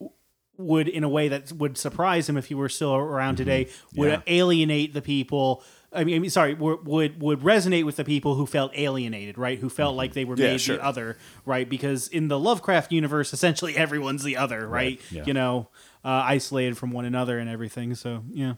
would 0.56 0.88
in 0.88 1.02
a 1.04 1.08
way 1.08 1.26
that 1.28 1.50
would 1.52 1.76
surprise 1.76 2.28
him 2.28 2.36
if 2.36 2.46
he 2.46 2.54
were 2.54 2.68
still 2.68 2.94
around 2.94 3.36
today 3.36 3.68
would 3.94 4.10
Mm-hmm. 4.12 4.22
Yeah. 4.28 4.34
alienate 4.38 4.94
the 4.94 5.02
people 5.02 5.62
I 5.96 6.02
mean, 6.02 6.16
I 6.16 6.18
mean, 6.18 6.30
sorry, 6.30 6.54
would 6.54 7.20
would 7.22 7.40
resonate 7.42 7.84
with 7.84 7.94
the 7.94 8.04
people 8.04 8.34
who 8.34 8.46
felt 8.46 8.72
alienated, 8.74 9.38
right? 9.38 9.56
Who 9.60 9.68
felt 9.68 9.94
like 9.94 10.12
they 10.12 10.24
were 10.24 10.34
Yeah, 10.36 10.48
made 10.48 10.60
sure. 10.60 10.76
the 10.78 10.84
other, 10.84 11.16
right? 11.46 11.68
Because 11.68 12.08
in 12.08 12.26
the 12.26 12.36
Lovecraft 12.36 12.90
universe, 12.90 13.32
essentially 13.32 13.76
everyone's 13.76 14.24
the 14.24 14.36
other, 14.36 14.66
right? 14.66 15.00
yeah. 15.12 15.22
You 15.24 15.34
know, 15.34 15.68
uh, 16.04 16.08
isolated 16.08 16.76
from 16.76 16.90
one 16.90 17.04
another 17.04 17.38
and 17.38 17.48
everything. 17.48 17.94
So 17.94 18.24
yeah, 18.32 18.54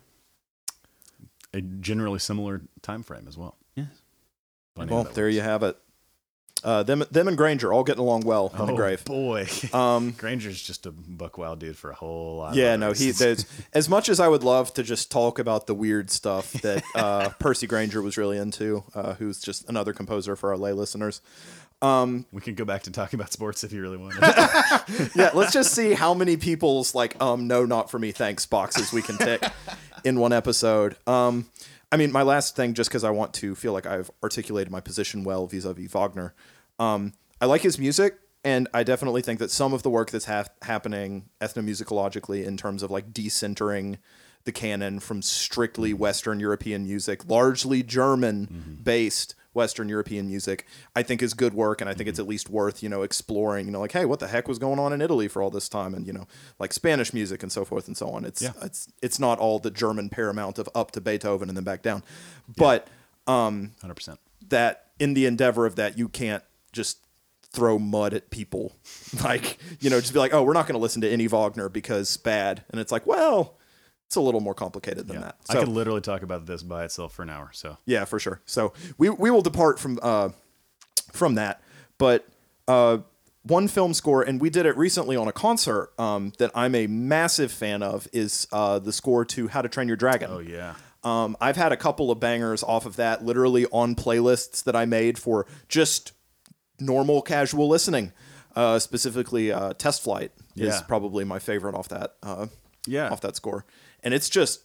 A 1.56 1.60
generally 1.62 2.18
similar 2.18 2.62
time 2.82 3.02
frame 3.02 3.26
as 3.28 3.36
well. 3.38 3.56
Yes. 3.74 3.86
Funny 4.74 4.92
Well, 4.92 5.04
there 5.04 5.24
works. 5.26 5.34
you 5.36 5.40
have 5.40 5.62
it. 5.62 5.76
Uh, 6.64 6.82
them, 6.82 7.04
them 7.10 7.28
and 7.28 7.36
Grainger 7.36 7.72
all 7.72 7.84
getting 7.84 8.00
along 8.02 8.22
well 8.22 8.50
in 8.58 8.66
the 8.66 8.72
Oh, 8.72 8.76
grave. 8.76 9.04
boy. 9.04 9.46
Um, 9.72 10.10
Grainger's 10.18 10.60
just 10.60 10.86
a 10.86 10.90
buck 10.90 11.38
wild 11.38 11.60
dude 11.60 11.76
for 11.76 11.90
a 11.90 11.94
whole 11.94 12.38
lot. 12.38 12.50
of 12.52 12.56
yeah, 12.56 12.68
other 12.70 12.78
no, 12.78 12.92
he. 12.92 13.06
reasons. 13.06 13.46
As 13.72 13.88
much 13.88 14.08
as 14.08 14.18
I 14.20 14.26
would 14.28 14.42
love 14.42 14.72
to 14.74 14.82
just 14.82 15.10
talk 15.10 15.38
about 15.38 15.66
the 15.66 15.74
weird 15.74 16.10
stuff 16.10 16.52
that 16.62 16.82
uh, 16.94 17.28
Percy 17.38 17.66
Grainger 17.66 18.02
was 18.02 18.16
really 18.16 18.38
into, 18.38 18.84
uh, 18.94 19.14
who's 19.14 19.40
just 19.40 19.68
another 19.68 19.92
composer 19.92 20.34
for 20.34 20.50
our 20.50 20.56
lay 20.56 20.72
listeners. 20.72 21.20
we 21.82 22.40
can 22.40 22.54
go 22.54 22.64
back 22.64 22.82
to 22.84 22.90
talking 22.90 23.20
about 23.20 23.32
sports 23.32 23.62
if 23.62 23.72
you 23.72 23.80
really 23.82 23.98
want. 23.98 24.14
Yeah, 25.14 25.30
let's 25.34 25.52
just 25.52 25.72
see 25.72 25.92
how 25.92 26.14
many 26.14 26.36
people's 26.36 26.94
like, 26.94 27.22
um, 27.22 27.46
no, 27.46 27.64
not 27.66 27.90
for 27.90 27.98
me, 27.98 28.12
thanks 28.12 28.44
boxes 28.46 28.92
we 28.92 29.02
can 29.02 29.18
tick 29.18 29.42
in 30.06 30.20
one 30.20 30.32
episode. 30.32 30.96
Um, 31.06 31.50
I 31.90 31.96
mean, 31.96 32.12
my 32.12 32.22
last 32.22 32.54
thing, 32.54 32.74
just 32.74 32.88
because 32.88 33.02
I 33.04 33.10
want 33.10 33.34
to 33.34 33.54
feel 33.54 33.72
like 33.72 33.86
I've 33.86 34.10
articulated 34.22 34.70
my 34.70 34.80
position 34.80 35.24
well 35.24 35.46
vis-a-vis 35.46 35.90
Wagner. 35.90 36.32
Um, 36.78 37.12
I 37.40 37.46
like 37.46 37.62
his 37.62 37.78
music, 37.78 38.18
And 38.46 38.68
I 38.72 38.84
definitely 38.84 39.22
think 39.22 39.40
that 39.40 39.50
some 39.50 39.74
of 39.74 39.82
the 39.82 39.90
work 39.90 40.12
that's 40.12 40.26
hap 40.26 40.62
happening 40.62 41.24
ethnomusicologically 41.40 42.44
in 42.44 42.56
terms 42.56 42.84
of 42.84 42.92
like 42.92 43.12
decentering 43.12 43.98
the 44.44 44.52
canon 44.52 45.00
from 45.00 45.20
strictly 45.20 45.92
Western 45.92 46.38
European 46.38 46.84
music, 46.84 47.28
largely 47.28 47.82
German 47.82 48.78
based 48.84 49.34
Western 49.56 49.88
European 49.88 50.28
music, 50.28 50.66
I 50.94 51.02
think 51.02 51.22
is 51.22 51.34
good 51.34 51.54
work, 51.54 51.80
and 51.80 51.90
I 51.90 51.94
think 51.94 52.08
it's 52.08 52.20
mm-hmm. 52.20 52.26
at 52.26 52.30
least 52.30 52.48
worth 52.48 52.82
you 52.82 52.88
know 52.88 53.02
exploring. 53.02 53.66
You 53.66 53.72
know, 53.72 53.80
like 53.80 53.92
hey, 53.92 54.04
what 54.04 54.20
the 54.20 54.28
heck 54.28 54.46
was 54.46 54.58
going 54.58 54.78
on 54.78 54.92
in 54.92 55.02
Italy 55.02 55.26
for 55.26 55.42
all 55.42 55.50
this 55.50 55.68
time, 55.68 55.94
and 55.94 56.06
you 56.06 56.12
know, 56.12 56.28
like 56.60 56.72
Spanish 56.72 57.12
music 57.12 57.42
and 57.42 57.50
so 57.50 57.64
forth 57.64 57.88
and 57.88 57.96
so 57.96 58.10
on. 58.10 58.24
It's 58.24 58.42
Yeah. 58.42 58.52
it's 58.62 58.88
it's 59.02 59.18
not 59.18 59.38
all 59.38 59.58
the 59.58 59.70
German 59.70 60.10
paramount 60.10 60.58
of 60.60 60.68
up 60.74 60.92
to 60.92 61.00
Beethoven 61.00 61.48
and 61.48 61.56
then 61.56 61.64
back 61.64 61.82
down, 61.82 62.04
but 62.56 62.86
um, 63.26 63.72
Hundred 63.80 63.94
percent. 63.94 64.20
that 64.48 64.86
in 64.98 65.14
the 65.14 65.26
endeavor 65.26 65.66
of 65.66 65.76
that 65.76 65.98
you 65.98 66.08
can't 66.08 66.44
just 66.72 66.98
throw 67.50 67.78
mud 67.78 68.12
at 68.12 68.30
people 68.30 68.76
like 69.24 69.58
you 69.80 69.88
know 69.88 70.00
just 70.00 70.12
be 70.12 70.18
like 70.18 70.34
oh 70.34 70.42
we're 70.42 70.52
not 70.52 70.66
going 70.66 70.74
to 70.74 70.82
listen 70.82 71.00
to 71.00 71.08
any 71.08 71.26
wagner 71.26 71.68
because 71.68 72.16
bad 72.18 72.62
and 72.70 72.80
it's 72.80 72.92
like 72.92 73.06
well 73.06 73.56
it's 74.06 74.16
a 74.16 74.20
little 74.20 74.40
more 74.40 74.54
complicated 74.54 75.08
than 75.08 75.16
Yeah. 75.16 75.22
that 75.22 75.36
I 75.48 75.54
so 75.54 75.60
could 75.60 75.68
literally 75.68 76.00
talk 76.00 76.22
about 76.22 76.46
this 76.46 76.62
by 76.62 76.84
itself 76.84 77.12
for 77.14 77.22
an 77.22 77.30
hour. 77.30 77.50
So 77.52 77.76
yeah 77.86 78.04
for 78.04 78.18
sure 78.18 78.40
so 78.46 78.72
we 78.98 79.10
we 79.10 79.30
will 79.30 79.42
depart 79.42 79.78
from 79.78 79.98
uh 80.02 80.30
from 81.12 81.34
that 81.34 81.60
but 81.98 82.26
uh 82.68 82.98
one 83.42 83.68
film 83.68 83.94
score 83.94 84.22
and 84.22 84.40
we 84.40 84.50
did 84.50 84.66
it 84.66 84.76
recently 84.76 85.16
on 85.16 85.28
a 85.28 85.32
concert 85.32 85.90
um 85.98 86.32
that 86.38 86.50
i'm 86.54 86.74
a 86.74 86.86
massive 86.88 87.52
fan 87.52 87.82
of 87.82 88.08
is 88.12 88.46
uh 88.52 88.78
the 88.78 88.92
score 88.92 89.24
to 89.24 89.48
how 89.48 89.62
to 89.62 89.68
train 89.68 89.86
your 89.88 89.96
dragon 89.96 90.28
oh 90.32 90.38
yeah. 90.40 90.74
um, 91.04 91.36
I've 91.40 91.56
had 91.56 91.70
a 91.72 91.76
couple 91.76 92.10
of 92.10 92.18
bangers 92.18 92.64
off 92.64 92.84
of 92.86 92.96
that, 92.96 93.24
literally 93.24 93.66
on 93.66 93.94
playlists 93.94 94.64
that 94.64 94.74
I 94.74 94.84
made 94.86 95.18
for 95.20 95.46
just 95.68 96.10
normal 96.80 97.22
casual 97.22 97.68
listening. 97.68 98.12
Uh, 98.56 98.78
specifically, 98.80 99.52
uh, 99.52 99.72
Test 99.74 100.02
Flight 100.02 100.32
is 100.56 100.74
Yeah. 100.74 100.80
probably 100.88 101.24
my 101.24 101.38
favorite 101.38 101.76
off 101.76 101.88
that 101.90 102.16
uh, 102.24 102.46
Yeah. 102.86 103.08
off 103.10 103.20
that 103.20 103.36
score, 103.36 103.64
and 104.06 104.14
it's 104.14 104.30
just 104.30 104.62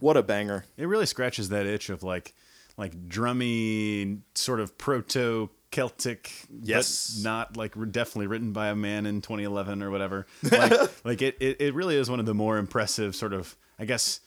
what 0.00 0.16
a 0.16 0.22
banger. 0.24 0.64
It 0.76 0.86
really 0.86 1.06
scratches 1.06 1.50
that 1.50 1.66
itch 1.66 1.88
of 1.88 2.02
like 2.02 2.34
like 2.76 3.08
drummy 3.08 4.18
sort 4.34 4.58
of 4.58 4.76
proto 4.76 5.48
Celtic, 5.70 6.32
Yes. 6.62 7.14
but 7.14 7.22
not 7.24 7.56
like 7.56 7.74
definitely 7.92 8.26
written 8.26 8.52
by 8.52 8.68
a 8.68 8.74
man 8.74 9.06
in 9.06 9.20
2011 9.22 9.84
or 9.84 9.90
whatever. 9.92 10.26
Like, 10.50 11.04
like 11.04 11.22
it, 11.22 11.36
it, 11.38 11.60
it 11.60 11.74
really 11.74 11.96
is 11.96 12.10
one 12.10 12.18
of 12.18 12.26
the 12.26 12.34
more 12.34 12.58
impressive 12.58 13.14
sort 13.14 13.32
of, 13.32 13.56
I 13.78 13.84
guess, 13.84 14.18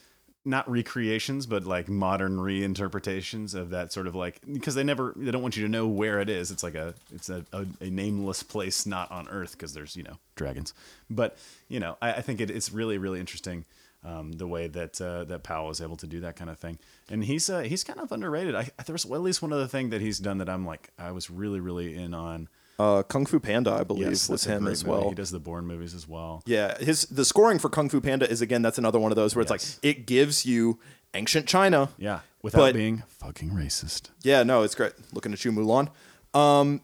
not 0.45 0.69
recreations, 0.71 1.45
but 1.45 1.65
like 1.65 1.89
modern 1.89 2.37
reinterpretations 2.37 3.55
of 3.55 3.71
that 3.71 3.91
sort 3.91 4.07
of 4.07 4.15
like 4.15 4.39
because 4.51 4.75
they 4.75 4.83
never 4.83 5.11
they 5.17 5.31
don't 5.31 5.41
want 5.41 5.57
you 5.57 5.63
to 5.63 5.69
know 5.69 5.87
where 5.87 6.21
it 6.21 6.29
is. 6.29 6.49
It's 6.51 6.63
like 6.63 6.75
a 6.75 6.93
it's 7.13 7.29
a, 7.29 7.43
a, 7.51 7.65
a 7.81 7.89
nameless 7.89 8.41
place 8.43 8.85
not 8.85 9.11
on 9.11 9.27
Earth 9.27 9.51
because 9.53 9.73
there's 9.73 9.97
you 9.97 10.03
know 10.03 10.17
dragons. 10.35 10.73
But 11.09 11.37
you 11.67 11.79
know 11.79 11.97
I, 12.01 12.13
I 12.13 12.21
think 12.21 12.39
it, 12.41 12.49
it's 12.51 12.71
really 12.71 12.97
really 12.97 13.19
interesting 13.19 13.65
um, 14.05 14.33
the 14.33 14.47
way 14.47 14.67
that 14.67 15.01
uh, 15.01 15.23
that 15.25 15.43
Powell 15.43 15.69
is 15.71 15.81
able 15.81 15.97
to 15.97 16.07
do 16.07 16.19
that 16.21 16.35
kind 16.35 16.49
of 16.49 16.59
thing. 16.59 16.77
And 17.09 17.23
he's 17.25 17.49
uh, 17.49 17.61
he's 17.61 17.83
kind 17.83 17.99
of 17.99 18.11
underrated. 18.11 18.53
I 18.55 18.69
there 18.85 18.93
was 18.93 19.05
at 19.05 19.11
least 19.21 19.41
one 19.41 19.51
other 19.51 19.67
thing 19.67 19.89
that 19.89 19.99
he's 20.01 20.19
done 20.19 20.37
that 20.37 20.47
I'm 20.49 20.65
like 20.65 20.91
I 20.99 21.11
was 21.11 21.29
really 21.29 21.59
really 21.59 21.95
in 21.95 22.13
on. 22.13 22.47
Uh, 22.77 23.03
Kung 23.03 23.25
Fu 23.25 23.39
Panda, 23.39 23.71
I 23.71 23.85
believe, 23.85 24.09
Yes, 24.09 24.27
was 24.27 24.43
him 24.43 24.67
as 24.67 24.83
movie. 24.83 24.99
well. 24.99 25.09
He 25.09 25.15
does 25.15 25.31
the 25.31 25.39
Bourne 25.39 25.65
movies 25.65 25.93
as 25.93 26.09
well. 26.09 26.43
Yeah, 26.45 26.77
his 26.77 27.03
the 27.03 27.23
scoring 27.23 27.57
for 27.57 27.69
Kung 27.69 27.87
Fu 27.87 28.01
Panda 28.01 28.29
is 28.29 28.41
again 28.41 28.61
that's 28.61 28.77
another 28.77 28.99
one 28.99 29.13
of 29.13 29.15
those 29.15 29.33
where 29.35 29.43
Yes. 29.43 29.51
it's 29.51 29.75
like 29.77 29.85
it 29.97 30.05
gives 30.05 30.45
you 30.45 30.77
ancient 31.13 31.47
China. 31.47 31.89
Yeah, 31.97 32.19
without 32.43 32.59
But- 32.59 32.73
being 32.75 33.03
fucking 33.07 33.51
racist. 33.51 34.09
Yeah, 34.23 34.43
no, 34.43 34.63
it's 34.63 34.75
great. 34.75 34.91
Looking 35.13 35.31
at 35.31 35.45
you, 35.45 35.53
Mulan. 35.53 35.87
Um, 36.33 36.81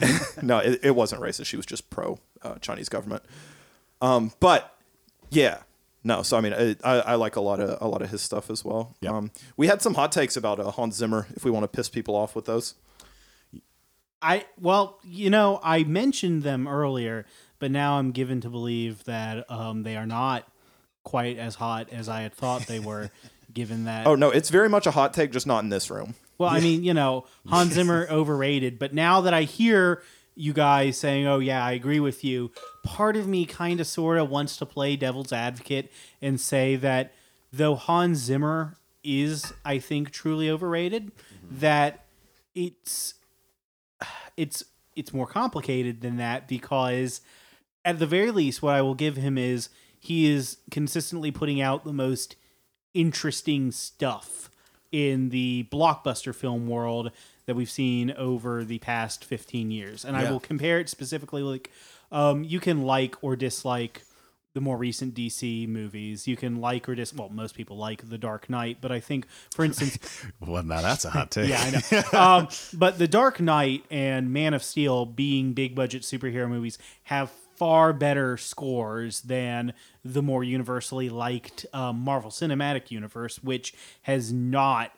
no, 0.42 0.58
it, 0.58 0.80
it 0.82 0.94
wasn't 0.96 1.22
racist. 1.22 1.46
She 1.46 1.56
was 1.56 1.64
just 1.66 1.90
pro 1.90 2.18
uh, 2.42 2.56
Chinese 2.56 2.88
government. 2.88 3.22
Um, 4.02 4.32
but 4.40 4.74
yeah, 5.30 5.58
no. 6.04 6.22
So 6.22 6.36
I 6.36 6.40
mean, 6.40 6.52
I, 6.52 6.76
I, 6.84 7.00
I 7.00 7.14
like 7.14 7.36
a 7.36 7.40
lot 7.40 7.60
of 7.60 7.80
a 7.80 7.88
lot 7.88 8.02
of 8.02 8.10
his 8.10 8.22
stuff 8.22 8.50
as 8.50 8.64
well. 8.64 8.96
Yep. 9.00 9.12
Um, 9.12 9.30
we 9.56 9.66
had 9.66 9.82
some 9.82 9.94
hot 9.94 10.12
takes 10.12 10.36
about 10.36 10.60
uh, 10.60 10.70
Hans 10.70 10.96
Zimmer. 10.96 11.26
If 11.36 11.44
we 11.44 11.50
want 11.50 11.64
to 11.64 11.68
piss 11.68 11.88
people 11.88 12.14
off 12.14 12.34
with 12.34 12.46
those, 12.46 12.74
I 14.22 14.44
well, 14.60 14.98
you 15.04 15.30
know, 15.30 15.60
I 15.62 15.84
mentioned 15.84 16.42
them 16.42 16.66
earlier, 16.68 17.26
but 17.58 17.70
now 17.70 17.98
I'm 17.98 18.12
given 18.12 18.40
to 18.42 18.50
believe 18.50 19.04
that 19.04 19.50
um, 19.50 19.82
they 19.82 19.96
are 19.96 20.06
not 20.06 20.46
quite 21.04 21.38
as 21.38 21.54
hot 21.56 21.88
as 21.90 22.08
I 22.08 22.22
had 22.22 22.34
thought 22.34 22.66
they 22.66 22.80
were. 22.80 23.10
given 23.52 23.82
that, 23.82 24.06
oh 24.06 24.14
no, 24.14 24.30
it's 24.30 24.48
very 24.48 24.68
much 24.68 24.86
a 24.86 24.92
hot 24.92 25.12
take, 25.12 25.32
just 25.32 25.44
not 25.44 25.64
in 25.64 25.70
this 25.70 25.90
room. 25.90 26.14
well, 26.38 26.50
I 26.50 26.60
mean, 26.60 26.84
you 26.84 26.94
know, 26.94 27.26
Hans 27.48 27.72
Zimmer 27.72 28.06
overrated, 28.10 28.78
but 28.78 28.94
now 28.94 29.22
that 29.22 29.34
I 29.34 29.42
hear 29.42 30.02
you 30.40 30.54
guys 30.54 30.96
saying, 30.96 31.26
"Oh 31.26 31.38
yeah, 31.38 31.64
I 31.64 31.72
agree 31.72 32.00
with 32.00 32.24
you," 32.24 32.50
part 32.82 33.16
of 33.16 33.28
me 33.28 33.44
kind 33.44 33.78
of 33.78 33.86
sort 33.86 34.18
of 34.18 34.30
wants 34.30 34.56
to 34.56 34.66
play 34.66 34.96
devil's 34.96 35.32
advocate 35.32 35.92
and 36.22 36.40
say 36.40 36.76
that 36.76 37.12
though 37.52 37.74
Hans 37.74 38.18
Zimmer 38.18 38.76
is, 39.04 39.52
I 39.64 39.78
think, 39.78 40.10
truly 40.10 40.48
overrated, 40.48 41.06
mm-hmm. 41.06 41.58
that 41.58 42.06
it's 42.54 43.14
it's 44.36 44.64
it's 44.96 45.12
more 45.12 45.26
complicated 45.26 46.00
than 46.00 46.16
that 46.16 46.48
because 46.48 47.20
at 47.84 47.98
the 47.98 48.06
very 48.06 48.30
least 48.30 48.62
what 48.62 48.74
I 48.74 48.82
will 48.82 48.94
give 48.94 49.16
him 49.16 49.36
is 49.36 49.68
he 49.98 50.30
is 50.30 50.56
consistently 50.70 51.30
putting 51.30 51.60
out 51.60 51.84
the 51.84 51.92
most 51.92 52.36
interesting 52.94 53.70
stuff 53.70 54.50
in 54.90 55.28
the 55.28 55.68
blockbuster 55.70 56.34
film 56.34 56.66
world 56.66 57.12
that 57.50 57.56
we've 57.56 57.68
seen 57.68 58.12
over 58.12 58.62
the 58.62 58.78
past 58.78 59.24
15 59.24 59.72
years 59.72 60.04
and 60.04 60.16
I 60.16 60.30
will 60.30 60.38
compare 60.38 60.78
it 60.78 60.88
specifically 60.88 61.42
like 61.42 61.68
um, 62.12 62.44
you 62.44 62.60
can 62.60 62.84
like 62.84 63.16
or 63.24 63.34
dislike 63.34 64.02
the 64.54 64.60
more 64.60 64.76
recent 64.76 65.14
DC 65.14 65.66
movies. 65.66 66.28
You 66.28 66.36
can 66.36 66.60
like 66.60 66.88
or 66.88 66.94
dis 66.94 67.12
well, 67.12 67.28
most 67.28 67.56
people 67.56 67.76
like 67.76 68.08
The 68.08 68.18
Dark 68.18 68.48
Knight, 68.48 68.78
but 68.80 68.92
I 68.92 69.00
think, 69.00 69.26
for 69.52 69.64
instance, 69.64 69.98
Well, 70.40 70.62
now 70.62 70.80
that's 70.80 71.04
a 71.04 71.10
hot 71.10 71.32
take. 71.32 71.48
yeah, 71.50 71.60
I 71.60 71.96
know. 72.12 72.18
um, 72.18 72.48
but 72.72 72.98
The 72.98 73.08
Dark 73.08 73.40
Knight 73.40 73.84
and 73.90 74.32
Man 74.32 74.54
of 74.54 74.62
Steel, 74.62 75.06
being 75.06 75.52
big 75.52 75.74
budget 75.74 76.02
superhero 76.02 76.48
movies, 76.48 76.78
have 77.04 77.30
far 77.56 77.92
better 77.92 78.36
scores 78.36 79.22
than 79.22 79.72
the 80.04 80.22
more 80.22 80.42
universally 80.44 81.08
liked 81.08 81.66
um, 81.72 81.98
Marvel 81.98 82.30
Cinematic 82.30 82.92
Universe, 82.92 83.42
which 83.42 83.74
has 84.02 84.32
not 84.32 84.92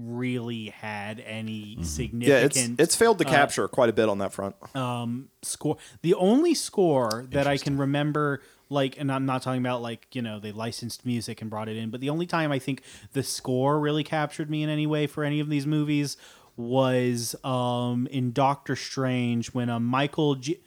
really 0.00 0.66
had 0.70 1.20
any 1.20 1.76
Yeah, 1.78 1.84
significant 1.84 2.54
it's 2.80 2.88
it's 2.88 2.96
failed 2.96 3.18
to 3.18 3.24
capture 3.24 3.66
quite 3.68 3.88
a 3.88 3.92
bit 3.92 4.08
on 4.08 4.18
that 4.18 4.32
front. 4.32 4.54
um 4.74 5.28
score 5.42 5.76
the 6.02 6.14
only 6.14 6.54
score 6.54 7.26
that 7.30 7.46
i 7.46 7.56
can 7.56 7.76
remember 7.78 8.42
like 8.68 8.98
and 8.98 9.10
i'm 9.10 9.26
not 9.26 9.42
talking 9.42 9.60
about 9.60 9.82
like 9.82 10.06
you 10.14 10.22
know 10.22 10.38
they 10.38 10.52
licensed 10.52 11.04
music 11.06 11.40
and 11.40 11.50
brought 11.50 11.68
it 11.68 11.76
in 11.76 11.90
but 11.90 12.00
the 12.00 12.10
only 12.10 12.26
time 12.26 12.52
i 12.52 12.58
think 12.58 12.82
the 13.12 13.22
score 13.22 13.78
really 13.80 14.04
captured 14.04 14.48
me 14.50 14.62
in 14.62 14.68
any 14.68 14.86
way 14.86 15.06
for 15.06 15.24
any 15.24 15.40
of 15.40 15.48
these 15.48 15.66
movies 15.66 16.16
was 16.56 17.34
um 17.44 18.06
in 18.10 18.32
doctor 18.32 18.74
strange 18.76 19.48
when 19.54 19.68
um 19.70 19.84
michael 19.84 20.34
G- 20.34 20.60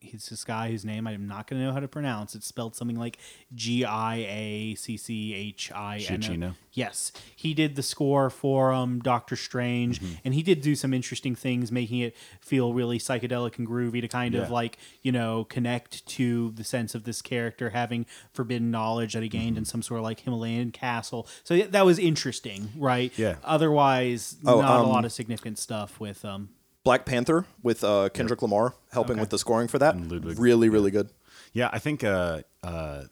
he's 0.00 0.26
a- 0.26 0.30
this 0.30 0.44
guy 0.44 0.70
whose 0.70 0.84
name 0.84 1.06
i'm 1.06 1.26
not 1.26 1.46
going 1.46 1.60
to 1.60 1.66
know 1.66 1.72
how 1.72 1.80
to 1.80 1.88
pronounce 1.88 2.34
it's 2.34 2.46
spelled 2.46 2.76
something 2.76 2.98
like 2.98 3.18
g-i-a-c-c-h-i-n-o 3.54 6.18
Giacchino. 6.18 6.54
Yes, 6.72 7.10
he 7.34 7.52
did 7.52 7.74
the 7.74 7.82
score 7.82 8.30
for 8.30 8.72
um, 8.72 9.00
Doctor 9.00 9.34
Strange, 9.34 10.00
Mm-hmm. 10.00 10.14
and 10.24 10.34
he 10.34 10.42
did 10.42 10.60
do 10.60 10.76
some 10.76 10.94
interesting 10.94 11.34
things, 11.34 11.72
making 11.72 11.98
it 11.98 12.14
feel 12.40 12.72
really 12.72 12.98
psychedelic 12.98 13.58
and 13.58 13.66
groovy 13.66 14.00
to 14.00 14.06
kind 14.08 14.34
of 14.36 14.50
like 14.50 14.78
you 15.02 15.10
know 15.10 15.44
connect 15.44 16.06
to 16.06 16.52
the 16.52 16.62
sense 16.62 16.94
of 16.94 17.02
this 17.04 17.20
character 17.22 17.70
having 17.70 18.06
forbidden 18.32 18.70
knowledge 18.70 19.14
that 19.14 19.22
he 19.22 19.28
gained 19.28 19.40
Mm-hmm. 19.52 19.58
in 19.58 19.64
some 19.64 19.82
sort 19.82 19.98
of 19.98 20.04
like 20.04 20.20
Himalayan 20.20 20.70
castle. 20.70 21.26
So 21.42 21.56
that 21.58 21.84
was 21.84 21.98
interesting, 21.98 22.70
right? 22.76 23.12
Yeah. 23.18 23.36
Otherwise, 23.42 24.36
Oh, 24.46 24.60
not 24.60 24.80
a 24.80 24.84
um, 24.84 24.88
lot 24.88 25.04
of 25.04 25.12
significant 25.12 25.58
stuff 25.58 25.98
with 25.98 26.24
um. 26.24 26.50
Black 26.84 27.04
Panther 27.04 27.46
with 27.62 27.84
uh, 27.84 28.08
Kendrick 28.10 28.42
Lamar 28.42 28.74
helping 28.92 29.18
with 29.18 29.30
the 29.30 29.38
scoring 29.38 29.68
for 29.68 29.78
that. 29.78 29.96
Ludwig. 30.00 30.38
Really, 30.38 30.68
really 30.68 30.90
good. 30.90 31.10
Yeah, 31.52 31.68
I 31.72 31.78
think. 31.78 32.04
Uh, 32.04 32.42
uh, 32.62 33.04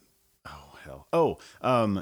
oh 0.46 0.76
hell. 0.84 1.06
Oh, 1.12 1.38
um, 1.60 1.98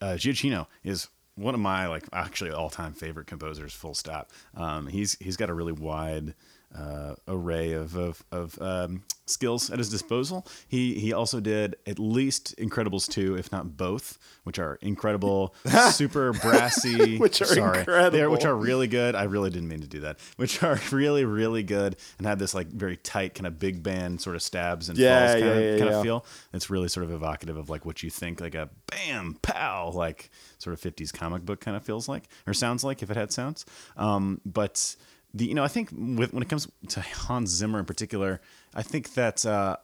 uh, 0.00 0.14
Giacchino 0.16 0.66
is 0.84 1.08
one 1.34 1.54
of 1.54 1.60
my 1.60 1.86
like 1.86 2.04
actually 2.12 2.50
all 2.50 2.70
time 2.70 2.92
favorite 2.92 3.26
composers. 3.26 3.72
Full 3.72 3.94
stop. 3.94 4.30
Um, 4.54 4.86
he's 4.86 5.16
he's 5.20 5.36
got 5.36 5.50
a 5.50 5.54
really 5.54 5.72
wide 5.72 6.34
uh, 6.76 7.14
array 7.26 7.72
of 7.72 7.96
of, 7.96 8.22
of 8.30 8.60
um, 8.60 9.02
skills 9.26 9.70
at 9.70 9.78
his 9.78 9.88
disposal. 9.88 10.46
He 10.66 10.94
he 10.94 11.12
also 11.12 11.40
did 11.40 11.76
at 11.86 11.98
least 11.98 12.54
Incredibles 12.58 13.08
two, 13.08 13.36
if 13.36 13.50
not 13.50 13.76
both, 13.76 14.18
which 14.44 14.58
are 14.58 14.78
incredible, 14.82 15.54
super 15.90 16.32
brassy, 16.32 17.18
Which 17.18 17.40
are 17.40 17.46
sorry, 17.46 17.78
incredible. 17.80 18.30
Which 18.30 18.44
are 18.44 18.54
really 18.54 18.86
good. 18.86 19.14
I 19.14 19.24
really 19.24 19.50
didn't 19.50 19.68
mean 19.68 19.80
to 19.80 19.86
do 19.86 20.00
that. 20.00 20.18
Which 20.36 20.62
are 20.62 20.78
really 20.92 21.24
really 21.24 21.62
good 21.62 21.96
and 22.18 22.26
have 22.26 22.38
this 22.38 22.54
like 22.54 22.68
very 22.68 22.96
tight 22.96 23.34
kind 23.34 23.46
of 23.46 23.58
big 23.58 23.82
band 23.82 24.20
sort 24.20 24.36
of 24.36 24.42
stabs 24.42 24.88
and 24.88 24.98
Yeah, 24.98 25.18
falls 25.20 25.32
kind, 25.32 25.44
yeah, 25.44 25.50
of, 25.52 25.62
yeah, 25.62 25.84
kind 25.84 25.94
of 25.94 26.02
feel. 26.02 26.26
It's 26.52 26.70
really 26.70 26.88
sort 26.88 27.04
of 27.04 27.12
evocative 27.12 27.56
of 27.56 27.70
like 27.70 27.86
what 27.86 28.02
you 28.02 28.10
think 28.10 28.40
like 28.40 28.54
a 28.54 28.68
bam 28.90 29.38
pow 29.42 29.90
like 29.94 30.30
sort 30.58 30.74
of 30.74 30.80
50s 30.94 31.12
comic 31.12 31.44
book 31.44 31.60
kind 31.60 31.76
of 31.76 31.82
feels 31.82 32.08
like 32.08 32.24
or 32.46 32.52
sounds 32.52 32.84
like 32.84 33.02
if 33.02 33.10
it 33.10 33.16
had 33.16 33.32
sounds. 33.32 33.64
Um, 33.96 34.40
but 34.44 34.96
the 35.34 35.46
you 35.46 35.54
know 35.54 35.64
I 35.64 35.68
think 35.68 35.90
with 35.92 36.32
when 36.32 36.42
it 36.42 36.48
comes 36.48 36.68
to 36.88 37.00
Hans 37.00 37.50
Zimmer 37.50 37.78
in 37.78 37.84
particular, 37.84 38.40
I 38.74 38.82
think 38.82 39.14
that 39.14 39.44
uh, 39.44 39.76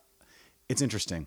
it's 0.68 0.82
interesting. 0.82 1.26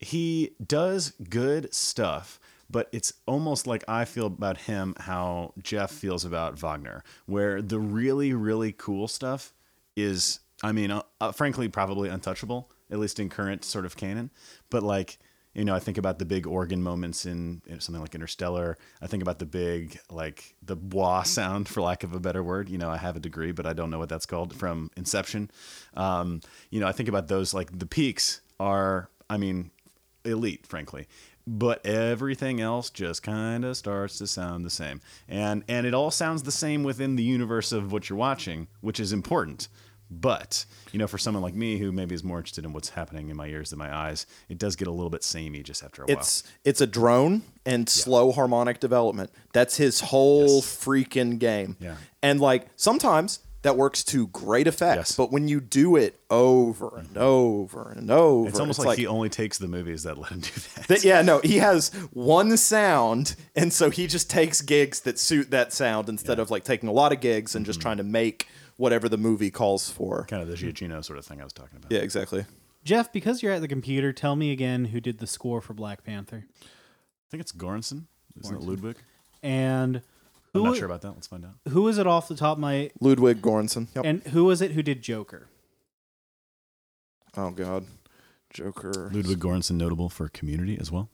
He 0.00 0.52
does 0.64 1.12
good 1.28 1.74
stuff, 1.74 2.38
but 2.70 2.88
it's 2.92 3.12
almost 3.26 3.66
like 3.66 3.84
I 3.88 4.04
feel 4.04 4.26
about 4.26 4.58
him 4.58 4.94
how 5.00 5.54
Jeff 5.60 5.90
feels 5.90 6.24
about 6.24 6.58
Wagner, 6.58 7.02
where 7.26 7.62
the 7.62 7.78
really 7.78 8.32
really 8.32 8.72
cool 8.72 9.08
stuff 9.08 9.52
is, 9.96 10.40
I 10.62 10.72
mean, 10.72 10.90
uh, 10.90 11.02
uh, 11.20 11.32
frankly, 11.32 11.68
probably 11.68 12.08
untouchable, 12.08 12.70
at 12.90 12.98
least 12.98 13.18
in 13.18 13.28
current 13.28 13.64
sort 13.64 13.84
of 13.84 13.96
canon. 13.96 14.30
But 14.70 14.82
like, 14.82 15.18
you 15.58 15.64
know, 15.64 15.74
I 15.74 15.80
think 15.80 15.98
about 15.98 16.20
the 16.20 16.24
big 16.24 16.46
organ 16.46 16.80
moments 16.80 17.26
in, 17.26 17.62
in 17.66 17.80
something 17.80 18.00
like 18.00 18.14
Interstellar. 18.14 18.78
I 19.02 19.08
think 19.08 19.24
about 19.24 19.40
the 19.40 19.44
big, 19.44 19.98
like 20.08 20.54
the 20.62 20.76
wah 20.76 21.24
sound, 21.24 21.68
for 21.68 21.82
lack 21.82 22.04
of 22.04 22.14
a 22.14 22.20
better 22.20 22.44
word. 22.44 22.68
You 22.68 22.78
know, 22.78 22.88
I 22.88 22.96
have 22.96 23.16
a 23.16 23.20
degree, 23.20 23.50
but 23.50 23.66
I 23.66 23.72
don't 23.72 23.90
know 23.90 23.98
what 23.98 24.08
that's 24.08 24.24
called 24.24 24.54
from 24.54 24.92
Inception. 24.96 25.50
Um, 25.94 26.42
you 26.70 26.78
know, 26.78 26.86
I 26.86 26.92
think 26.92 27.08
about 27.08 27.26
those, 27.26 27.54
like 27.54 27.76
the 27.76 27.86
peaks 27.86 28.40
are, 28.60 29.10
I 29.28 29.36
mean, 29.36 29.72
elite, 30.24 30.64
frankly. 30.64 31.08
But 31.44 31.84
everything 31.84 32.60
else 32.60 32.88
just 32.88 33.24
kind 33.24 33.64
of 33.64 33.76
starts 33.76 34.18
to 34.18 34.26
sound 34.26 34.64
the 34.66 34.70
same, 34.70 35.00
and 35.26 35.64
and 35.66 35.86
it 35.86 35.94
all 35.94 36.10
sounds 36.10 36.42
the 36.42 36.52
same 36.52 36.82
within 36.82 37.16
the 37.16 37.22
universe 37.22 37.72
of 37.72 37.90
what 37.90 38.10
you're 38.10 38.18
watching, 38.18 38.68
which 38.82 39.00
is 39.00 39.14
important. 39.14 39.68
But 40.10 40.64
you 40.92 40.98
know, 40.98 41.06
for 41.06 41.18
someone 41.18 41.42
like 41.42 41.54
me 41.54 41.78
who 41.78 41.92
maybe 41.92 42.14
is 42.14 42.24
more 42.24 42.38
interested 42.38 42.64
in 42.64 42.72
what's 42.72 42.90
happening 42.90 43.28
in 43.28 43.36
my 43.36 43.46
ears 43.46 43.70
than 43.70 43.78
my 43.78 43.94
eyes, 43.94 44.26
it 44.48 44.58
does 44.58 44.74
get 44.76 44.88
a 44.88 44.90
little 44.92 45.10
bit 45.10 45.22
samey 45.22 45.62
just 45.62 45.82
after 45.84 46.02
a 46.02 46.06
while. 46.06 46.16
It's 46.18 46.44
it's 46.64 46.80
a 46.80 46.86
drone 46.86 47.42
and 47.66 47.88
slow 47.88 48.32
harmonic 48.32 48.80
development. 48.80 49.30
That's 49.52 49.76
his 49.76 50.00
whole 50.00 50.56
Yes. 50.56 50.84
freaking 50.84 51.38
game. 51.38 51.76
Yeah. 51.80 51.96
And 52.22 52.40
like 52.40 52.68
sometimes 52.76 53.40
that 53.62 53.76
works 53.76 54.04
to 54.04 54.28
great 54.28 54.68
effect, 54.68 54.96
Yes. 54.98 55.16
but 55.16 55.32
when 55.32 55.48
you 55.48 55.60
do 55.60 55.96
it 55.96 56.20
over 56.30 56.96
and 56.96 57.18
over 57.18 57.90
and 57.90 58.08
over, 58.08 58.48
It's 58.48 58.60
almost 58.60 58.78
like, 58.78 58.96
he 58.96 59.06
only 59.08 59.28
takes 59.28 59.58
the 59.58 59.66
movies 59.66 60.04
that 60.04 60.16
let 60.16 60.30
him 60.30 60.40
do 60.40 60.50
that. 60.76 60.86
that- 60.88 61.04
yeah, 61.04 61.22
no, 61.22 61.40
he 61.40 61.56
has 61.58 61.88
one 62.12 62.56
sound, 62.56 63.34
and 63.56 63.72
so 63.72 63.90
he 63.90 64.06
just 64.06 64.30
takes 64.30 64.62
gigs 64.62 65.00
that 65.00 65.18
suit 65.18 65.50
that 65.50 65.72
sound 65.72 66.08
instead 66.08 66.38
of 66.38 66.52
like 66.52 66.62
taking 66.62 66.88
a 66.88 66.92
lot 66.92 67.12
of 67.12 67.20
gigs 67.20 67.56
and 67.56 67.64
Mm-hmm. 67.64 67.68
just 67.70 67.80
trying 67.80 67.96
to 67.96 68.04
make 68.04 68.46
whatever 68.78 69.08
the 69.08 69.18
movie 69.18 69.50
calls 69.50 69.90
for. 69.90 70.24
kind 70.24 70.40
of 70.40 70.48
the 70.48 70.54
Giacchino 70.54 71.04
sort 71.04 71.18
of 71.18 71.26
thing 71.26 71.40
I 71.40 71.44
was 71.44 71.52
talking 71.52 71.76
about. 71.76 71.92
Yeah, 71.92 71.98
exactly. 72.00 72.46
Jeff, 72.84 73.12
because 73.12 73.42
you're 73.42 73.52
at 73.52 73.60
the 73.60 73.68
computer, 73.68 74.12
tell 74.14 74.34
me 74.34 74.50
again 74.50 74.86
who 74.86 75.00
did 75.00 75.18
the 75.18 75.26
score 75.26 75.60
for 75.60 75.74
Black 75.74 76.04
Panther. 76.04 76.46
I 76.62 77.26
think 77.30 77.42
it's 77.42 77.52
Göransson. 77.52 78.04
Isn't 78.40 78.56
it 78.56 78.62
Ludwig? 78.62 78.96
And 79.42 80.00
I'm 80.54 80.62
not 80.62 80.76
sure 80.76 80.86
about 80.86 81.02
that. 81.02 81.10
Let's 81.10 81.26
find 81.26 81.44
out. 81.44 81.54
who 81.68 81.86
is 81.88 81.98
it 81.98 82.06
off 82.06 82.28
the 82.28 82.36
top 82.36 82.56
of 82.56 82.60
my 82.60 82.90
Ludwig 83.00 83.42
Göransson. 83.42 83.88
Yep. 83.94 84.04
and 84.06 84.22
who 84.28 84.44
was 84.44 84.62
it 84.62 84.72
who 84.72 84.82
did 84.82 85.02
Joker? 85.02 85.48
oh 87.36 87.50
God, 87.50 87.84
Joker. 88.50 89.10
Ludwig 89.12 89.38
Göransson, 89.38 89.72
notable 89.72 90.08
for 90.08 90.28
Community 90.28 90.78
as 90.80 90.90
well. 90.90 91.08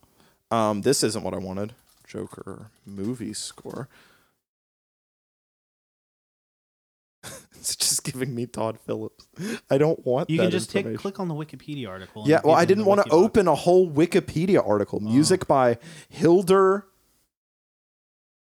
Um, 0.51 0.83
this 0.83 1.03
isn't 1.03 1.25
what 1.25 1.35
I 1.35 1.39
wanted. 1.39 1.73
Joker 2.07 2.71
movie 2.87 3.33
score. 3.35 3.89
it's 7.55 7.77
just 7.77 8.05
giving 8.05 8.35
me 8.35 8.47
Todd 8.47 8.79
Phillips. 8.87 9.27
I 9.71 9.79
don't 9.79 10.05
want. 10.05 10.31
You 10.31 10.39
that 10.39 10.45
can 10.45 10.51
just 10.51 10.75
information. 10.75 10.99
click 10.99 11.21
on 11.21 11.29
the 11.29 11.35
Wikipedia 11.35 11.89
article. 11.89 12.25
Yeah, 12.27 12.41
well, 12.45 12.55
I 12.55 12.65
didn't 12.65 12.85
want 12.85 13.05
to 13.05 13.11
open 13.11 13.49
a 13.49 13.55
whole 13.55 13.91
Wikipedia 13.91 14.67
article. 14.67 15.01
Oh. 15.03 15.09
Music 15.11 15.47
by 15.47 15.79
Hildur. 16.09 16.87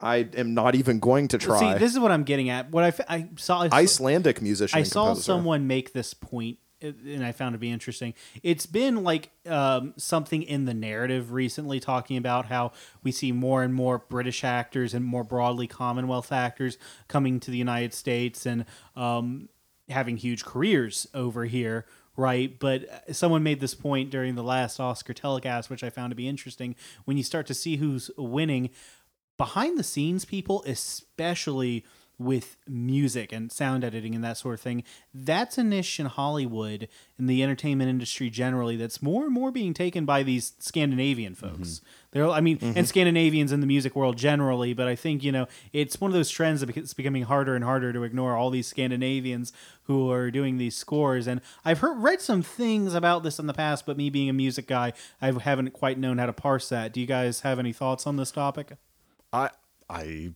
I 0.02 0.30
am 0.38 0.54
not 0.54 0.76
even 0.76 1.00
going 1.00 1.28
to 1.30 1.38
try. 1.38 1.60
See, 1.60 1.80
this 1.80 1.92
is 1.92 2.00
what 2.00 2.12
I'm 2.12 2.24
getting 2.24 2.50
at. 2.50 2.72
What 2.72 2.86
I, 2.86 3.18
I 3.18 3.30
saw, 3.36 3.68
Icelandic 3.70 4.42
musician. 4.42 4.80
I 4.80 4.84
saw 4.84 5.08
composer. 5.08 5.24
someone 5.24 5.68
make 5.68 5.92
this 5.92 6.14
point, 6.14 6.58
and 6.82 7.26
I 7.26 7.32
found 7.32 7.54
it 7.54 7.58
to 7.58 7.60
be 7.60 7.72
interesting. 7.72 8.14
It's 8.44 8.66
been 8.66 9.04
like 9.04 9.32
um, 9.48 9.94
something 9.98 10.44
in 10.44 10.66
the 10.66 10.74
narrative 10.74 11.32
recently, 11.32 11.80
talking 11.80 12.18
about 12.18 12.46
how 12.46 12.72
we 13.04 13.12
see 13.12 13.32
more 13.32 13.64
and 13.64 13.74
more 13.74 14.00
British 14.00 14.44
actors 14.44 14.94
and 14.94 15.04
more 15.04 15.24
broadly 15.24 15.68
Commonwealth 15.68 16.32
actors 16.32 16.78
coming 17.08 17.40
to 17.42 17.52
the 17.52 17.58
United 17.58 17.94
States 17.94 18.46
and 18.46 18.66
um, 18.96 19.50
having 19.90 20.18
huge 20.18 20.46
careers 20.46 21.08
over 21.14 21.46
here. 21.46 21.86
Right, 22.16 22.60
but 22.60 22.90
uh, 22.90 23.14
someone 23.14 23.44
made 23.44 23.62
this 23.62 23.74
point 23.74 24.10
during 24.10 24.36
the 24.36 24.44
last 24.44 24.78
Oscar 24.78 25.14
telecast, 25.14 25.70
which 25.70 25.86
I 25.86 25.90
found 25.90 26.12
to 26.12 26.18
be 26.18 26.28
interesting. 26.28 26.76
When 27.06 27.16
you 27.16 27.24
start 27.24 27.48
to 27.48 27.54
see 27.54 27.78
who's 27.78 28.12
winning, 28.18 28.72
behind 29.38 29.80
the 29.80 29.84
scenes 29.84 30.26
people, 30.26 30.62
especially 30.68 31.86
with 32.20 32.58
music 32.68 33.32
and 33.32 33.50
sound 33.50 33.84
editing 33.84 34.14
and 34.14 34.24
that 34.24 34.38
sort 34.38 34.54
of 34.54 34.62
thing, 34.62 34.84
that's 35.14 35.58
a 35.58 35.64
niche 35.64 36.00
in 36.00 36.06
Hollywood 36.06 36.90
and 37.18 37.30
the 37.30 37.42
entertainment 37.42 37.90
industry 37.90 38.30
generally 38.30 38.76
that's 38.76 39.02
more 39.02 39.24
and 39.24 39.34
more 39.34 39.52
being 39.52 39.74
taken 39.74 40.06
by 40.06 40.22
these 40.22 40.54
Scandinavian 40.60 41.34
mm-hmm. 41.34 41.56
folks. 41.58 41.82
They're, 42.12 42.28
I 42.28 42.42
mean, 42.42 42.58
and 42.62 42.76
mm-hmm. 42.76 42.84
Scandinavians 42.84 43.52
in 43.52 43.62
the 43.62 43.68
music 43.68 43.96
world 43.96 44.18
generally, 44.18 44.74
but 44.74 44.88
I 44.88 44.96
think, 44.96 45.24
you 45.24 45.32
know, 45.32 45.48
it's 45.72 46.02
one 46.02 46.12
of 46.12 46.16
those 46.16 46.30
trends 46.30 46.60
that 46.60 46.76
it's 46.76 46.94
becoming 46.94 47.24
harder 47.24 47.56
and 47.56 47.64
harder 47.64 47.94
to 47.94 48.04
ignore 48.04 48.36
all 48.36 48.50
these 48.50 48.68
Scandinavians 48.68 49.54
who 49.84 50.12
are 50.12 50.30
doing 50.30 50.58
these 50.58 50.76
scores. 50.76 51.26
And 51.26 51.40
I've 51.64 51.80
heard, 51.80 52.00
read 52.00 52.20
some 52.20 52.42
things 52.42 52.94
about 52.94 53.24
this 53.24 53.40
in 53.40 53.48
the 53.48 53.54
past, 53.54 53.86
but 53.86 53.96
me 53.96 54.10
being 54.10 54.30
a 54.30 54.34
music 54.34 54.68
guy, 54.68 54.92
I 55.22 55.32
haven't 55.32 55.72
quite 55.72 55.98
known 55.98 56.18
how 56.18 56.26
to 56.26 56.34
parse 56.34 56.68
that. 56.70 56.92
Do 56.92 57.00
you 57.00 57.08
guys 57.08 57.42
have 57.42 57.60
any 57.60 57.72
thoughts 57.72 58.06
on 58.06 58.18
this 58.18 58.32
topic? 58.32 58.74
I, 59.32 59.52
I, 59.90 60.32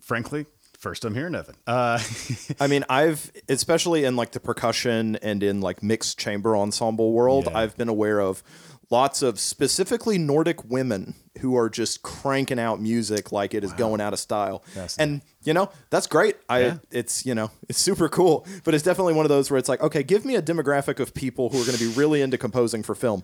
frankly, 0.00 0.46
first 0.80 1.04
I'm 1.04 1.14
hearing. 1.14 1.34
Uh, 1.34 1.98
I 2.60 2.66
mean, 2.66 2.84
I've 2.88 3.30
especially 3.48 4.04
in 4.04 4.16
like 4.16 4.32
the 4.32 4.40
percussion 4.40 5.16
and 5.16 5.42
in 5.42 5.60
like 5.60 5.82
mixed 5.82 6.18
chamber 6.18 6.56
ensemble 6.56 7.12
world, 7.12 7.46
Yeah. 7.48 7.58
I've 7.58 7.76
been 7.76 7.88
aware 7.88 8.20
of 8.20 8.42
lots 8.90 9.22
of 9.22 9.38
specifically 9.38 10.18
Nordic 10.18 10.64
women 10.64 11.14
who 11.40 11.56
are 11.56 11.70
just 11.70 12.02
cranking 12.02 12.58
out 12.58 12.80
music 12.80 13.30
like 13.30 13.54
it 13.54 13.62
is 13.62 13.72
going 13.74 14.00
out 14.00 14.12
of 14.12 14.18
style. 14.18 14.64
And 14.98 15.22
you 15.44 15.54
know, 15.54 15.70
that's 15.90 16.06
great. 16.08 16.36
I 16.48 16.60
Yeah. 16.60 16.78
it's, 16.90 17.24
you 17.24 17.34
know, 17.36 17.50
it's 17.68 17.78
super 17.78 18.08
cool, 18.08 18.44
but 18.64 18.74
it's 18.74 18.82
definitely 18.82 19.14
one 19.14 19.24
of 19.24 19.28
those 19.30 19.50
where 19.50 19.58
it's 19.58 19.68
like, 19.68 19.80
okay, 19.80 20.02
give 20.02 20.24
me 20.24 20.34
a 20.34 20.42
demographic 20.42 20.98
of 20.98 21.14
people 21.14 21.50
who 21.50 21.62
are 21.62 21.64
going 21.64 21.78
to 21.78 21.84
be 21.84 21.92
really 21.94 22.20
into 22.20 22.36
composing 22.36 22.82
for 22.82 22.94
film. 22.96 23.22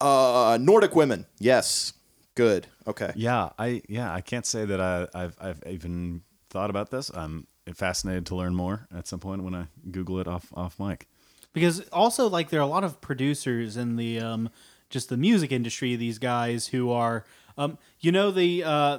Uh 0.00 0.58
Nordic 0.60 0.94
women. 0.94 1.26
Yes. 1.38 1.94
Good. 2.34 2.66
Okay. 2.86 3.12
yeah, 3.14 3.50
I, 3.58 3.82
yeah, 3.88 4.12
I 4.12 4.20
can't 4.22 4.46
say 4.46 4.64
that 4.64 4.80
I, 4.80 5.06
I've, 5.14 5.36
I've 5.40 5.62
even 5.66 6.22
thought 6.52 6.70
about 6.70 6.90
this. 6.90 7.10
I'm 7.14 7.46
fascinated 7.74 8.26
to 8.26 8.34
learn 8.36 8.54
more 8.54 8.86
at 8.96 9.06
some 9.08 9.18
point 9.20 9.42
when 9.42 9.54
I 9.54 9.66
Google 9.90 10.18
it 10.20 10.28
off, 10.28 10.46
off 10.54 10.78
mic. 10.78 11.08
because 11.52 11.80
also 11.90 12.28
like 12.28 12.50
there 12.50 12.60
are 12.60 12.64
a 12.64 12.66
lot 12.66 12.84
of 12.84 13.00
producers 13.00 13.76
in 13.76 13.96
the 13.96 14.20
um 14.20 14.48
just 14.90 15.08
the 15.08 15.16
music 15.16 15.50
industry 15.52 15.96
these 15.96 16.18
guys 16.18 16.68
who 16.68 16.90
are 16.90 17.24
um 17.56 17.78
you 18.00 18.12
know 18.12 18.30
the 18.30 18.62
uh 18.64 18.98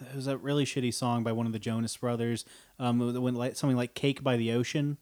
there 0.00 0.16
was 0.16 0.26
a 0.26 0.36
really 0.38 0.64
shitty 0.64 0.92
song 0.92 1.22
by 1.22 1.32
one 1.32 1.46
of 1.46 1.52
the 1.52 1.58
Jonas 1.58 1.96
brothers 1.96 2.44
um 2.78 2.98
that 3.12 3.20
went 3.20 3.36
like 3.36 3.56
something 3.56 3.76
like 3.76 3.94
Cake 3.94 4.22
by 4.22 4.36
the 4.36 4.52
Ocean 4.52 4.96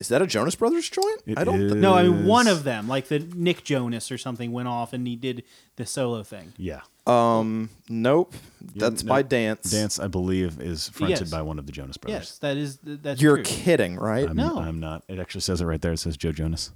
Is 0.00 0.08
that 0.08 0.22
a 0.22 0.26
Jonas 0.26 0.54
Brothers 0.54 0.88
joint? 0.88 1.22
It 1.26 1.38
I 1.38 1.44
don't 1.44 1.60
is- 1.60 1.72
thi- 1.72 1.78
no 1.80 1.94
I 1.94 2.02
mean 2.04 2.24
one 2.26 2.46
of 2.48 2.64
them 2.64 2.88
like 2.88 3.08
the 3.08 3.18
Nick 3.18 3.64
Jonas 3.64 4.10
or 4.12 4.18
something 4.18 4.52
went 4.52 4.68
off 4.68 4.92
and 4.92 5.06
he 5.06 5.16
did 5.16 5.42
the 5.76 5.84
solo 5.86 6.22
thing 6.22 6.52
Yeah. 6.56 6.80
Um, 7.08 7.70
nope. 7.88 8.34
That's 8.74 9.02
no. 9.02 9.08
by 9.08 9.22
Dance. 9.22 9.70
Dance, 9.70 9.98
I 9.98 10.08
believe, 10.08 10.60
is 10.60 10.88
fronted 10.90 11.20
Yes. 11.20 11.30
by 11.30 11.40
one 11.42 11.58
of 11.58 11.66
the 11.66 11.72
Jonas 11.72 11.96
Brothers. 11.96 12.20
yes 12.20 12.38
that 12.40 12.56
is 12.56 12.78
that's 12.82 13.20
You're 13.22 13.36
true. 13.36 13.44
kidding, 13.44 13.96
right? 13.96 14.28
I'm, 14.28 14.36
No. 14.36 14.58
I'm 14.58 14.78
not. 14.80 15.04
It 15.08 15.18
actually 15.18 15.40
says 15.40 15.60
it 15.60 15.64
right 15.64 15.80
there. 15.80 15.92
It 15.92 15.98
says 15.98 16.16
Joe 16.16 16.32
Jonas. 16.32 16.70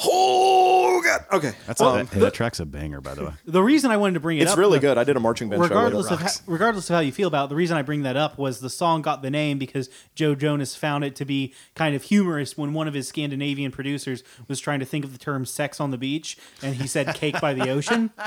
Oh 0.00 1.00
God. 1.04 1.24
Okay. 1.32 1.52
That's 1.66 1.80
Um, 1.80 1.88
a, 1.88 2.04
that, 2.04 2.12
hey, 2.14 2.20
that 2.20 2.34
track's 2.34 2.60
a 2.60 2.66
banger, 2.66 3.00
by 3.00 3.14
the 3.14 3.24
way. 3.26 3.32
the 3.46 3.62
reason 3.62 3.90
I 3.90 3.96
wanted 3.96 4.14
to 4.14 4.20
bring 4.20 4.38
it 4.38 4.42
up. 4.42 4.44
it's 4.44 4.52
up 4.52 4.58
really 4.58 4.78
though- 4.78 4.90
good. 4.94 4.98
I 4.98 5.04
did 5.04 5.16
a 5.16 5.20
marching 5.20 5.48
band 5.48 5.60
show. 5.60 5.64
regardless 5.64 6.10
with 6.10 6.20
of 6.20 6.26
it. 6.26 6.30
how, 6.46 6.52
regardless 6.52 6.88
of 6.90 6.94
how 6.94 7.00
you 7.00 7.10
feel 7.10 7.26
about 7.26 7.46
it, 7.46 7.48
the 7.48 7.56
reason 7.56 7.76
I 7.76 7.82
bring 7.82 8.02
that 8.02 8.16
up 8.16 8.38
was 8.38 8.60
the 8.60 8.70
song 8.70 9.02
got 9.02 9.22
the 9.22 9.30
name 9.30 9.58
because 9.58 9.90
Joe 10.14 10.34
Jonas 10.36 10.76
found 10.76 11.02
it 11.04 11.16
to 11.16 11.24
be 11.24 11.52
kind 11.74 11.96
of 11.96 12.04
humorous 12.04 12.56
when 12.56 12.74
one 12.74 12.86
of 12.86 12.94
his 12.94 13.08
Scandinavian 13.08 13.72
producers 13.72 14.22
was 14.46 14.60
trying 14.60 14.78
to 14.80 14.86
think 14.86 15.04
of 15.04 15.12
the 15.12 15.18
term 15.18 15.44
"sex 15.46 15.80
on 15.80 15.90
the 15.90 15.98
beach" 15.98 16.36
and 16.62 16.76
he 16.76 16.86
said 16.86 17.14
"cake 17.14 17.40
by 17.40 17.54
the 17.54 17.68
ocean." 17.70 18.10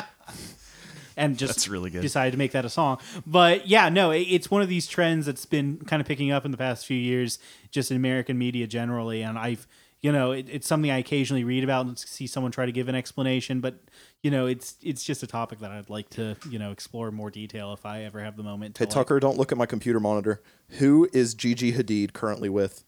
And 1.18 1.38
just 1.38 1.55
That's 1.55 1.68
really 1.68 1.89
good. 1.89 2.01
decided 2.01 2.32
to 2.32 2.38
make 2.38 2.51
that 2.51 2.66
a 2.66 2.70
song, 2.70 2.99
but 3.26 3.68
yeah, 3.68 3.89
no, 3.89 4.12
it, 4.12 4.22
it's 4.22 4.49
one 4.49 4.62
of 4.62 4.70
these 4.70 4.88
trends 4.88 5.26
that's 5.26 5.45
been 5.45 5.78
kind 5.86 6.01
of 6.01 6.07
picking 6.07 6.32
up 6.32 6.45
in 6.45 6.51
the 6.51 6.57
past 6.57 6.86
few 6.86 6.97
years, 6.97 7.39
just 7.70 7.91
in 7.91 7.97
American 7.97 8.38
media 8.38 8.68
generally. 8.68 9.22
And 9.22 9.38
I've, 9.38 9.68
you 10.01 10.12
know, 10.12 10.32
it, 10.32 10.47
it's 10.49 10.68
something 10.68 10.89
I 10.89 10.97
occasionally 10.97 11.43
read 11.43 11.64
about 11.64 11.86
and 11.86 11.97
see 11.99 12.28
someone 12.28 12.51
try 12.51 12.66
to 12.66 12.72
give 12.72 12.88
an 12.88 12.95
explanation, 12.95 13.59
but 13.59 13.76
you 14.24 14.30
know, 14.30 14.45
it's 14.45 14.76
it's 14.84 15.03
just 15.03 15.24
a 15.24 15.28
topic 15.28 15.59
that 15.59 15.72
I'd 15.72 15.89
like 15.89 16.09
to 16.12 16.36
you 16.49 16.59
know 16.59 16.72
explore 16.72 17.07
in 17.09 17.16
more 17.16 17.32
detail 17.32 17.74
if 17.74 17.86
I 17.86 18.03
ever 18.03 18.20
have 18.22 18.38
the 18.38 18.43
moment. 18.43 18.76
To 18.76 18.86
Hey 18.86 18.89
Tucker, 18.89 19.20
don't 19.20 19.38
look 19.38 19.51
at 19.51 19.57
my 19.57 19.66
computer 19.66 19.99
monitor. 19.99 20.41
Who 20.80 21.09
is 21.12 21.34
Gigi 21.34 21.74
Hadid 21.74 22.14
currently 22.14 22.49
with 22.49 22.84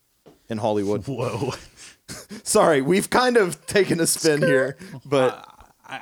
in 0.47 0.59
Hollywood? 0.59 1.03
Whoa. 1.07 1.53
Sorry, 2.43 2.81
we've 2.81 3.09
kind 3.09 3.37
of 3.37 3.65
taken 3.65 3.99
a 3.99 4.05
spin 4.05 4.41
here, 4.41 4.77
but 5.05 5.47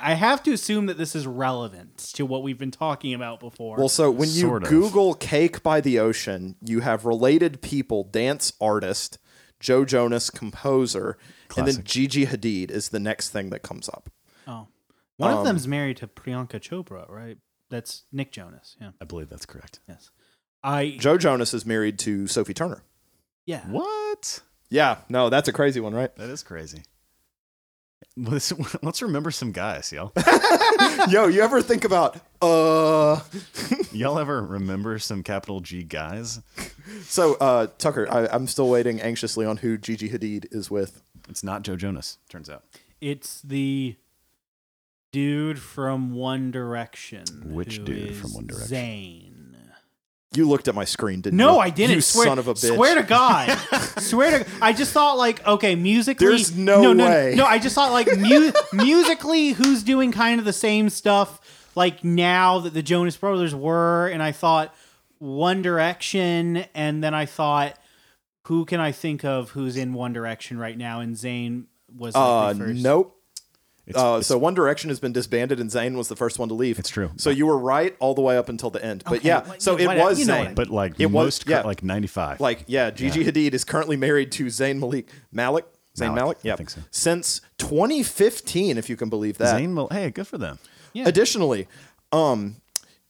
I 0.00 0.12
I 0.12 0.14
have 0.14 0.42
to 0.44 0.52
assume 0.52 0.86
that 0.86 0.98
this 0.98 1.14
is 1.14 1.26
relevant 1.26 1.98
to 2.14 2.26
what 2.26 2.42
we've 2.42 2.58
been 2.58 2.70
talking 2.70 3.14
about 3.14 3.40
before. 3.40 3.76
Well, 3.76 3.88
so 3.88 4.10
when 4.10 4.28
you 4.28 4.42
Sort 4.42 4.62
of. 4.64 4.68
Google 4.68 5.14
"cake 5.14 5.62
by 5.62 5.80
the 5.80 5.98
ocean," 5.98 6.56
you 6.60 6.80
have 6.80 7.04
related 7.04 7.62
people: 7.62 8.04
dance 8.04 8.52
artist, 8.60 9.18
Joe 9.60 9.84
Jonas, 9.84 10.30
composer, 10.30 11.16
and 11.56 11.66
then 11.66 11.84
Gigi 11.84 12.26
Hadid 12.26 12.70
is 12.70 12.90
the 12.90 13.00
next 13.00 13.30
thing 13.30 13.50
that 13.50 13.62
comes 13.62 13.88
up. 13.88 14.10
oh, 14.46 14.68
one 15.16 15.32
um, 15.32 15.38
of 15.38 15.44
them's 15.44 15.68
married 15.68 15.98
to 15.98 16.06
Priyanka 16.06 16.60
Chopra, 16.60 17.08
right? 17.08 17.38
That's 17.70 18.04
Nick 18.12 18.32
Jonas. 18.32 18.76
Yeah. 18.80 18.90
I 19.00 19.04
believe 19.04 19.28
that's 19.28 19.46
correct. 19.46 19.80
Yes. 19.88 20.10
I 20.62 20.96
Joe 20.98 21.18
Jonas 21.18 21.54
is 21.54 21.66
married 21.66 21.98
to 22.00 22.26
Sophie 22.26 22.54
Turner. 22.54 22.82
yeah. 23.46 23.66
What? 23.66 24.40
Yeah, 24.70 24.98
no, 25.10 25.28
that's 25.28 25.48
a 25.48 25.52
crazy 25.52 25.80
one, 25.80 25.94
right? 25.94 26.14
That 26.16 26.30
is 26.30 26.42
crazy. 26.42 26.82
Let's, 28.16 28.52
let's 28.82 29.02
remember 29.02 29.30
some 29.30 29.52
guys, 29.52 29.92
y'all. 29.92 30.12
Yo, 31.08 31.26
you 31.26 31.42
ever 31.42 31.62
think 31.62 31.84
about 31.84 32.20
uh? 32.40 33.20
y'all 33.92 34.18
ever 34.18 34.42
remember 34.42 34.98
some 34.98 35.22
capital 35.22 35.60
G 35.60 35.82
guys? 35.82 36.40
So, 37.04 37.34
uh, 37.34 37.68
Tucker, 37.78 38.06
I, 38.10 38.26
I'm 38.26 38.46
still 38.46 38.68
waiting 38.68 39.00
anxiously 39.00 39.46
on 39.46 39.58
who 39.58 39.78
Gigi 39.78 40.08
Hadid 40.08 40.46
is 40.54 40.70
with. 40.70 41.02
It's 41.28 41.44
not 41.44 41.62
Joe 41.62 41.76
Jonas, 41.76 42.18
turns 42.28 42.50
out. 42.50 42.64
It's 43.00 43.40
the 43.42 43.96
dude 45.12 45.58
from 45.58 46.14
One 46.14 46.50
Direction. 46.50 47.24
Which 47.44 47.78
who 47.78 47.84
dude 47.84 48.16
from 48.16 48.34
One 48.34 48.46
Direction? 48.46 48.76
Zayn. 48.76 49.31
You 50.34 50.48
looked 50.48 50.68
at 50.68 50.74
my 50.74 50.84
screen, 50.84 51.20
didn't 51.20 51.38
you? 51.38 51.44
No, 51.44 51.58
I 51.58 51.70
didn't. 51.70 51.96
You 51.96 52.00
swear, 52.00 52.26
son 52.26 52.38
of 52.38 52.48
a 52.48 52.54
bitch. 52.54 52.74
Swear 52.74 52.94
to 52.94 53.02
God. 53.02 53.48
swear 53.98 54.38
to. 54.38 54.50
I 54.60 54.72
just 54.72 54.92
thought 54.92 55.18
like 55.18 55.46
okay, 55.46 55.74
musically. 55.74 56.26
There's 56.26 56.56
no 56.56 56.92
no, 56.92 57.04
way. 57.04 57.34
No, 57.36 57.44
I 57.44 57.58
just 57.58 57.74
thought 57.74 57.92
like 57.92 58.06
mu- 58.18 58.52
musically, 58.72 59.50
who's 59.50 59.82
doing 59.82 60.12
kind 60.12 60.38
of 60.38 60.44
the 60.44 60.52
same 60.52 60.88
stuff 60.90 61.40
like 61.74 62.02
now 62.04 62.58
that 62.60 62.74
the 62.74 62.82
Jonas 62.82 63.16
Brothers 63.16 63.54
were, 63.54 64.08
and 64.08 64.22
I 64.22 64.32
thought 64.32 64.74
One 65.18 65.62
Direction, 65.62 66.64
and 66.74 67.02
then 67.02 67.14
I 67.14 67.26
thought 67.26 67.78
who 68.46 68.64
can 68.64 68.80
I 68.80 68.92
think 68.92 69.24
of 69.24 69.50
who's 69.50 69.76
in 69.76 69.92
One 69.92 70.12
Direction 70.12 70.58
right 70.58 70.76
now, 70.76 71.00
and 71.00 71.14
Zayn 71.14 71.64
was 71.94 72.14
like 72.14 72.22
Uh, 72.24 72.52
the 72.54 72.58
first. 72.58 72.82
nope. 72.82 73.18
It's, 73.86 73.98
Uh, 73.98 74.00
it's- 74.22 74.26
so 74.28 74.38
One 74.38 74.54
Direction 74.54 74.90
has 74.90 75.00
been 75.00 75.12
disbanded, 75.12 75.58
and 75.58 75.68
Zayn 75.68 75.96
was 75.96 76.06
the 76.08 76.14
first 76.16 76.38
one 76.38 76.48
to 76.48 76.54
leave. 76.54 76.78
It's 76.78 76.88
true. 76.88 77.10
So 77.16 77.30
you 77.30 77.46
were 77.46 77.58
right 77.58 77.96
all 77.98 78.14
the 78.14 78.20
way 78.20 78.36
up 78.38 78.48
until 78.48 78.70
the 78.70 78.84
end. 78.84 79.02
But 79.04 79.18
Okay, 79.18 79.28
yeah, 79.28 79.42
so 79.58 79.76
yeah, 79.76 79.84
it 79.84 79.86
whatever, 79.88 80.08
was 80.10 80.18
you 80.20 80.26
know 80.26 80.32
what 80.34 80.40
I 80.40 80.42
Zayn. 80.44 80.46
mean. 80.46 80.54
but 80.54 80.68
like 80.70 80.92
it 81.00 81.06
was- 81.06 81.12
most, 81.12 81.48
yeah. 81.48 81.62
like 81.62 81.82
95. 81.82 82.40
Like, 82.40 82.64
yeah, 82.68 82.90
Gigi 82.90 83.24
Hadid 83.24 83.54
is 83.54 83.64
currently 83.64 83.96
married 83.96 84.30
to 84.32 84.46
Zayn 84.46 84.78
Malik 84.78 85.08
Malik. 85.32 85.64
Zayn 85.98 86.06
Malik, 86.14 86.14
Malik, 86.16 86.36
I 86.38 86.48
yeah, 86.48 86.56
think 86.56 86.70
so. 86.70 86.80
since 86.90 87.40
2015, 87.58 88.78
if 88.78 88.88
you 88.88 88.96
can 88.96 89.08
believe 89.10 89.36
that. 89.38 89.54
Zayn, 89.54 89.70
Mal- 89.70 89.88
hey, 89.90 90.10
good 90.10 90.26
for 90.26 90.38
them. 90.38 90.58
Yeah. 90.92 91.06
Additionally, 91.08 91.66
um, 92.12 92.56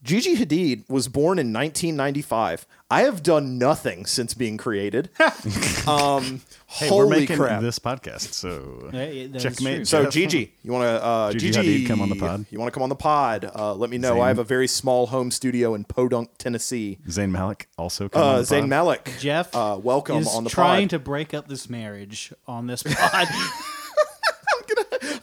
Gigi 0.04 0.34
Hadid 0.36 0.82
was 0.88 1.06
born 1.06 1.38
in 1.38 1.52
1995. 1.52 2.66
I 2.90 3.02
have 3.02 3.22
done 3.22 3.56
nothing 3.56 4.04
since 4.04 4.34
being 4.34 4.56
created. 4.56 5.10
um, 5.86 6.40
Hey, 6.66 6.88
holy 6.88 7.04
we're 7.04 7.20
making 7.20 7.36
crap! 7.36 7.60
this 7.62 7.78
podcast, 7.78 8.32
so 8.32 8.88
Yeah, 8.92 9.04
yeah, 9.04 9.26
that 9.28 9.36
is 9.36 9.42
checkmate. 9.42 9.76
true. 9.76 9.84
So 9.84 10.10
Gigi, 10.10 10.54
you 10.62 10.72
want 10.72 10.84
to 10.84 11.04
uh, 11.04 11.32
Gigi 11.32 11.50
Gigi 11.52 11.84
Hadid 11.84 11.86
come 11.86 12.00
on 12.00 12.08
the 12.08 12.16
pod? 12.16 12.46
You 12.50 12.58
want 12.58 12.68
to 12.68 12.74
come 12.74 12.82
on 12.82 12.88
the 12.88 12.96
pod? 12.96 13.48
Uh, 13.54 13.74
let 13.74 13.90
me 13.90 13.98
know. 13.98 14.16
Zayn. 14.16 14.22
I 14.22 14.28
have 14.28 14.38
a 14.40 14.44
very 14.44 14.66
small 14.66 15.06
home 15.06 15.30
studio 15.30 15.74
in 15.74 15.84
Podunk, 15.84 16.30
Tennessee. 16.38 16.98
Zayn 17.06 17.30
Malik 17.30 17.68
also 17.78 18.08
come 18.08 18.22
Uh, 18.22 18.26
on 18.26 18.36
the 18.38 18.42
Zayn 18.42 18.60
pod. 18.62 18.68
Malik, 18.70 19.12
Jeff 19.20 19.54
uh, 19.54 19.78
welcome 19.80 20.16
is 20.18 20.34
on 20.34 20.42
the 20.44 20.50
trying 20.50 20.84
pod. 20.88 20.90
to 20.90 20.98
break 20.98 21.32
up 21.34 21.46
this 21.46 21.68
marriage 21.70 22.32
on 22.48 22.66
this 22.66 22.82
pod. 22.82 23.28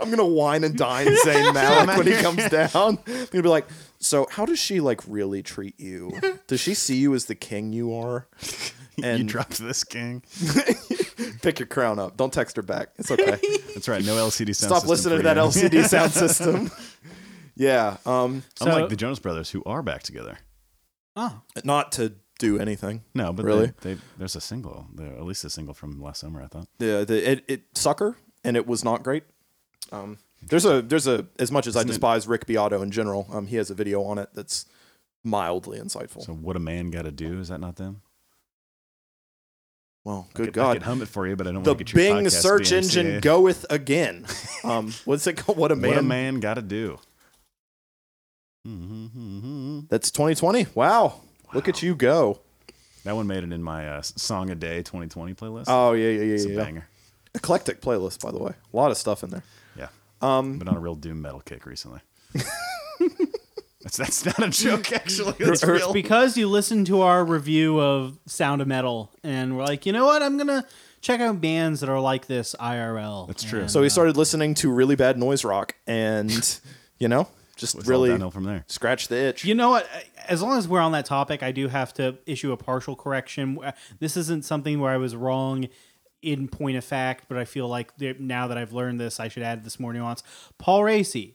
I'm 0.02 0.10
gonna 0.10 0.26
wine 0.26 0.64
and 0.64 0.78
dine 0.78 1.08
Zayn 1.08 1.54
Malik 1.54 1.98
when 1.98 2.08
he 2.08 2.14
comes 2.14 2.48
down. 2.50 2.70
I'm 3.08 3.26
gonna 3.32 3.44
be 3.44 3.50
like, 3.50 3.68
so 4.00 4.28
how 4.32 4.45
does 4.45 4.60
she 4.60 4.80
like 4.80 5.02
really 5.08 5.41
treat 5.43 5.80
you? 5.80 6.14
Does 6.47 6.60
she 6.60 6.74
see 6.74 6.95
you 6.97 7.14
as 7.14 7.26
the 7.26 7.36
king 7.36 7.74
you 7.74 7.93
are? 7.93 8.28
you 8.97 9.24
dropped 9.24 9.60
this 9.60 9.84
king. 9.84 10.24
pick 11.41 11.60
your 11.60 11.68
crown 11.68 12.00
up. 12.00 12.18
Don't 12.18 12.34
text 12.34 12.56
her 12.56 12.62
back. 12.62 12.89
It's 12.97 13.12
okay. 13.12 13.38
That's 13.74 13.88
right. 13.88 14.04
No 14.04 14.16
LCD 14.16 14.56
sound 14.56 14.72
Stop 14.72 14.82
system 14.88 14.89
listening 14.89 15.18
to 15.18 15.24
that 15.24 15.38
you. 15.38 15.43
LCD 15.43 15.84
Soundsystem. 15.84 16.72
yeah. 17.56 17.97
Um. 18.06 18.43
So- 18.56 18.66
Unlike 18.66 18.89
the 18.89 18.95
Jonas 18.95 19.20
Brothers, 19.20 19.52
who 19.52 19.64
are 19.66 19.84
back 19.84 20.02
together. 20.04 20.39
oh, 21.16 21.41
Not 21.64 21.91
to 21.93 22.14
do 22.39 22.58
anything. 22.58 23.04
No, 23.14 23.32
but 23.34 23.45
Really? 23.45 23.74
they, 23.82 23.93
they, 23.95 24.02
there's 24.18 24.36
a 24.36 24.41
single. 24.41 24.88
There, 24.95 25.08
at 25.14 25.24
least 25.24 25.43
a 25.43 25.50
single 25.50 25.74
from 25.74 26.02
last 26.02 26.22
summer. 26.22 26.41
I 26.41 26.47
thought. 26.47 26.68
the, 26.80 27.06
the 27.08 27.32
it, 27.32 27.43
it 27.47 27.62
sucker 27.76 28.16
and 28.43 28.56
it 28.58 28.66
was 28.66 28.84
not 28.84 29.04
great. 29.04 29.24
Um, 29.91 30.18
there's 30.42 30.66
a 30.66 30.82
there's 30.82 31.08
a 31.08 31.26
as 31.38 31.52
much 31.52 31.68
as 31.68 31.76
I 31.76 31.80
Isn't 31.80 31.90
it- 31.90 31.94
despise 31.94 32.28
Rick 32.28 32.46
Beato 32.46 32.82
in 32.82 32.92
general, 32.92 33.28
um, 33.32 33.48
he 33.48 33.56
has 33.58 33.70
a 33.70 33.76
video 33.76 34.04
on 34.04 34.18
it 34.18 34.30
that's 34.34 34.66
mildly 35.24 35.80
insightful. 35.80 36.24
So 36.24 36.34
what 36.34 36.56
a 36.56 36.60
man 36.60 36.92
got 36.92 37.04
to 37.04 37.12
do? 37.12 37.40
Is 37.40 37.50
that 37.50 37.60
not 37.60 37.76
them? 37.76 38.02
well, 40.06 40.28
I 40.30 40.34
good 40.34 40.54
could, 40.54 40.58
I 40.58 40.64
God, 40.64 40.74
could 40.74 40.84
hum 40.84 41.02
it 41.02 41.08
for 41.08 41.28
you, 41.28 41.36
but 41.36 41.46
I 41.46 41.52
don't 41.52 41.64
the 41.64 41.72
want 41.72 41.80
to 41.80 41.84
get 41.84 41.94
your 41.94 42.16
Bing 42.16 42.30
search 42.30 42.72
engine 42.72 43.20
goeth 43.20 43.66
again. 43.70 44.26
Um, 44.62 44.94
what's 45.06 45.26
it 45.26 45.38
called? 45.38 45.58
What 45.58 45.72
a 45.72 45.76
man! 45.78 45.92
What 45.92 45.98
a 46.00 46.04
man 46.04 46.42
got 46.42 46.56
to 46.56 46.62
do. 46.62 47.00
Mm-hmm. 48.68 49.82
That's 49.88 50.12
2020. 50.12 50.68
Wow. 50.76 51.22
look 51.54 51.70
at 51.70 51.82
you 51.82 51.96
go. 51.96 52.42
That 53.06 53.16
one 53.16 53.26
made 53.26 53.46
it 53.46 53.54
in 53.54 53.64
my 53.64 53.88
uh, 53.88 54.02
song 54.02 54.50
a 54.50 54.56
day 54.56 54.80
2020 54.80 55.34
playlist. 55.34 55.66
Oh 55.70 55.94
yeah, 55.94 56.10
yeah, 56.10 56.24
yeah. 56.24 56.34
it's 56.34 56.46
yeah, 56.46 56.52
a 56.52 56.56
yeah. 56.56 56.64
banger. 56.64 56.88
Eclectic 57.34 57.82
playlist, 57.82 58.22
by 58.22 58.32
the 58.32 58.40
way. 58.40 58.52
A 58.52 58.76
lot 58.76 58.92
of 58.92 58.98
stuff 58.98 59.24
in 59.24 59.30
there. 59.30 59.44
Yeah, 60.22 60.38
Um, 60.38 60.60
been 60.60 60.68
on 60.68 60.78
a 60.78 60.80
real 60.80 60.96
doom 60.96 61.22
metal 61.22 61.42
kick 61.42 61.66
recently. 61.66 62.00
that's 63.82 63.98
that's 63.98 64.26
not 64.26 64.40
a 64.44 64.50
joke, 64.50 64.92
actually. 64.92 65.34
That's 65.40 65.64
real. 65.64 65.94
because 65.94 66.38
you 66.38 66.48
listened 66.48 66.88
to 66.88 67.02
our 67.02 67.24
review 67.24 67.80
of 67.80 68.18
Sound 68.26 68.62
of 68.62 68.68
Metal, 68.68 69.12
and 69.24 69.58
we're 69.58 69.66
like, 69.66 69.86
you 69.86 69.94
know 69.94 70.06
what? 70.06 70.22
I'm 70.22 70.38
gonna 70.38 70.66
check 71.02 71.22
out 71.22 71.40
bands 71.40 71.80
that 71.80 71.90
are 71.90 72.00
like 72.00 72.28
this 72.28 72.56
IRL. 72.60 73.28
That's 73.28 73.44
true. 73.44 73.62
And, 73.62 73.72
so 73.72 73.80
we 73.82 73.88
uh, 73.88 73.90
started 73.90 74.18
listening 74.18 74.54
to 74.56 74.72
really 74.72 74.96
bad 74.96 75.18
noise 75.18 75.46
rock, 75.46 75.76
and 75.88 76.60
you 77.00 77.08
know, 77.08 77.28
just 77.56 77.76
It's 77.76 77.86
all 77.86 77.90
really 77.90 78.10
downhill 78.10 78.32
from 78.32 78.44
there. 78.44 78.66
scratch 78.68 79.08
the 79.08 79.16
itch. 79.16 79.46
You 79.46 79.56
know 79.56 79.70
what? 79.70 79.88
As 80.28 80.42
long 80.42 80.58
as 80.58 80.68
we're 80.68 80.82
on 80.82 80.92
that 80.92 81.06
topic, 81.06 81.42
I 81.42 81.52
do 81.52 81.70
have 81.70 81.94
to 81.96 82.18
issue 82.26 82.52
a 82.52 82.58
partial 82.58 82.96
correction. 82.96 83.58
This 84.00 84.16
isn't 84.18 84.46
something 84.46 84.80
where 84.80 84.92
I 84.92 84.98
was 84.98 85.16
wrong 85.16 85.70
in 86.22 86.48
point 86.48 86.78
of 86.78 86.84
fact, 86.84 87.26
but 87.30 87.38
I 87.38 87.46
feel 87.46 87.68
like 87.68 87.92
now 88.20 88.48
that 88.48 88.58
I've 88.58 88.74
learned 88.74 89.00
this, 89.00 89.20
I 89.20 89.28
should 89.28 89.44
add 89.44 89.64
this 89.64 89.80
more 89.80 89.94
nuance. 89.94 90.22
Paul 90.58 90.82
Raci, 90.82 91.34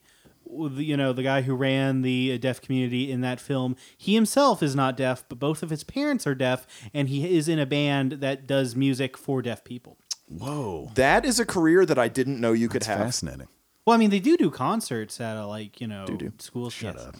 you 0.77 0.97
know, 0.97 1.13
the 1.13 1.23
guy 1.23 1.43
who 1.43 1.55
ran 1.55 2.03
the 2.03 2.37
deaf 2.39 2.61
community 2.61 3.11
in 3.11 3.21
that 3.23 3.41
film, 3.41 3.77
he 3.97 4.15
himself 4.15 4.63
is 4.63 4.75
not 4.77 4.97
deaf, 4.97 5.25
but 5.29 5.39
both 5.39 5.63
of 5.63 5.71
his 5.71 5.85
parents 5.85 6.27
are 6.27 6.35
deaf, 6.35 6.67
and 6.93 7.09
he 7.09 7.37
is 7.37 7.49
in 7.49 7.59
a 7.59 7.67
band 7.67 8.13
that 8.13 8.47
does 8.47 8.77
music 8.77 9.17
for 9.17 9.41
deaf 9.43 9.65
people. 9.65 9.97
Whoa, 10.29 10.91
That 10.95 11.25
is 11.25 11.39
a 11.41 11.45
career 11.47 11.85
that 11.87 11.99
I 11.99 12.09
didn't 12.09 12.41
know 12.41 12.53
you 12.53 12.69
could 12.69 12.83
that's 12.83 12.87
have. 12.89 12.99
fascinating. 12.99 13.49
Well, 13.87 13.95
I 13.95 13.99
mean, 13.99 14.09
they 14.11 14.21
do 14.21 14.37
do 14.39 14.51
concerts 14.51 15.21
at 15.21 15.37
uh, 15.37 15.47
like 15.47 15.81
you 15.81 15.87
know 15.87 16.07
Do-do. 16.07 16.33
schools. 16.39 16.73
Shut 16.73 16.95
yes. 16.97 17.05
up. 17.07 17.17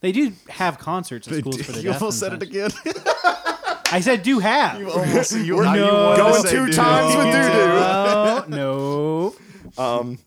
They 0.00 0.12
do 0.12 0.32
have 0.48 0.78
concerts 0.78 1.26
at 1.26 1.34
schools 1.34 1.60
for 1.62 1.72
the 1.72 1.78
you 1.82 1.90
deaf. 1.90 2.00
almost 2.00 2.20
said 2.20 2.32
and 2.34 2.42
it 2.42 2.48
again. 2.48 2.70
I 3.90 4.00
said 4.00 4.22
do 4.22 4.38
have. 4.38 4.86
almost, 4.86 5.32
you, 5.36 5.56
We're 5.56 5.66
you 5.66 5.80
no- 5.80 6.04
wanted 6.04 6.18
going 6.18 6.42
two 6.44 6.66
dude. 6.66 6.74
times 6.74 7.16
with 8.48 8.48
No, 8.50 9.34
no. 9.76 9.82
Um, 9.82 10.18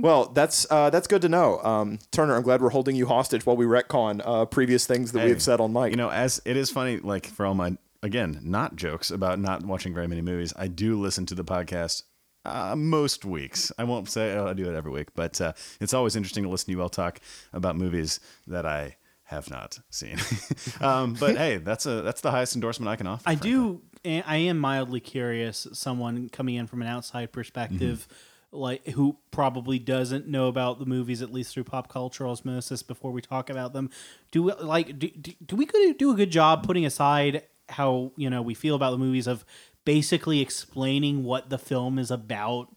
Well, 0.00 0.26
that's 0.26 0.66
uh, 0.70 0.90
that's 0.90 1.06
good 1.06 1.22
to 1.22 1.28
know, 1.28 1.58
um, 1.62 1.98
Turner. 2.12 2.34
I'm 2.36 2.42
glad 2.42 2.60
we're 2.62 2.70
holding 2.70 2.96
you 2.96 3.06
hostage 3.06 3.44
while 3.44 3.56
we 3.56 3.64
retcon 3.66 4.22
uh, 4.24 4.44
previous 4.46 4.86
things 4.86 5.12
that 5.12 5.20
Hey, 5.20 5.28
we've 5.28 5.42
said 5.42 5.60
on 5.60 5.72
mic. 5.72 5.90
You 5.90 5.96
know, 5.96 6.10
as 6.10 6.40
it 6.44 6.56
is 6.56 6.70
funny, 6.70 6.98
like 6.98 7.26
for 7.26 7.44
all 7.46 7.54
my 7.54 7.76
again, 8.02 8.40
not 8.42 8.76
jokes 8.76 9.10
about 9.10 9.38
not 9.38 9.64
watching 9.64 9.92
very 9.94 10.06
many 10.06 10.22
movies. 10.22 10.52
I 10.56 10.68
do 10.68 10.98
listen 11.00 11.26
to 11.26 11.34
the 11.34 11.44
podcast 11.44 12.04
uh, 12.44 12.74
most 12.76 13.24
weeks. 13.24 13.70
I 13.78 13.84
won't 13.84 14.08
say 14.08 14.34
oh, 14.34 14.46
I 14.46 14.52
do 14.54 14.68
it 14.70 14.74
every 14.76 14.92
week, 14.92 15.08
but 15.14 15.40
uh, 15.40 15.52
it's 15.80 15.92
always 15.94 16.16
interesting 16.16 16.44
to 16.44 16.48
listen 16.48 16.66
to 16.66 16.72
you 16.72 16.82
all 16.82 16.88
talk 16.88 17.20
about 17.52 17.76
movies 17.76 18.20
that 18.46 18.64
I 18.64 18.96
have 19.26 19.50
not 19.50 19.78
seen. 19.90 20.16
um, 20.80 21.14
but 21.14 21.36
hey, 21.36 21.58
that's 21.58 21.84
a 21.86 22.02
that's 22.02 22.20
the 22.20 22.30
highest 22.30 22.54
endorsement 22.54 22.88
I 22.88 22.96
can 22.96 23.06
offer. 23.06 23.22
I 23.26 23.36
frankly. 23.36 23.50
do. 23.50 23.82
I 24.04 24.36
am 24.36 24.58
mildly 24.58 25.00
curious. 25.00 25.66
Someone 25.72 26.28
coming 26.28 26.54
in 26.54 26.68
from 26.68 26.80
an 26.80 26.86
outside 26.86 27.32
perspective, 27.32 28.06
like 28.52 28.86
who 28.88 29.16
probably 29.32 29.80
doesn't 29.80 30.28
know 30.28 30.46
about 30.46 30.78
the 30.78 30.86
movies 30.86 31.22
at 31.22 31.32
least 31.32 31.52
through 31.52 31.64
pop 31.64 31.88
culture 31.88 32.26
osmosis 32.26 32.84
before 32.84 33.10
we 33.10 33.20
talk 33.20 33.50
about 33.50 33.72
them. 33.72 33.90
Do 34.30 34.44
we, 34.44 34.52
like 34.52 34.98
do, 34.98 35.08
do, 35.10 35.32
do 35.44 35.56
we 35.56 35.66
could 35.66 35.98
do 35.98 36.12
a 36.12 36.14
good 36.14 36.30
job 36.30 36.64
putting 36.64 36.86
aside 36.86 37.42
how 37.68 38.12
you 38.16 38.30
know 38.30 38.42
we 38.42 38.54
feel 38.54 38.76
about 38.76 38.92
the 38.92 38.98
movies 38.98 39.26
of 39.26 39.44
basically 39.84 40.40
explaining 40.40 41.24
what 41.24 41.50
the 41.50 41.58
film 41.58 41.98
is 41.98 42.12
about? 42.12 42.68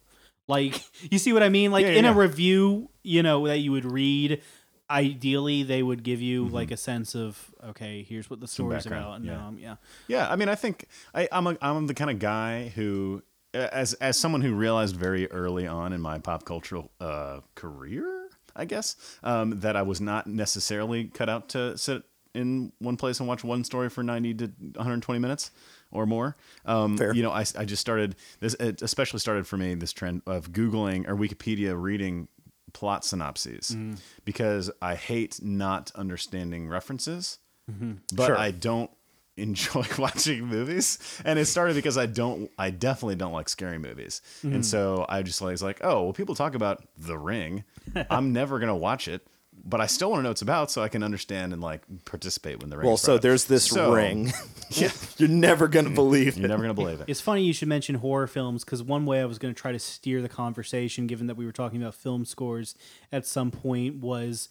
Like 0.47 0.81
you 1.11 1.19
see 1.19 1.31
what 1.31 1.43
I 1.43 1.49
mean? 1.49 1.71
Like 1.71 1.85
Yeah, 1.85 1.91
yeah, 1.91 1.99
in 1.99 2.05
a 2.05 2.13
review, 2.13 2.89
you 3.03 3.21
know 3.21 3.45
that 3.45 3.59
you 3.59 3.71
would 3.71 3.85
read. 3.85 4.41
Ideally, 4.89 5.63
they 5.63 5.83
would 5.83 6.03
give 6.03 6.21
you 6.21 6.45
Mm-hmm. 6.45 6.55
like 6.55 6.71
a 6.71 6.77
sense 6.77 7.15
of 7.15 7.51
okay, 7.69 8.03
here's 8.07 8.29
what 8.29 8.39
the 8.39 8.47
story's 8.47 8.83
background, 8.83 9.05
about. 9.05 9.15
And 9.17 9.25
yeah. 9.25 9.47
um, 9.47 9.59
yeah. 9.59 9.75
Yeah, 10.07 10.31
I 10.31 10.35
mean, 10.35 10.49
I 10.49 10.55
think 10.55 10.85
I, 11.13 11.27
I'm 11.31 11.47
a, 11.47 11.57
I'm 11.61 11.87
the 11.87 11.93
kind 11.93 12.09
of 12.09 12.19
guy 12.19 12.69
who, 12.75 13.21
as 13.53 13.93
as 13.95 14.17
someone 14.17 14.41
who 14.41 14.53
realized 14.55 14.95
very 14.95 15.29
early 15.31 15.67
on 15.67 15.93
in 15.93 16.01
my 16.01 16.17
pop 16.19 16.45
cultural 16.45 16.91
uh, 16.99 17.41
career 17.55 18.15
I 18.55 18.65
guess, 18.65 18.95
um, 19.23 19.59
that 19.61 19.75
I 19.77 19.83
was 19.83 20.01
not 20.01 20.27
necessarily 20.27 21.05
cut 21.05 21.29
out 21.29 21.49
to 21.49 21.77
sit 21.77 22.03
in 22.33 22.73
one 22.79 22.97
place 22.97 23.19
and 23.19 23.27
watch 23.29 23.43
one 23.43 23.63
story 23.63 23.89
for 23.89 24.03
90 24.03 24.33
to 24.33 24.45
120 24.75 25.19
minutes 25.19 25.51
or 25.91 26.05
more. 26.05 26.35
Um, 26.65 26.97
Fair. 26.97 27.13
You 27.13 27.23
know, 27.23 27.31
I, 27.31 27.45
I 27.57 27.63
just 27.63 27.79
started 27.79 28.15
this, 28.41 28.55
it 28.55 28.81
especially 28.81 29.19
started 29.19 29.47
for 29.47 29.55
me, 29.55 29.75
this 29.75 29.93
trend 29.93 30.23
of 30.27 30.51
Googling 30.51 31.07
or 31.07 31.15
Wikipedia 31.15 31.79
reading 31.79 32.27
plot 32.73 33.05
synopses 33.05 33.71
mm-hmm. 33.71 33.95
because 34.25 34.71
I 34.81 34.95
hate 34.95 35.39
not 35.41 35.91
understanding 35.95 36.67
references, 36.67 37.39
mm-hmm. 37.69 37.93
but 38.13 38.27
Sure. 38.27 38.37
I 38.37 38.51
don't 38.51 38.91
enjoy 39.37 39.85
watching 39.97 40.45
movies. 40.45 40.99
And 41.23 41.39
it 41.39 41.45
started 41.45 41.75
because 41.75 41.97
i 41.97 42.05
don't 42.05 42.51
i 42.57 42.69
definitely 42.69 43.15
don't 43.15 43.31
like 43.31 43.47
scary 43.47 43.77
movies. 43.77 44.21
And 44.43 44.53
mm-hmm. 44.53 44.61
so 44.63 45.05
i 45.07 45.21
just 45.21 45.41
like 45.41 45.51
was 45.51 45.63
like 45.63 45.79
oh 45.81 46.03
well 46.03 46.13
people 46.13 46.35
talk 46.35 46.55
about 46.55 46.83
the 46.97 47.17
ring. 47.17 47.63
I'm 48.09 48.33
never 48.33 48.59
gonna 48.59 48.75
watch 48.75 49.07
it 49.07 49.25
but 49.65 49.81
i 49.81 49.85
still 49.85 50.09
want 50.11 50.19
to 50.19 50.23
know 50.23 50.29
what 50.29 50.33
it's 50.33 50.41
about 50.41 50.71
so 50.71 50.81
i 50.81 50.87
can 50.87 51.03
understand 51.03 51.53
and 51.53 51.61
like 51.61 51.81
participate 52.05 52.59
when 52.61 52.69
the 52.69 52.77
ring 52.77 52.87
Well, 52.87 52.97
so 52.97 53.15
up. 53.15 53.21
there's 53.21 53.45
this 53.45 53.65
So, 53.65 53.93
ring. 53.93 54.31
yeah 54.71 54.91
You're 55.17 55.29
never 55.29 55.67
gonna 55.67 55.89
believe 55.89 56.37
you're 56.37 56.45
it. 56.45 56.49
never 56.49 56.61
gonna 56.63 56.73
believe 56.73 57.01
it 57.01 57.05
It's 57.09 57.21
funny 57.21 57.43
you 57.43 57.53
should 57.53 57.67
mention 57.67 57.95
horror 57.95 58.27
films 58.27 58.63
because 58.63 58.81
one 58.83 59.05
way 59.05 59.21
I 59.21 59.25
was 59.25 59.37
going 59.39 59.53
to 59.53 59.59
try 59.59 59.71
to 59.71 59.79
steer 59.79 60.21
the 60.21 60.29
conversation, 60.29 61.07
given 61.07 61.27
that 61.27 61.35
we 61.35 61.45
were 61.45 61.51
talking 61.51 61.81
about 61.81 61.95
film 61.95 62.23
scores 62.25 62.75
at 63.11 63.25
some 63.25 63.51
point, 63.51 63.95
was. 63.97 64.47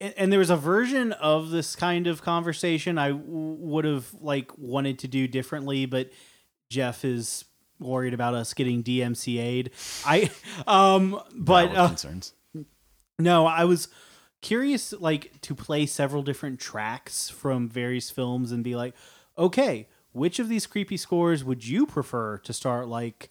And 0.00 0.14
and 0.16 0.32
there 0.32 0.38
was 0.38 0.50
a 0.50 0.56
version 0.56 1.12
of 1.12 1.50
this 1.50 1.76
kind 1.76 2.06
of 2.06 2.22
conversation 2.22 2.96
I 2.98 3.12
would 3.12 3.84
have 3.84 4.06
like 4.20 4.50
wanted 4.56 4.98
to 5.00 5.08
do 5.08 5.26
differently, 5.28 5.84
but 5.86 6.10
Jeff 6.70 7.04
is 7.04 7.44
worried 7.78 8.14
about 8.14 8.34
us 8.34 8.54
getting 8.54 8.82
DMCA'd. 8.82 9.70
I, 10.06 10.30
um, 10.66 11.20
but 11.36 11.74
uh, 11.76 11.88
concerns 11.88 12.32
no, 13.18 13.46
I 13.46 13.64
was 13.64 13.88
curious, 14.44 14.92
like, 14.92 15.40
to 15.40 15.54
play 15.54 15.86
several 15.86 16.22
different 16.22 16.60
tracks 16.60 17.30
from 17.30 17.68
various 17.68 18.10
films 18.10 18.52
and 18.52 18.62
be 18.62 18.76
like, 18.76 18.94
okay, 19.38 19.88
which 20.12 20.38
of 20.38 20.48
these 20.48 20.66
creepy 20.66 20.96
scores 20.96 21.42
would 21.42 21.66
you 21.66 21.86
prefer 21.86 22.38
to 22.38 22.52
start, 22.52 22.86
like, 22.86 23.30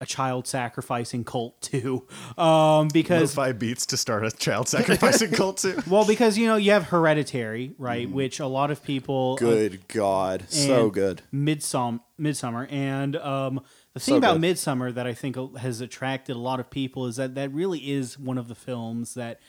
a 0.00 0.06
child 0.06 0.46
sacrificing 0.46 1.24
cult 1.24 1.60
to? 1.72 2.06
Um, 2.38 2.88
because 2.88 3.36
lo-fi 3.36 3.52
beats 3.52 3.86
to 3.86 3.96
start 3.96 4.24
a 4.24 4.30
child 4.30 4.68
sacrificing 4.68 5.30
cult 5.40 5.58
too 5.58 5.80
well, 5.88 6.06
because 6.06 6.36
you 6.36 6.46
know 6.46 6.56
you 6.56 6.72
have 6.72 6.84
Hereditary, 6.84 7.74
right? 7.78 8.10
Which 8.10 8.40
a 8.40 8.46
lot 8.46 8.70
of 8.70 8.82
people 8.82 9.38
uh, 9.40 9.44
Good 9.44 9.88
God, 9.88 10.44
so 10.48 10.90
good. 10.90 11.22
Midsom- 11.32 12.00
Midsommar, 12.20 12.70
and 12.72 13.16
um, 13.16 13.60
the 13.94 14.00
thing 14.00 14.14
So 14.14 14.16
about 14.18 14.40
good. 14.40 14.56
Midsommar 14.56 14.92
that 14.94 15.06
I 15.06 15.14
think 15.14 15.36
has 15.58 15.80
attracted 15.80 16.36
a 16.36 16.40
lot 16.40 16.60
of 16.60 16.70
people 16.70 17.06
is 17.06 17.16
that 17.16 17.34
that 17.34 17.52
really 17.52 17.90
is 17.90 18.18
one 18.18 18.36
of 18.38 18.48
the 18.48 18.54
films 18.54 19.14
that, 19.14 19.40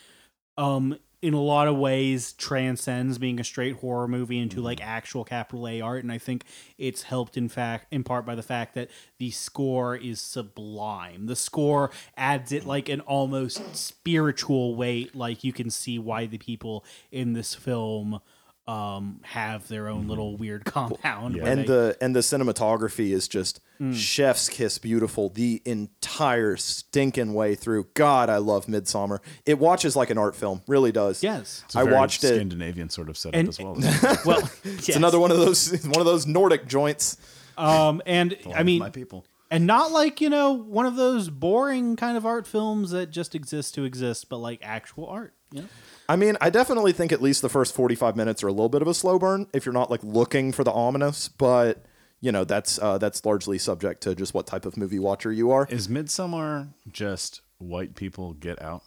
um, 0.58 0.98
in 1.22 1.34
a 1.34 1.42
lot 1.42 1.68
of 1.68 1.76
ways 1.78 2.34
transcends 2.34 3.18
being 3.18 3.40
a 3.40 3.44
straight 3.44 3.78
horror 3.78 4.08
movie 4.08 4.38
into 4.40 4.62
like 4.62 4.80
Mm-hmm. 4.80 4.88
actual 4.88 5.24
capital 5.24 5.68
A 5.68 5.82
art, 5.82 6.04
and 6.04 6.12
I 6.12 6.18
think 6.20 6.44
it's 6.78 7.04
helped 7.04 7.38
in 7.38 7.50
fact 7.50 7.88
in 7.92 8.04
part 8.04 8.26
by 8.26 8.36
the 8.36 8.44
fact 8.44 8.76
that 8.76 8.90
the 9.18 9.32
score 9.32 9.96
is 9.96 10.22
sublime. 10.22 11.26
The 11.26 11.36
score 11.36 11.90
adds 12.16 12.52
it 12.52 12.66
like 12.66 12.88
an 12.90 13.02
almost 13.02 13.76
spiritual 13.76 14.76
weight, 14.76 15.16
like 15.16 15.44
you 15.44 15.54
can 15.54 15.70
see 15.70 15.98
why 15.98 16.28
the 16.28 16.38
people 16.38 16.86
in 17.12 17.34
this 17.34 17.56
film 17.56 18.22
um 18.68 19.20
have 19.24 19.68
their 19.70 19.88
own 19.88 20.08
little 20.08 20.36
weird 20.36 20.66
compound 20.78 21.36
where 21.36 21.44
Mm-hmm. 21.44 21.48
and 21.52 21.60
they- 21.62 21.66
the 21.68 21.98
and 22.02 22.16
the 22.16 22.20
cinematography 22.22 23.12
is 23.12 23.28
just 23.28 23.60
Mm. 23.80 23.94
chef's 23.94 24.50
kiss 24.50 24.80
beautiful 24.80 25.30
the 25.30 25.62
entire 25.64 26.58
stinking 26.58 27.36
way 27.36 27.54
through. 27.54 27.86
God, 27.94 28.28
I 28.28 28.38
love 28.38 28.66
Midsommar. 28.66 29.20
It 29.46 29.60
watches 29.60 29.96
like 29.96 30.10
an 30.10 30.18
art 30.18 30.36
film, 30.36 30.64
really 30.68 30.92
does. 30.92 31.22
yes 31.22 31.62
It's 31.66 31.76
a 31.76 31.80
I 31.80 31.84
very 31.84 31.96
watched 31.96 32.24
it. 32.24 32.34
scandinavian 32.34 32.90
sort 32.90 33.08
of 33.08 33.18
setup 33.20 33.38
And- 33.40 33.50
as 33.50 33.60
well 33.60 33.78
well 34.26 34.50
It's 34.64 34.90
another 34.90 35.20
one 35.20 35.30
of 35.30 35.38
those 35.38 35.72
one 35.86 36.00
of 36.00 36.06
those 36.08 36.26
Nordic 36.26 36.68
joints. 36.68 37.18
um 37.56 38.02
and 38.08 38.36
i 38.56 38.64
mean 38.64 38.80
my 38.80 38.90
people 38.90 39.26
and 39.50 39.66
not 39.68 39.92
like 39.92 40.20
you 40.22 40.30
know 40.30 40.52
one 40.52 40.86
of 40.86 40.96
those 40.96 41.30
boring 41.30 41.96
kind 41.96 42.18
of 42.18 42.26
art 42.26 42.46
films 42.48 42.92
that 42.92 43.12
just 43.12 43.34
exist 43.36 43.74
to 43.76 43.84
exist 43.84 44.28
but 44.30 44.38
like 44.38 44.60
actual 44.64 45.08
art 45.08 45.34
you 45.52 45.62
know 45.62 45.68
I 46.10 46.16
mean, 46.16 46.38
I 46.40 46.50
definitely 46.50 46.94
think 46.94 47.12
at 47.12 47.22
least 47.22 47.42
the 47.42 47.50
first 47.50 47.76
45 47.76 48.16
minutes 48.16 48.42
are 48.42 48.48
a 48.48 48.52
little 48.52 48.70
bit 48.70 48.82
of 48.82 48.88
a 48.88 48.94
slow 48.94 49.20
burn 49.20 49.46
if 49.54 49.66
you're 49.66 49.74
not 49.74 49.92
like 49.92 50.02
looking 50.06 50.54
for 50.54 50.64
the 50.64 50.72
ominous, 50.72 51.28
but 51.28 51.84
you 52.22 52.32
know, 52.32 52.46
that's 52.46 52.80
uh, 52.80 52.98
that's 52.98 53.26
largely 53.26 53.58
subject 53.58 54.04
to 54.04 54.16
just 54.16 54.34
what 54.34 54.48
type 54.48 54.66
of 54.66 54.78
movie 54.78 55.00
watcher 55.00 55.34
you 55.34 55.52
are. 55.52 55.68
is 55.70 55.90
midsommar 55.90 56.70
just 56.90 57.42
white 57.58 57.94
people 57.96 58.32
get 58.36 58.62
out 58.62 58.84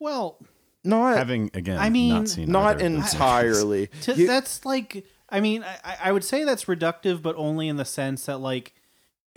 well 0.00 0.38
Not 0.84 1.16
having 1.16 1.50
again 1.54 1.78
I 1.78 1.90
mean, 1.90 2.10
not 2.10 2.28
seen 2.28 2.50
not 2.50 2.76
either 2.76 2.86
of 2.86 2.94
entirely. 2.94 3.86
to, 4.02 4.14
You- 4.14 4.26
that's 4.28 4.64
like 4.64 5.04
i 5.28 5.40
mean 5.40 5.64
I, 5.64 5.96
I 6.04 6.12
would 6.12 6.24
say 6.24 6.44
that's 6.44 6.66
reductive 6.66 7.22
but 7.22 7.34
only 7.36 7.68
in 7.68 7.76
the 7.76 7.84
sense 7.84 8.26
that 8.26 8.38
like 8.38 8.74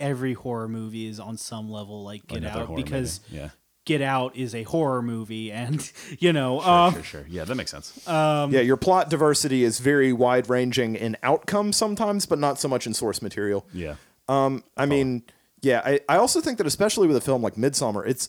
every 0.02 0.34
horror 0.34 0.68
movie 0.68 1.06
is 1.06 1.18
on 1.18 1.38
some 1.38 1.70
level 1.70 2.02
like 2.04 2.26
get 2.26 2.38
Another 2.38 2.62
out 2.64 2.76
because 2.76 3.20
movie. 3.30 3.42
yeah. 3.44 3.50
Get 3.84 4.00
out 4.00 4.36
is 4.36 4.54
a 4.54 4.62
horror 4.64 5.02
movie 5.02 5.50
and 5.62 5.90
you 6.20 6.32
know 6.32 6.60
sure, 6.60 6.70
um, 6.70 6.92
sure. 6.94 7.02
Sure 7.02 7.24
yeah 7.28 7.44
that 7.44 7.54
makes 7.54 7.70
sense. 7.70 7.98
yeah, 8.06 8.46
your 8.60 8.76
plot 8.76 9.08
diversity 9.10 9.64
is 9.64 9.80
very 9.80 10.12
wide 10.12 10.48
ranging 10.50 10.94
in 10.94 11.16
outcome 11.22 11.72
sometimes, 11.72 12.26
but 12.26 12.38
not 12.38 12.58
so 12.60 12.68
much 12.68 12.86
in 12.86 12.94
source 12.94 13.22
material. 13.22 13.66
yeah. 13.72 13.94
Um, 14.28 14.62
I 14.76 14.86
mean, 14.86 15.24
yeah, 15.62 15.82
I, 15.84 16.00
I 16.08 16.16
also 16.16 16.40
think 16.40 16.58
that 16.58 16.66
especially 16.66 17.08
with 17.08 17.16
a 17.16 17.20
film 17.20 17.42
like 17.42 17.56
Midsommar, 17.56 18.06
it's 18.06 18.28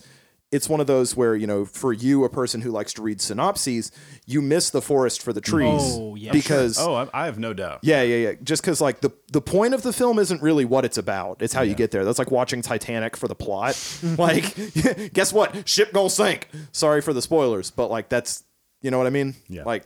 it's 0.54 0.70
one 0.70 0.80
of 0.80 0.88
those 0.88 1.16
where 1.16 1.36
you 1.36 1.48
know, 1.48 1.66
for 1.66 1.92
you, 1.92 2.24
a 2.24 2.30
person 2.30 2.62
who 2.62 2.72
likes 2.72 2.94
to 2.94 3.02
read 3.02 3.20
synopses, 3.20 3.92
you 4.26 4.42
miss 4.42 4.70
the 4.70 4.82
forest 4.82 5.22
for 5.22 5.34
the 5.34 5.42
oh, 5.42 5.50
trees 5.50 5.82
Oh, 5.82 6.16
yeah. 6.16 6.32
because 6.32 6.80
oh 6.80 6.94
I, 6.96 7.10
I 7.14 7.26
have 7.26 7.40
no 7.40 7.54
doubt 7.54 7.80
yeah, 7.82 8.02
yeah, 8.04 8.30
yeah. 8.30 8.34
Just 8.44 8.62
because 8.62 8.80
like 8.80 9.02
the 9.02 9.12
the 9.32 9.42
point 9.42 9.74
of 9.74 9.82
the 9.82 9.92
film 9.92 10.20
isn't 10.20 10.42
really 10.42 10.66
what 10.66 10.86
it's 10.86 10.98
about; 10.98 11.42
it's 11.42 11.54
how 11.54 11.62
you 11.64 11.76
get 11.76 11.92
there. 11.92 12.06
That's 12.06 12.20
like 12.20 12.32
watching 12.32 12.62
Titanic 12.62 13.18
for 13.18 13.28
the 13.28 13.36
plot. 13.36 13.76
like, 14.18 14.56
guess 15.14 15.34
what? 15.34 15.68
Ship 15.68 15.92
gonna 15.92 16.10
sink. 16.10 16.48
Sorry 16.72 17.02
for 17.02 17.14
the 17.14 17.22
spoilers, 17.22 17.72
but 17.72 17.90
like 17.90 18.10
that's 18.10 18.44
you 18.82 18.92
know 18.92 18.98
what 19.00 19.08
I 19.08 19.12
mean. 19.12 19.36
Yeah. 19.48 19.64
Like 19.64 19.86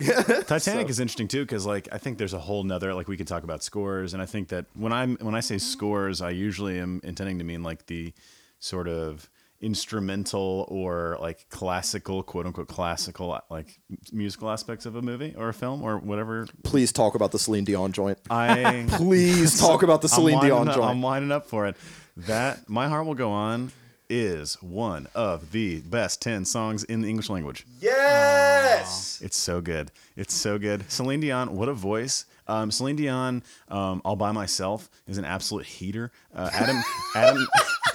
Titanic 0.46 0.88
is 0.88 0.98
interesting 0.98 1.28
too 1.28 1.42
because 1.42 1.66
like 1.66 1.88
I 1.92 1.98
think 1.98 2.16
there's 2.16 2.32
a 2.32 2.38
whole 2.38 2.64
nother 2.64 2.94
like 2.94 3.06
we 3.06 3.18
could 3.18 3.26
talk 3.26 3.42
about 3.44 3.62
scores 3.62 4.14
and 4.14 4.22
I 4.22 4.26
think 4.26 4.48
that 4.48 4.64
when 4.74 4.92
I'm 4.94 5.16
when 5.20 5.34
I 5.34 5.40
say 5.40 5.58
scores 5.58 6.22
I 6.22 6.30
usually 6.30 6.78
am 6.78 7.02
intending 7.04 7.36
to 7.38 7.44
mean 7.44 7.62
like 7.62 7.84
the 7.86 8.14
sort 8.60 8.88
of 8.88 9.28
instrumental 9.60 10.66
or 10.68 11.16
like 11.20 11.46
classical 11.50 12.22
quote 12.22 12.46
unquote 12.46 12.68
classical 12.68 13.38
like 13.50 13.78
musical 14.12 14.50
aspects 14.50 14.86
of 14.86 14.96
a 14.96 15.02
movie 15.02 15.34
or 15.36 15.48
a 15.50 15.54
film 15.54 15.82
or 15.82 15.98
whatever 15.98 16.46
please 16.64 16.92
talk 16.92 17.14
about 17.14 17.30
the 17.32 17.38
Celine 17.38 17.64
Dion 17.64 17.92
joint. 17.92 18.18
I 18.30 18.86
Please 18.90 19.58
talk 19.60 19.82
about 19.82 20.02
the 20.02 20.08
Celine 20.08 20.40
Dion 20.40 20.68
up- 20.68 20.74
joint. 20.76 20.88
I'm 20.90 21.02
winding 21.02 21.32
up 21.32 21.46
for 21.46 21.66
it. 21.66 21.76
That 22.16 22.68
My 22.68 22.88
Heart 22.88 23.06
Will 23.06 23.14
Go 23.14 23.30
On 23.30 23.72
is 24.08 24.54
one 24.60 25.06
of 25.14 25.52
the 25.52 25.80
best 25.82 26.20
10 26.20 26.44
songs 26.44 26.82
in 26.84 27.00
the 27.02 27.08
English 27.08 27.30
language. 27.30 27.64
yes. 27.80 29.20
It's 29.22 29.36
so 29.36 29.60
good. 29.60 29.90
It's 30.16 30.34
so 30.34 30.58
good. 30.58 30.90
Celine 30.90 31.20
Dion, 31.20 31.54
what 31.54 31.68
a 31.68 31.74
voice. 31.74 32.24
Um, 32.48 32.70
Celine 32.70 32.96
Dion, 32.96 33.42
um, 33.68 34.00
all 34.04 34.16
by 34.16 34.32
myself, 34.32 34.90
is 35.06 35.18
an 35.18 35.24
absolute 35.24 35.66
heater. 35.66 36.10
Uh, 36.34 36.50
Adam, 36.52 36.82
Adam, 37.14 37.46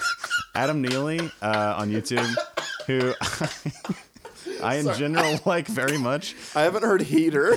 Adam 0.56 0.80
Neely 0.80 1.20
uh, 1.42 1.74
on 1.76 1.90
YouTube, 1.90 2.34
who 2.86 3.12
I 4.62 4.76
in 4.76 4.92
general 4.94 5.38
like 5.44 5.66
very 5.66 5.98
much. 5.98 6.34
I 6.54 6.62
haven't 6.62 6.82
heard 6.82 7.02
Heater 7.02 7.56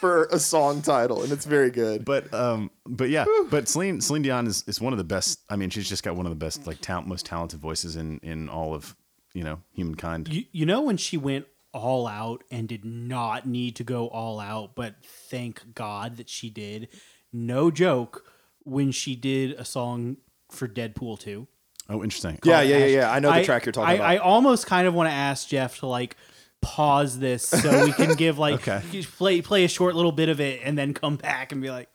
for 0.00 0.24
a 0.32 0.40
song 0.40 0.82
title, 0.82 1.22
and 1.22 1.30
it's 1.30 1.44
very 1.44 1.70
good. 1.70 2.04
But 2.04 2.34
um, 2.34 2.72
but 2.84 3.10
yeah, 3.10 3.26
but 3.48 3.68
Celine 3.68 4.00
Celine 4.00 4.22
Dion 4.22 4.48
is, 4.48 4.64
is 4.66 4.80
one 4.80 4.92
of 4.92 4.98
the 4.98 5.04
best. 5.04 5.38
I 5.48 5.54
mean, 5.54 5.70
she's 5.70 5.88
just 5.88 6.02
got 6.02 6.16
one 6.16 6.26
of 6.26 6.30
the 6.30 6.36
best, 6.36 6.66
like 6.66 6.80
talent, 6.80 7.06
most 7.06 7.26
talented 7.26 7.60
voices 7.60 7.94
in 7.94 8.18
in 8.24 8.48
all 8.48 8.74
of 8.74 8.96
you 9.32 9.44
know 9.44 9.60
humankind. 9.72 10.26
You, 10.28 10.44
you 10.50 10.66
know 10.66 10.82
when 10.82 10.96
she 10.96 11.16
went 11.16 11.46
all 11.72 12.08
out 12.08 12.42
and 12.50 12.66
did 12.66 12.84
not 12.84 13.46
need 13.46 13.76
to 13.76 13.84
go 13.84 14.08
all 14.08 14.40
out, 14.40 14.74
but 14.74 14.96
thank 15.30 15.74
God 15.74 16.16
that 16.16 16.28
she 16.28 16.50
did. 16.50 16.88
No 17.32 17.70
joke 17.70 18.24
when 18.64 18.90
she 18.90 19.14
did 19.14 19.52
a 19.52 19.64
song 19.64 20.16
for 20.50 20.66
Deadpool 20.66 21.20
2. 21.20 21.46
Oh, 21.88 22.02
interesting. 22.02 22.38
yeah, 22.44 22.62
yeah, 22.62 22.78
yeah, 22.78 22.86
yeah. 22.86 23.12
I 23.12 23.20
know 23.20 23.32
the 23.32 23.44
track 23.44 23.64
you're 23.64 23.72
talking 23.72 23.90
I, 23.90 23.94
about. 23.94 24.06
I 24.10 24.16
almost 24.18 24.66
kind 24.66 24.86
of 24.88 24.94
want 24.94 25.08
to 25.08 25.14
ask 25.14 25.48
Jeff 25.48 25.78
to 25.80 25.86
like 25.86 26.16
pause 26.60 27.18
this 27.18 27.46
so 27.46 27.84
we 27.84 27.92
can 27.92 28.14
give 28.16 28.38
like 28.38 28.54
Okay. 28.66 28.82
play 29.16 29.40
play 29.42 29.64
a 29.64 29.68
short 29.68 29.94
little 29.94 30.12
bit 30.12 30.28
of 30.28 30.40
it 30.40 30.60
and 30.64 30.76
then 30.76 30.94
come 30.94 31.16
back 31.16 31.52
and 31.52 31.62
be 31.62 31.70
like 31.70 31.88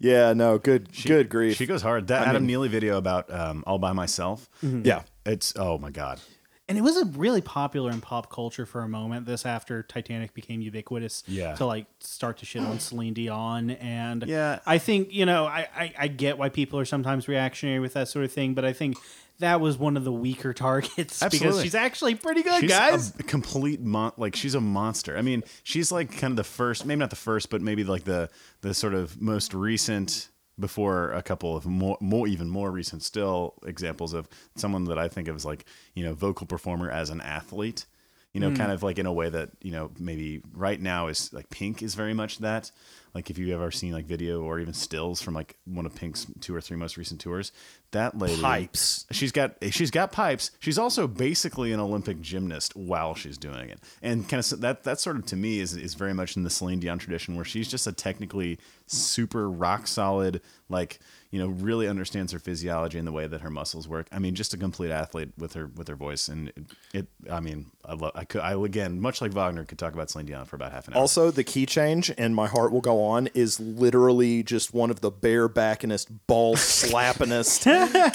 yeah, 0.00 0.34
no, 0.34 0.58
good, 0.58 0.88
good 1.06 1.30
grief. 1.30 1.56
She 1.56 1.64
goes 1.66 1.80
hard. 1.80 2.08
That 2.08 2.26
I 2.26 2.30
Adam 2.30 2.42
mean- 2.42 2.48
Neely 2.48 2.68
video 2.68 2.98
about 2.98 3.32
um, 3.32 3.64
all 3.66 3.78
by 3.78 3.92
myself. 3.92 4.50
yeah, 4.62 5.02
It's 5.24 5.54
oh 5.56 5.78
my 5.78 5.90
god. 5.90 6.20
and 6.68 6.76
it 6.76 6.82
was 6.82 6.96
a 6.98 7.06
really 7.06 7.40
popular 7.40 7.90
in 7.90 8.00
pop 8.02 8.30
culture 8.30 8.66
for 8.66 8.82
a 8.82 8.88
moment. 8.88 9.24
This 9.24 9.46
after 9.46 9.82
Titanic 9.82 10.34
became 10.34 10.60
ubiquitous, 10.60 11.22
Yeah. 11.26 11.54
To 11.54 11.64
like 11.64 11.86
start 12.00 12.36
to 12.38 12.44
shit 12.46 12.62
on 12.62 12.78
Celine 12.80 13.14
Dion, 13.14 13.70
and 13.70 14.24
Yeah. 14.26 14.58
I 14.66 14.78
think 14.78 15.12
you 15.12 15.24
know 15.26 15.46
I, 15.46 15.68
I 15.74 15.92
I 16.00 16.08
get 16.08 16.38
why 16.38 16.50
people 16.50 16.78
are 16.78 16.84
sometimes 16.84 17.26
reactionary 17.26 17.78
with 17.80 17.94
that 17.94 18.08
sort 18.08 18.24
of 18.26 18.32
thing, 18.32 18.52
but 18.54 18.64
I 18.64 18.72
think 18.74 18.96
that 19.40 19.60
was 19.60 19.76
one 19.76 19.96
of 19.96 20.04
the 20.04 20.12
weaker 20.12 20.52
targets 20.52 21.22
because 21.30 21.62
she's 21.62 21.74
actually 21.74 22.14
pretty 22.14 22.42
good, 22.42 22.60
she's 22.60 22.70
guys. 22.70 23.14
a 23.18 23.22
complete 23.22 23.80
mon- 23.80 24.12
like 24.16 24.36
she's 24.36 24.54
a 24.54 24.60
monster. 24.60 25.16
I 25.16 25.22
mean, 25.22 25.42
she's 25.62 25.90
like 25.90 26.10
kind 26.16 26.32
of 26.32 26.36
the 26.36 26.44
first, 26.44 26.86
maybe 26.86 27.00
not 27.00 27.10
the 27.10 27.16
first, 27.16 27.50
but 27.50 27.60
maybe 27.60 27.84
like 27.84 28.04
the 28.04 28.30
the 28.60 28.74
sort 28.74 28.94
of 28.94 29.20
most 29.20 29.54
recent 29.54 30.28
before 30.58 31.10
a 31.12 31.22
couple 31.22 31.56
of 31.56 31.66
more, 31.66 31.98
more 32.00 32.28
even 32.28 32.48
more 32.48 32.70
recent 32.70 33.02
still 33.02 33.54
examples 33.66 34.12
of 34.12 34.28
someone 34.54 34.84
that 34.84 34.98
I 34.98 35.08
think 35.08 35.28
of 35.28 35.34
as 35.36 35.44
like 35.44 35.64
you 35.94 36.04
know 36.04 36.14
vocal 36.14 36.46
performer 36.46 36.90
as 36.90 37.10
an 37.10 37.20
athlete. 37.20 37.86
You 38.32 38.40
know, 38.40 38.48
hmm. 38.48 38.56
kind 38.56 38.72
of 38.72 38.82
like 38.82 38.98
in 38.98 39.06
a 39.06 39.12
way 39.12 39.28
that 39.28 39.50
you 39.62 39.70
know 39.70 39.90
maybe 39.98 40.42
right 40.52 40.80
now 40.80 41.08
is 41.08 41.32
like 41.32 41.50
Pink 41.50 41.82
is 41.82 41.94
very 41.94 42.14
much 42.14 42.38
that. 42.38 42.70
Like 43.14 43.30
if 43.30 43.38
you 43.38 43.52
have 43.52 43.60
ever 43.60 43.70
seen 43.70 43.92
like 43.92 44.06
video 44.06 44.42
or 44.42 44.58
even 44.58 44.74
stills 44.74 45.22
from 45.22 45.34
like 45.34 45.56
one 45.64 45.86
of 45.86 45.94
Pink's 45.94 46.26
two 46.40 46.54
or 46.54 46.60
three 46.60 46.76
most 46.76 46.96
recent 46.96 47.20
tours, 47.20 47.52
that 47.92 48.18
lady 48.18 48.42
Pipes. 48.42 49.06
She's 49.12 49.30
got 49.30 49.54
she's 49.70 49.92
got 49.92 50.10
pipes. 50.10 50.50
She's 50.58 50.78
also 50.78 51.06
basically 51.06 51.72
an 51.72 51.78
Olympic 51.78 52.20
gymnast 52.20 52.74
while 52.74 53.14
she's 53.14 53.38
doing 53.38 53.70
it, 53.70 53.78
and 54.02 54.28
kind 54.28 54.40
of 54.40 54.60
that 54.60 54.82
that 54.82 54.98
sort 54.98 55.16
of 55.16 55.26
to 55.26 55.36
me 55.36 55.60
is 55.60 55.76
is 55.76 55.94
very 55.94 56.12
much 56.12 56.36
in 56.36 56.42
the 56.42 56.50
Celine 56.50 56.80
Dion 56.80 56.98
tradition, 56.98 57.36
where 57.36 57.44
she's 57.44 57.68
just 57.68 57.86
a 57.86 57.92
technically 57.92 58.58
super 58.86 59.48
rock 59.48 59.86
solid, 59.86 60.40
like 60.68 60.98
you 61.34 61.40
know, 61.40 61.48
really 61.48 61.88
understands 61.88 62.30
her 62.30 62.38
physiology 62.38 62.96
and 62.96 63.04
the 63.08 63.10
way 63.10 63.26
that 63.26 63.40
her 63.40 63.50
muscles 63.50 63.88
work. 63.88 64.06
I 64.12 64.20
mean, 64.20 64.36
just 64.36 64.54
a 64.54 64.56
complete 64.56 64.92
athlete 64.92 65.30
with 65.36 65.54
her 65.54 65.66
with 65.66 65.88
her 65.88 65.96
voice, 65.96 66.28
and 66.28 66.50
it. 66.50 66.64
it 66.92 67.06
I 67.28 67.40
mean, 67.40 67.72
I 67.84 67.94
love. 67.94 68.12
I 68.14 68.24
could. 68.24 68.40
I 68.40 68.52
again, 68.52 69.00
much 69.00 69.20
like 69.20 69.32
Wagner, 69.32 69.64
could 69.64 69.76
talk 69.76 69.94
about 69.94 70.10
Celine 70.10 70.26
Dion 70.26 70.44
for 70.44 70.54
about 70.54 70.70
half 70.70 70.86
an 70.86 70.94
hour. 70.94 71.00
Also, 71.00 71.32
the 71.32 71.42
key 71.42 71.66
change, 71.66 72.12
and 72.16 72.36
my 72.36 72.46
heart 72.46 72.70
will 72.70 72.80
go 72.80 73.02
on, 73.02 73.26
is 73.34 73.58
literally 73.58 74.44
just 74.44 74.72
one 74.72 74.92
of 74.92 75.00
the 75.00 75.10
barebackinest, 75.10 76.06
ball 76.28 76.54
slappingest 76.54 77.64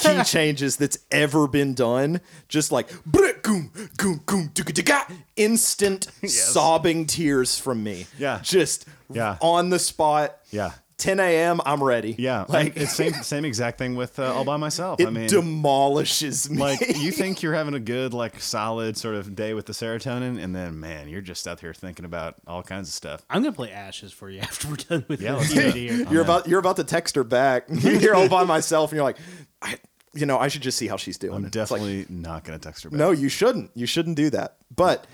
key 0.00 0.24
changes 0.24 0.78
that's 0.78 0.96
ever 1.10 1.46
been 1.46 1.74
done. 1.74 2.22
Just 2.48 2.72
like 2.72 2.88
"Brr, 3.04 3.34
goom, 3.42 3.70
goom, 3.98 4.22
goom, 4.24 4.48
dooka, 4.54 4.72
dooka," 4.72 5.14
instant 5.36 6.08
sobbing 6.26 7.04
tears 7.04 7.58
from 7.58 7.82
me. 7.82 8.06
Yeah. 8.18 8.40
just 8.42 8.86
Yeah. 9.10 9.36
on 9.42 9.68
the 9.68 9.78
spot. 9.78 10.38
yeah. 10.50 10.70
10 11.00 11.18
a.m. 11.18 11.60
I'm 11.66 11.82
ready. 11.82 12.14
Yeah, 12.18 12.40
like 12.42 12.48
like 12.48 12.76
it's 12.76 12.94
same 12.94 13.12
same 13.22 13.44
exact 13.44 13.78
thing 13.78 13.96
with 13.96 14.18
uh, 14.18 14.32
all 14.32 14.44
by 14.44 14.56
myself. 14.56 15.00
it 15.00 15.06
I 15.08 15.10
mean, 15.10 15.26
demolishes 15.28 16.48
me. 16.50 16.58
like 16.58 16.80
you 16.98 17.10
think 17.20 17.42
you're 17.42 17.54
having 17.54 17.74
a 17.74 17.80
good 17.80 18.14
like 18.14 18.40
solid 18.40 18.96
sort 18.96 19.14
of 19.14 19.34
day 19.34 19.54
with 19.54 19.66
the 19.66 19.72
serotonin 19.72 20.42
and 20.42 20.54
then 20.54 20.78
man 20.78 21.08
you're 21.08 21.20
just 21.20 21.46
out 21.48 21.60
here 21.60 21.74
thinking 21.74 22.04
about 22.04 22.34
all 22.46 22.62
kinds 22.62 22.88
of 22.88 22.94
stuff 22.94 23.24
I'm 23.30 23.42
gonna 23.42 23.52
play 23.52 23.72
Ashes 23.72 24.12
for 24.12 24.30
you 24.30 24.40
after 24.50 24.68
we're 24.68 24.76
done 24.76 25.04
with 25.08 25.20
Yeah, 25.20 25.32
the 25.32 25.36
let's 25.38 25.52
do 25.54 25.60
it. 25.60 25.74
DVD 25.74 25.90
here. 25.90 26.06
you're 26.10 26.22
about 26.22 26.46
you're 26.46 26.60
about 26.60 26.76
to 26.76 26.84
text 26.84 27.14
her 27.16 27.24
back. 27.24 27.64
You're 27.68 28.14
all 28.14 28.28
by 28.28 28.44
myself, 28.44 28.90
and 28.92 28.96
you're 28.96 29.04
like, 29.04 29.16
I, 29.62 29.78
you 30.14 30.26
know, 30.26 30.38
I 30.38 30.48
should 30.48 30.62
just 30.62 30.76
see 30.78 30.86
how 30.88 30.96
she's 30.96 31.18
doing. 31.18 31.34
i'm 31.34 31.44
It's 31.46 31.56
like, 31.56 31.68
definitely 31.80 32.06
not 32.08 32.44
going 32.44 32.58
to 32.58 32.62
text 32.62 32.84
her 32.84 32.90
back 32.90 32.98
No, 32.98 33.10
you 33.10 33.28
shouldn't. 33.28 33.70
You 33.74 33.86
shouldn't 33.86 34.16
do 34.16 34.28
that. 34.30 34.56
But, 34.74 35.06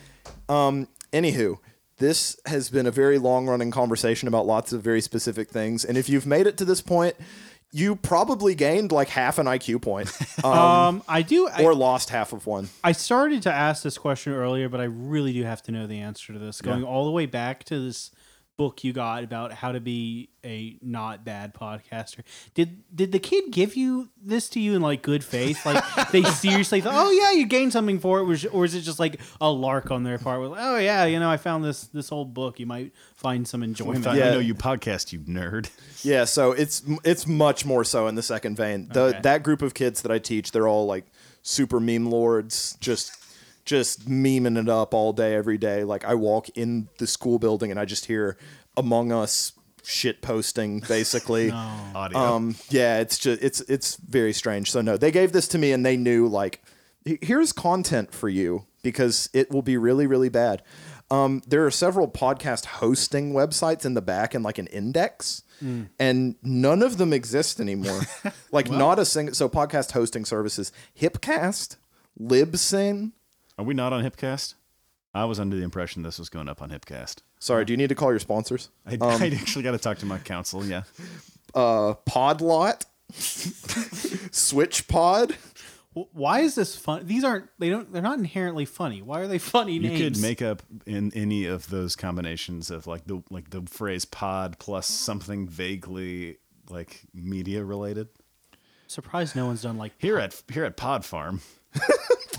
um, 0.48 0.88
anywho, 1.12 1.58
this 1.98 2.38
has 2.46 2.68
been 2.70 2.86
a 2.86 2.90
very 2.90 3.18
long 3.18 3.46
running 3.46 3.70
conversation 3.70 4.28
about 4.28 4.46
lots 4.46 4.72
of 4.72 4.82
very 4.82 5.00
specific 5.00 5.48
things. 5.48 5.84
And 5.84 5.96
if 5.96 6.08
you've 6.08 6.26
made 6.26 6.46
it 6.46 6.56
to 6.58 6.64
this 6.64 6.80
point, 6.80 7.16
you 7.72 7.96
probably 7.96 8.54
gained 8.54 8.92
like 8.92 9.08
half 9.08 9.38
an 9.38 9.46
IQ 9.46 9.82
point 9.82 10.10
um, 10.44 10.52
Um, 10.52 11.02
I 11.08 11.22
do. 11.22 11.48
I, 11.48 11.62
or 11.62 11.74
lost 11.74 12.10
half 12.10 12.32
of 12.32 12.46
one. 12.46 12.68
I 12.84 12.92
started 12.92 13.42
to 13.42 13.52
ask 13.52 13.82
this 13.82 13.98
question 13.98 14.32
earlier, 14.32 14.68
but 14.68 14.80
I 14.80 14.84
really 14.84 15.32
do 15.32 15.42
have 15.44 15.62
to 15.64 15.72
know 15.72 15.86
the 15.86 15.98
answer 16.00 16.32
to 16.32 16.38
this. 16.38 16.60
Going 16.60 16.84
all 16.84 17.04
the 17.04 17.10
way 17.10 17.26
back 17.26 17.64
to 17.64 17.78
this 17.78 18.10
book 18.56 18.82
you 18.84 18.92
got 18.92 19.22
about 19.22 19.52
how 19.52 19.72
to 19.72 19.80
be 19.80 20.30
a 20.44 20.78
not 20.80 21.24
bad 21.24 21.52
podcaster. 21.54 22.20
Did 22.54 22.82
did 22.94 23.12
the 23.12 23.18
kid 23.18 23.50
give 23.52 23.76
you 23.76 24.08
this 24.22 24.48
to 24.50 24.60
you 24.60 24.74
in 24.74 24.82
like 24.82 25.02
good 25.02 25.22
faith? 25.22 25.64
Like 25.66 25.84
they 26.12 26.22
seriously 26.22 26.80
thought, 26.80 26.94
"Oh 26.94 27.10
yeah, 27.10 27.32
you 27.32 27.46
gained 27.46 27.72
something 27.72 27.98
for 27.98 28.18
it," 28.20 28.24
Was- 28.24 28.46
or 28.46 28.64
is 28.64 28.74
it 28.74 28.80
just 28.80 28.98
like 28.98 29.20
a 29.40 29.50
lark 29.50 29.90
on 29.90 30.04
their 30.04 30.18
part? 30.18 30.40
With, 30.40 30.52
"Oh 30.56 30.78
yeah, 30.78 31.04
you 31.04 31.20
know, 31.20 31.30
I 31.30 31.36
found 31.36 31.64
this 31.64 31.84
this 31.88 32.10
old 32.10 32.32
book. 32.34 32.58
You 32.58 32.66
might 32.66 32.92
find 33.14 33.46
some 33.46 33.62
enjoyment." 33.62 34.04
thought, 34.04 34.16
Yeah. 34.16 34.28
I 34.28 34.30
know 34.32 34.38
you 34.38 34.54
podcast 34.54 35.12
you 35.12 35.20
nerd 35.20 35.68
Yeah, 36.04 36.24
so 36.24 36.52
it's 36.52 36.82
it's 37.04 37.26
much 37.26 37.64
more 37.66 37.84
so 37.84 38.06
in 38.06 38.14
the 38.14 38.22
second 38.22 38.56
vein. 38.56 38.88
The 38.92 39.00
Okay. 39.00 39.20
that 39.22 39.42
group 39.42 39.60
of 39.62 39.74
kids 39.74 40.02
that 40.02 40.10
I 40.12 40.18
teach, 40.18 40.52
they're 40.52 40.68
all 40.68 40.86
like 40.86 41.06
super 41.42 41.78
meme 41.80 42.06
lords, 42.06 42.76
just 42.80 43.12
just 43.66 44.08
memeing 44.08 44.58
it 44.58 44.68
up 44.68 44.94
all 44.94 45.12
day 45.12 45.34
every 45.34 45.58
day. 45.58 45.84
Like 45.84 46.04
I 46.04 46.14
walk 46.14 46.48
in 46.50 46.88
the 46.98 47.06
school 47.06 47.38
building 47.38 47.70
and 47.70 47.78
I 47.78 47.84
just 47.84 48.06
hear 48.06 48.38
Among 48.76 49.12
Us 49.12 49.52
shit 49.82 50.22
posting 50.22 50.80
basically. 50.80 51.50
audio 51.94 52.18
Um 52.18 52.56
yeah, 52.70 53.00
it's 53.00 53.18
just 53.18 53.42
it's 53.42 53.60
it's 53.62 53.96
very 53.96 54.32
strange. 54.32 54.70
So 54.70 54.80
no, 54.80 54.96
they 54.96 55.10
gave 55.10 55.32
this 55.32 55.48
to 55.48 55.58
me 55.58 55.72
and 55.72 55.84
they 55.84 55.96
knew 55.96 56.26
like 56.28 56.62
here's 57.04 57.52
content 57.52 58.14
for 58.14 58.28
you 58.28 58.66
because 58.82 59.28
it 59.32 59.50
will 59.50 59.62
be 59.62 59.76
really 59.76 60.06
really 60.06 60.28
bad. 60.28 60.62
Um, 61.08 61.42
there 61.46 61.64
are 61.64 61.70
several 61.70 62.08
podcast 62.08 62.64
hosting 62.64 63.32
websites 63.32 63.84
in 63.84 63.94
the 63.94 64.02
back 64.02 64.34
and 64.34 64.42
like 64.42 64.58
an 64.58 64.66
index, 64.66 65.44
and 66.00 66.34
none 66.42 66.82
of 66.82 66.98
them 66.98 67.12
exist 67.12 67.60
anymore. 67.60 68.00
like 68.50 68.68
not 68.68 68.98
a 68.98 69.04
single. 69.04 69.32
So 69.32 69.48
podcast 69.48 69.92
hosting 69.92 70.24
services: 70.24 70.72
Hipcast, 71.00 71.76
Libsyn. 72.20 73.12
Are 73.58 73.64
we 73.64 73.74
not 73.74 73.92
on 73.92 74.02
hipcast 74.04 74.54
i 75.14 75.24
was 75.24 75.38
under 75.40 75.56
the 75.56 75.62
impression 75.62 76.02
this 76.02 76.18
was 76.18 76.28
going 76.28 76.48
up 76.48 76.60
on 76.62 76.70
hipcast 76.70 77.16
Sorry, 77.38 77.64
do 77.66 77.72
you 77.72 77.76
need 77.76 77.88
to 77.90 77.94
call 77.94 78.10
your 78.10 78.18
sponsors? 78.18 78.70
i, 78.86 78.96
I 79.00 79.26
actually 79.26 79.62
got 79.62 79.72
to 79.72 79.78
talk 79.78 79.98
to 79.98 80.06
my 80.06 80.18
counsel 80.18 80.64
yeah 80.64 80.82
Uh, 81.54 81.94
Podlot, 82.06 82.84
Switch 84.30 84.86
Pod. 84.88 85.36
Why 85.94 86.40
is 86.40 86.54
this 86.54 86.76
fun? 86.76 87.06
These 87.06 87.24
aren't. 87.24 87.48
They 87.58 87.70
don't. 87.70 87.90
They're 87.90 88.02
not 88.02 88.18
inherently 88.18 88.66
funny. 88.66 89.00
Why 89.00 89.20
are 89.20 89.26
they 89.26 89.38
funny 89.38 89.74
you 89.74 89.80
names? 89.80 89.98
You 90.00 90.10
could 90.10 90.20
make 90.20 90.42
up 90.42 90.62
in 90.84 91.10
any 91.14 91.46
of 91.46 91.70
those 91.70 91.96
combinations 91.96 92.70
of 92.70 92.86
like 92.86 93.06
the 93.06 93.22
like 93.30 93.50
the 93.50 93.62
phrase 93.62 94.04
pod 94.04 94.58
plus 94.58 94.86
something 94.86 95.48
vaguely 95.48 96.36
like 96.68 97.00
media 97.14 97.64
related 97.64 98.08
Surprised 98.88 99.34
no 99.34 99.46
one's 99.46 99.62
done 99.62 99.78
like 99.78 99.92
here 99.98 100.18
at 100.18 100.42
here 100.52 100.64
at 100.64 100.76
pod 100.76 101.04
farm 101.06 101.40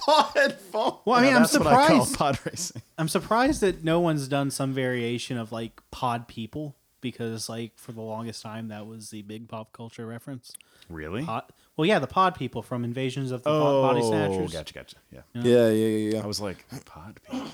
Pod 0.08 0.54
phone. 0.54 1.00
Well, 1.04 1.20
I 1.20 1.22
mean, 1.22 1.34
I'm 1.34 1.42
that's 1.42 1.58
what 1.58 1.68
I 1.68 1.88
call 1.88 2.06
surprised. 2.06 2.18
pod 2.18 2.40
racing 2.46 2.82
I'm 2.98 3.10
surprised 3.10 3.62
that 3.62 3.84
no 3.84 4.00
one's 4.00 4.30
done 4.30 4.52
some 4.52 4.74
variation 4.74 5.38
of 5.38 5.52
like 5.52 5.82
pod 5.92 6.30
people 6.30 6.78
because 7.02 7.50
like 7.50 7.74
for 7.76 7.92
the 7.92 8.02
longest 8.02 8.42
time 8.42 8.70
that 8.70 8.88
was 8.88 9.10
the 9.10 9.22
big 9.24 9.50
pop 9.50 9.74
culture 9.74 10.06
reference. 10.06 10.54
really 10.90 11.24
Pod, 11.24 11.44
well, 11.76 11.86
yeah, 11.86 12.00
the 12.00 12.08
pod 12.08 12.36
people 12.36 12.62
from 12.62 12.86
Invasions 12.86 13.32
of 13.32 13.44
the 13.44 13.50
Bo- 13.50 13.82
Body 13.82 14.00
oh, 14.02 14.10
Snatchers. 14.10 14.56
Oh, 14.56 14.58
gotcha, 14.58 14.74
gotcha. 14.74 14.96
Yeah, 15.12 15.22
Yeah, 15.34 15.44
yeah, 15.44 15.70
yeah, 15.70 16.14
yeah. 16.14 16.24
I 16.24 16.26
was 16.26 16.40
like, 16.40 16.66
pod 16.86 17.20
people. 17.30 17.50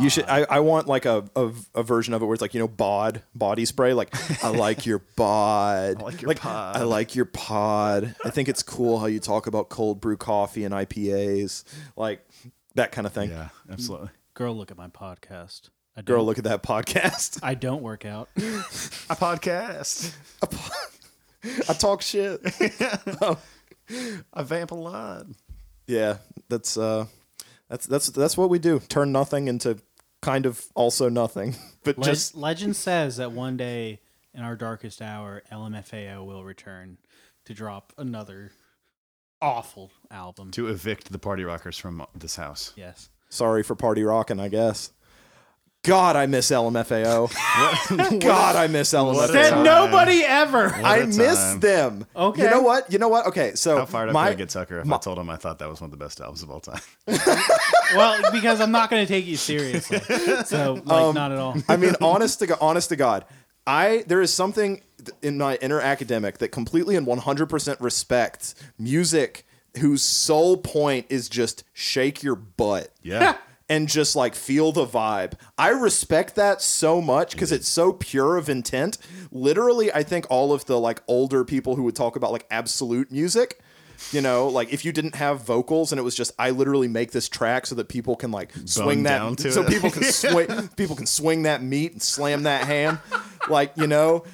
You 0.00 0.08
should. 0.08 0.24
I, 0.26 0.44
I 0.48 0.60
want 0.60 0.86
like 0.86 1.04
a, 1.04 1.24
a 1.34 1.50
a 1.74 1.82
version 1.82 2.14
of 2.14 2.22
it 2.22 2.24
where 2.24 2.34
it's 2.34 2.40
like 2.40 2.54
you 2.54 2.60
know 2.60 2.68
bod 2.68 3.22
body 3.34 3.64
spray. 3.64 3.92
Like 3.92 4.14
I 4.44 4.48
like 4.48 4.86
your 4.86 5.00
bod. 5.16 5.96
I 6.00 6.02
like 6.02 6.22
your 6.22 6.34
pod. 6.34 6.76
I 6.76 6.82
like 6.84 7.14
your 7.16 7.24
pod. 7.24 8.14
I 8.24 8.30
think 8.30 8.48
it's 8.48 8.62
cool 8.62 8.98
how 9.00 9.06
you 9.06 9.18
talk 9.20 9.46
about 9.46 9.68
cold 9.68 10.00
brew 10.00 10.16
coffee 10.16 10.64
and 10.64 10.72
IPAs, 10.72 11.64
like 11.96 12.26
that 12.76 12.92
kind 12.92 13.06
of 13.06 13.12
thing. 13.12 13.30
Yeah, 13.30 13.48
absolutely. 13.70 14.10
Girl, 14.34 14.54
look 14.56 14.70
at 14.70 14.76
my 14.76 14.88
podcast. 14.88 15.70
I 15.96 16.02
Girl, 16.02 16.24
look 16.24 16.38
at 16.38 16.44
that 16.44 16.62
podcast. 16.62 17.40
I 17.42 17.54
don't 17.54 17.82
work 17.82 18.04
out. 18.04 18.28
A 18.36 19.16
podcast. 19.16 20.14
I 21.68 21.72
talk 21.72 22.02
shit. 22.02 22.40
I 24.32 24.42
vamp 24.44 24.70
a 24.70 24.76
lot. 24.76 25.26
Yeah, 25.88 26.18
that's 26.48 26.76
uh, 26.76 27.06
that's 27.68 27.86
that's 27.86 28.08
that's 28.08 28.36
what 28.36 28.50
we 28.50 28.58
do. 28.58 28.80
Turn 28.88 29.12
nothing 29.12 29.48
into 29.48 29.78
kind 30.22 30.46
of 30.46 30.66
also 30.74 31.08
nothing, 31.08 31.56
but 31.84 31.98
Le- 31.98 32.04
just 32.04 32.34
legend 32.34 32.76
says 32.76 33.16
that 33.18 33.32
one 33.32 33.56
day 33.56 34.00
in 34.34 34.42
our 34.42 34.56
darkest 34.56 35.00
hour, 35.02 35.42
LMFAO 35.52 36.24
will 36.26 36.44
return 36.44 36.98
to 37.44 37.54
drop 37.54 37.92
another 37.98 38.52
awful 39.40 39.90
album. 40.10 40.50
To 40.52 40.68
evict 40.68 41.12
the 41.12 41.18
party 41.18 41.44
rockers 41.44 41.78
from 41.78 42.04
this 42.14 42.36
house. 42.36 42.72
Yes. 42.76 43.10
sorry 43.28 43.62
for 43.62 43.74
party 43.74 44.02
rocking. 44.02 44.40
I 44.40 44.48
guess. 44.48 44.92
God, 45.88 46.16
I 46.16 46.26
miss 46.26 46.50
LMFAO. 46.50 48.20
God, 48.20 48.56
I 48.56 48.66
miss 48.66 48.92
What 48.92 49.00
a 49.00 49.32
LMFAO. 49.32 49.32
Said 49.32 49.62
nobody 49.64 50.22
ever. 50.22 50.66
I 50.74 51.06
miss 51.06 51.54
them. 51.54 52.06
Okay. 52.14 52.42
You 52.42 52.50
know 52.50 52.62
what? 52.62 52.92
You 52.92 52.98
know 52.98 53.08
what? 53.08 53.26
Okay. 53.26 53.54
So 53.54 53.78
How 53.78 53.86
fired 53.86 54.08
up 54.10 54.14
my, 54.14 54.28
could 54.28 54.32
I 54.32 54.36
get 54.36 54.48
Tucker 54.50 54.80
if 54.80 54.90
I 54.90 54.98
told 54.98 55.18
him 55.18 55.30
I 55.30 55.36
thought 55.36 55.58
that 55.58 55.68
was 55.68 55.80
one 55.80 55.86
of 55.92 55.98
the 55.98 56.04
best 56.04 56.20
albums 56.20 56.42
of 56.42 56.50
all 56.50 56.60
time? 56.60 56.80
well, 57.94 58.20
because 58.32 58.60
I'm 58.60 58.70
not 58.72 58.90
going 58.90 59.04
to 59.04 59.08
take 59.12 59.26
you 59.26 59.36
seriously. 59.36 59.98
So, 60.44 60.74
like, 60.84 60.90
Um, 60.90 61.14
not 61.14 61.32
at 61.32 61.38
all. 61.38 61.56
I 61.68 61.76
mean, 61.76 61.94
honest 62.00 62.38
to 62.40 62.46
God, 62.46 62.58
honest 62.60 62.88
to 62.90 62.96
God, 62.96 63.24
I 63.66 64.04
there 64.06 64.20
is 64.20 64.32
something 64.32 64.82
in 65.22 65.38
my 65.38 65.56
inner 65.56 65.80
academic 65.80 66.38
that 66.38 66.48
completely 66.48 66.96
and 66.96 67.06
100% 67.06 67.76
respects 67.80 68.54
music 68.78 69.46
whose 69.78 70.02
sole 70.02 70.56
point 70.56 71.06
is 71.08 71.28
just 71.28 71.64
shake 71.72 72.22
your 72.22 72.34
butt. 72.34 72.92
Yeah. 73.02 73.36
And 73.68 73.88
just 73.88 74.16
like 74.16 74.34
feel 74.34 74.72
the 74.72 74.86
vibe. 74.86 75.34
I 75.56 75.68
respect 75.70 76.34
that 76.36 76.62
so 76.62 77.00
much 77.00 77.32
because 77.32 77.52
it's 77.52 77.68
so 77.68 77.92
pure 77.92 78.36
of 78.36 78.48
intent. 78.48 78.98
Literally, 79.30 79.92
I 79.92 80.02
think 80.02 80.26
all 80.30 80.52
of 80.52 80.64
the 80.64 80.78
like 80.78 81.02
older 81.06 81.44
people 81.44 81.76
who 81.76 81.82
would 81.84 81.96
talk 81.96 82.16
about 82.16 82.32
like 82.32 82.46
absolute 82.50 83.12
music, 83.12 83.60
you 84.12 84.20
know, 84.20 84.48
like 84.48 84.72
if 84.72 84.84
you 84.84 84.92
didn't 84.92 85.16
have 85.16 85.42
vocals 85.42 85.92
and 85.92 85.98
it 85.98 86.02
was 86.02 86.14
just 86.14 86.32
I 86.38 86.50
literally 86.50 86.88
make 86.88 87.12
this 87.12 87.28
track 87.28 87.66
so 87.66 87.74
that 87.74 87.88
people 87.88 88.16
can 88.16 88.30
like 88.30 88.52
swing 88.64 89.02
that 89.02 89.40
so 89.40 89.62
it. 89.62 89.68
people 89.68 89.90
can 89.90 90.04
swing 90.12 90.68
people 90.76 90.96
can 90.96 91.06
swing 91.06 91.42
that 91.42 91.62
meat 91.62 91.92
and 91.92 92.02
slam 92.02 92.44
that 92.44 92.66
ham. 92.66 93.00
Like, 93.48 93.72
you 93.76 93.86
know, 93.86 94.24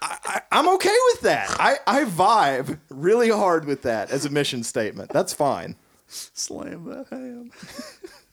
I, 0.00 0.18
I, 0.24 0.40
I'm 0.52 0.68
okay 0.74 0.96
with 1.12 1.22
that. 1.22 1.56
I, 1.58 1.78
I 1.86 2.04
vibe 2.04 2.78
really 2.90 3.30
hard 3.30 3.64
with 3.64 3.82
that 3.82 4.10
as 4.10 4.24
a 4.24 4.30
mission 4.30 4.62
statement. 4.62 5.10
That's 5.10 5.32
fine. 5.32 5.76
Slam 6.06 6.84
that 6.84 7.06
ham. 7.10 7.50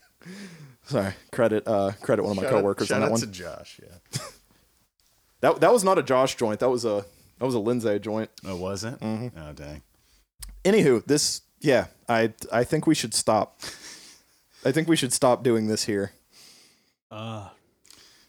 Sorry, 0.85 1.13
credit 1.31 1.67
uh 1.67 1.91
credit 2.01 2.23
one 2.23 2.37
of 2.37 2.43
my 2.43 2.49
coworkers 2.49 2.87
shout 2.87 2.95
on 2.95 3.01
that 3.01 3.05
out 3.07 3.11
one. 3.11 3.19
to 3.21 3.27
Josh. 3.27 3.79
Yeah. 3.81 4.21
That 5.41 5.59
that 5.61 5.73
was 5.73 5.83
not 5.83 5.97
a 5.97 6.03
Josh 6.03 6.35
joint. 6.35 6.59
That 6.59 6.69
was 6.69 6.85
a 6.85 7.03
that 7.39 7.45
was 7.45 7.55
a 7.55 7.59
Lindsay 7.59 7.97
joint. 7.99 8.29
Oh, 8.45 8.55
was 8.55 8.83
it? 8.83 8.99
Mm-hmm. 8.99 9.37
Oh, 9.39 9.53
dang. 9.53 9.81
Anywho, 10.63 11.03
this 11.05 11.41
yeah, 11.61 11.87
I 12.07 12.33
I 12.51 12.63
think 12.63 12.85
we 12.85 12.93
should 12.93 13.13
stop. 13.15 13.59
I 14.63 14.71
think 14.71 14.87
we 14.87 14.95
should 14.95 15.13
stop 15.13 15.41
doing 15.43 15.67
this 15.67 15.85
here. 15.85 16.11
Uh, 17.09 17.49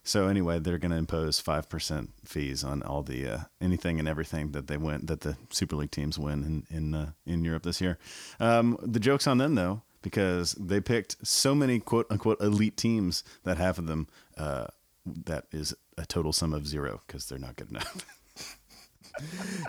So 0.05 0.26
anyway, 0.26 0.59
they're 0.59 0.78
going 0.78 0.90
to 0.90 0.97
impose 0.97 1.38
five 1.38 1.68
percent 1.68 2.11
fees 2.24 2.64
on 2.64 2.82
all 2.82 3.03
the 3.03 3.28
uh, 3.28 3.38
anything 3.61 3.99
and 4.01 4.09
everything 4.09 4.53
that 4.53 4.66
they 4.66 4.78
win 4.78 5.05
that 5.07 5.20
the 5.20 5.36
Super 5.51 5.76
League 5.76 5.90
teams 5.90 6.18
win 6.18 6.43
in 6.70 6.76
in 6.76 6.95
uh, 6.95 7.11
in 7.26 7.45
Europe 7.45 7.62
this 7.64 7.80
year. 7.82 7.99
Um, 8.40 8.78
the 8.82 8.99
joke's 9.01 9.26
on 9.26 9.36
them 9.36 9.55
though 9.55 9.82
because 10.03 10.53
they 10.53 10.80
picked 10.80 11.16
so 11.26 11.55
many 11.55 11.78
quote 11.80 12.07
unquote 12.11 12.40
elite 12.40 12.76
teams 12.76 13.24
that 13.44 13.57
half 13.59 13.78
of 13.78 13.86
them 13.86 14.09
uh, 14.36 14.66
that 15.07 15.46
is 15.53 15.74
a 15.98 16.05
total 16.07 16.32
sum 16.32 16.53
of 16.53 16.66
zero 16.66 17.00
because 17.07 17.28
they're 17.28 17.38
not 17.38 17.57
good 17.57 17.70
enough. 17.70 18.07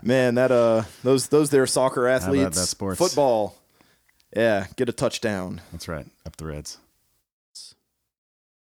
Man, 0.04 0.36
that 0.36 0.52
uh 0.52 0.84
those 1.04 1.28
those 1.28 1.50
there 1.50 1.66
soccer 1.68 2.08
athletes, 2.08 2.58
that 2.60 2.68
sports? 2.68 2.98
football. 2.98 3.56
Yeah, 4.36 4.68
get 4.78 4.90
a 4.90 4.94
touchdown. 4.94 5.62
That's 5.72 5.88
right, 5.88 6.06
up 6.26 6.38
the 6.38 6.46
Reds. 6.46 6.78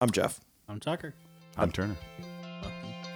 I'm 0.02 0.10
Jeff. 0.10 0.40
I'm 0.68 0.80
Tucker. 0.80 1.14
I'm 1.58 1.72
Turner. 1.72 1.96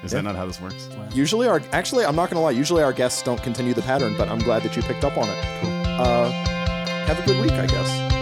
Is 0.04 0.14
Yeah. 0.14 0.20
that 0.20 0.24
not 0.24 0.36
how 0.36 0.46
this 0.46 0.62
works? 0.62 0.88
Usually 1.14 1.48
our 1.48 1.62
actually 1.72 2.06
I'm 2.06 2.16
not 2.16 2.30
gonna 2.30 2.42
lie, 2.44 2.52
usually 2.52 2.84
our 2.84 2.94
guests 2.94 3.24
don't 3.24 3.42
continue 3.42 3.74
the 3.74 3.82
pattern, 3.82 4.16
but 4.18 4.30
I'm 4.30 4.40
glad 4.40 4.62
that 4.64 4.76
you 4.76 4.84
picked 4.84 5.04
up 5.04 5.18
on 5.18 5.28
it. 5.28 5.62
Cool. 5.62 5.72
Uh 5.88 6.32
have 7.08 7.20
a 7.20 7.26
good 7.26 7.42
week, 7.42 7.52
I 7.54 7.66
guess. 7.66 8.15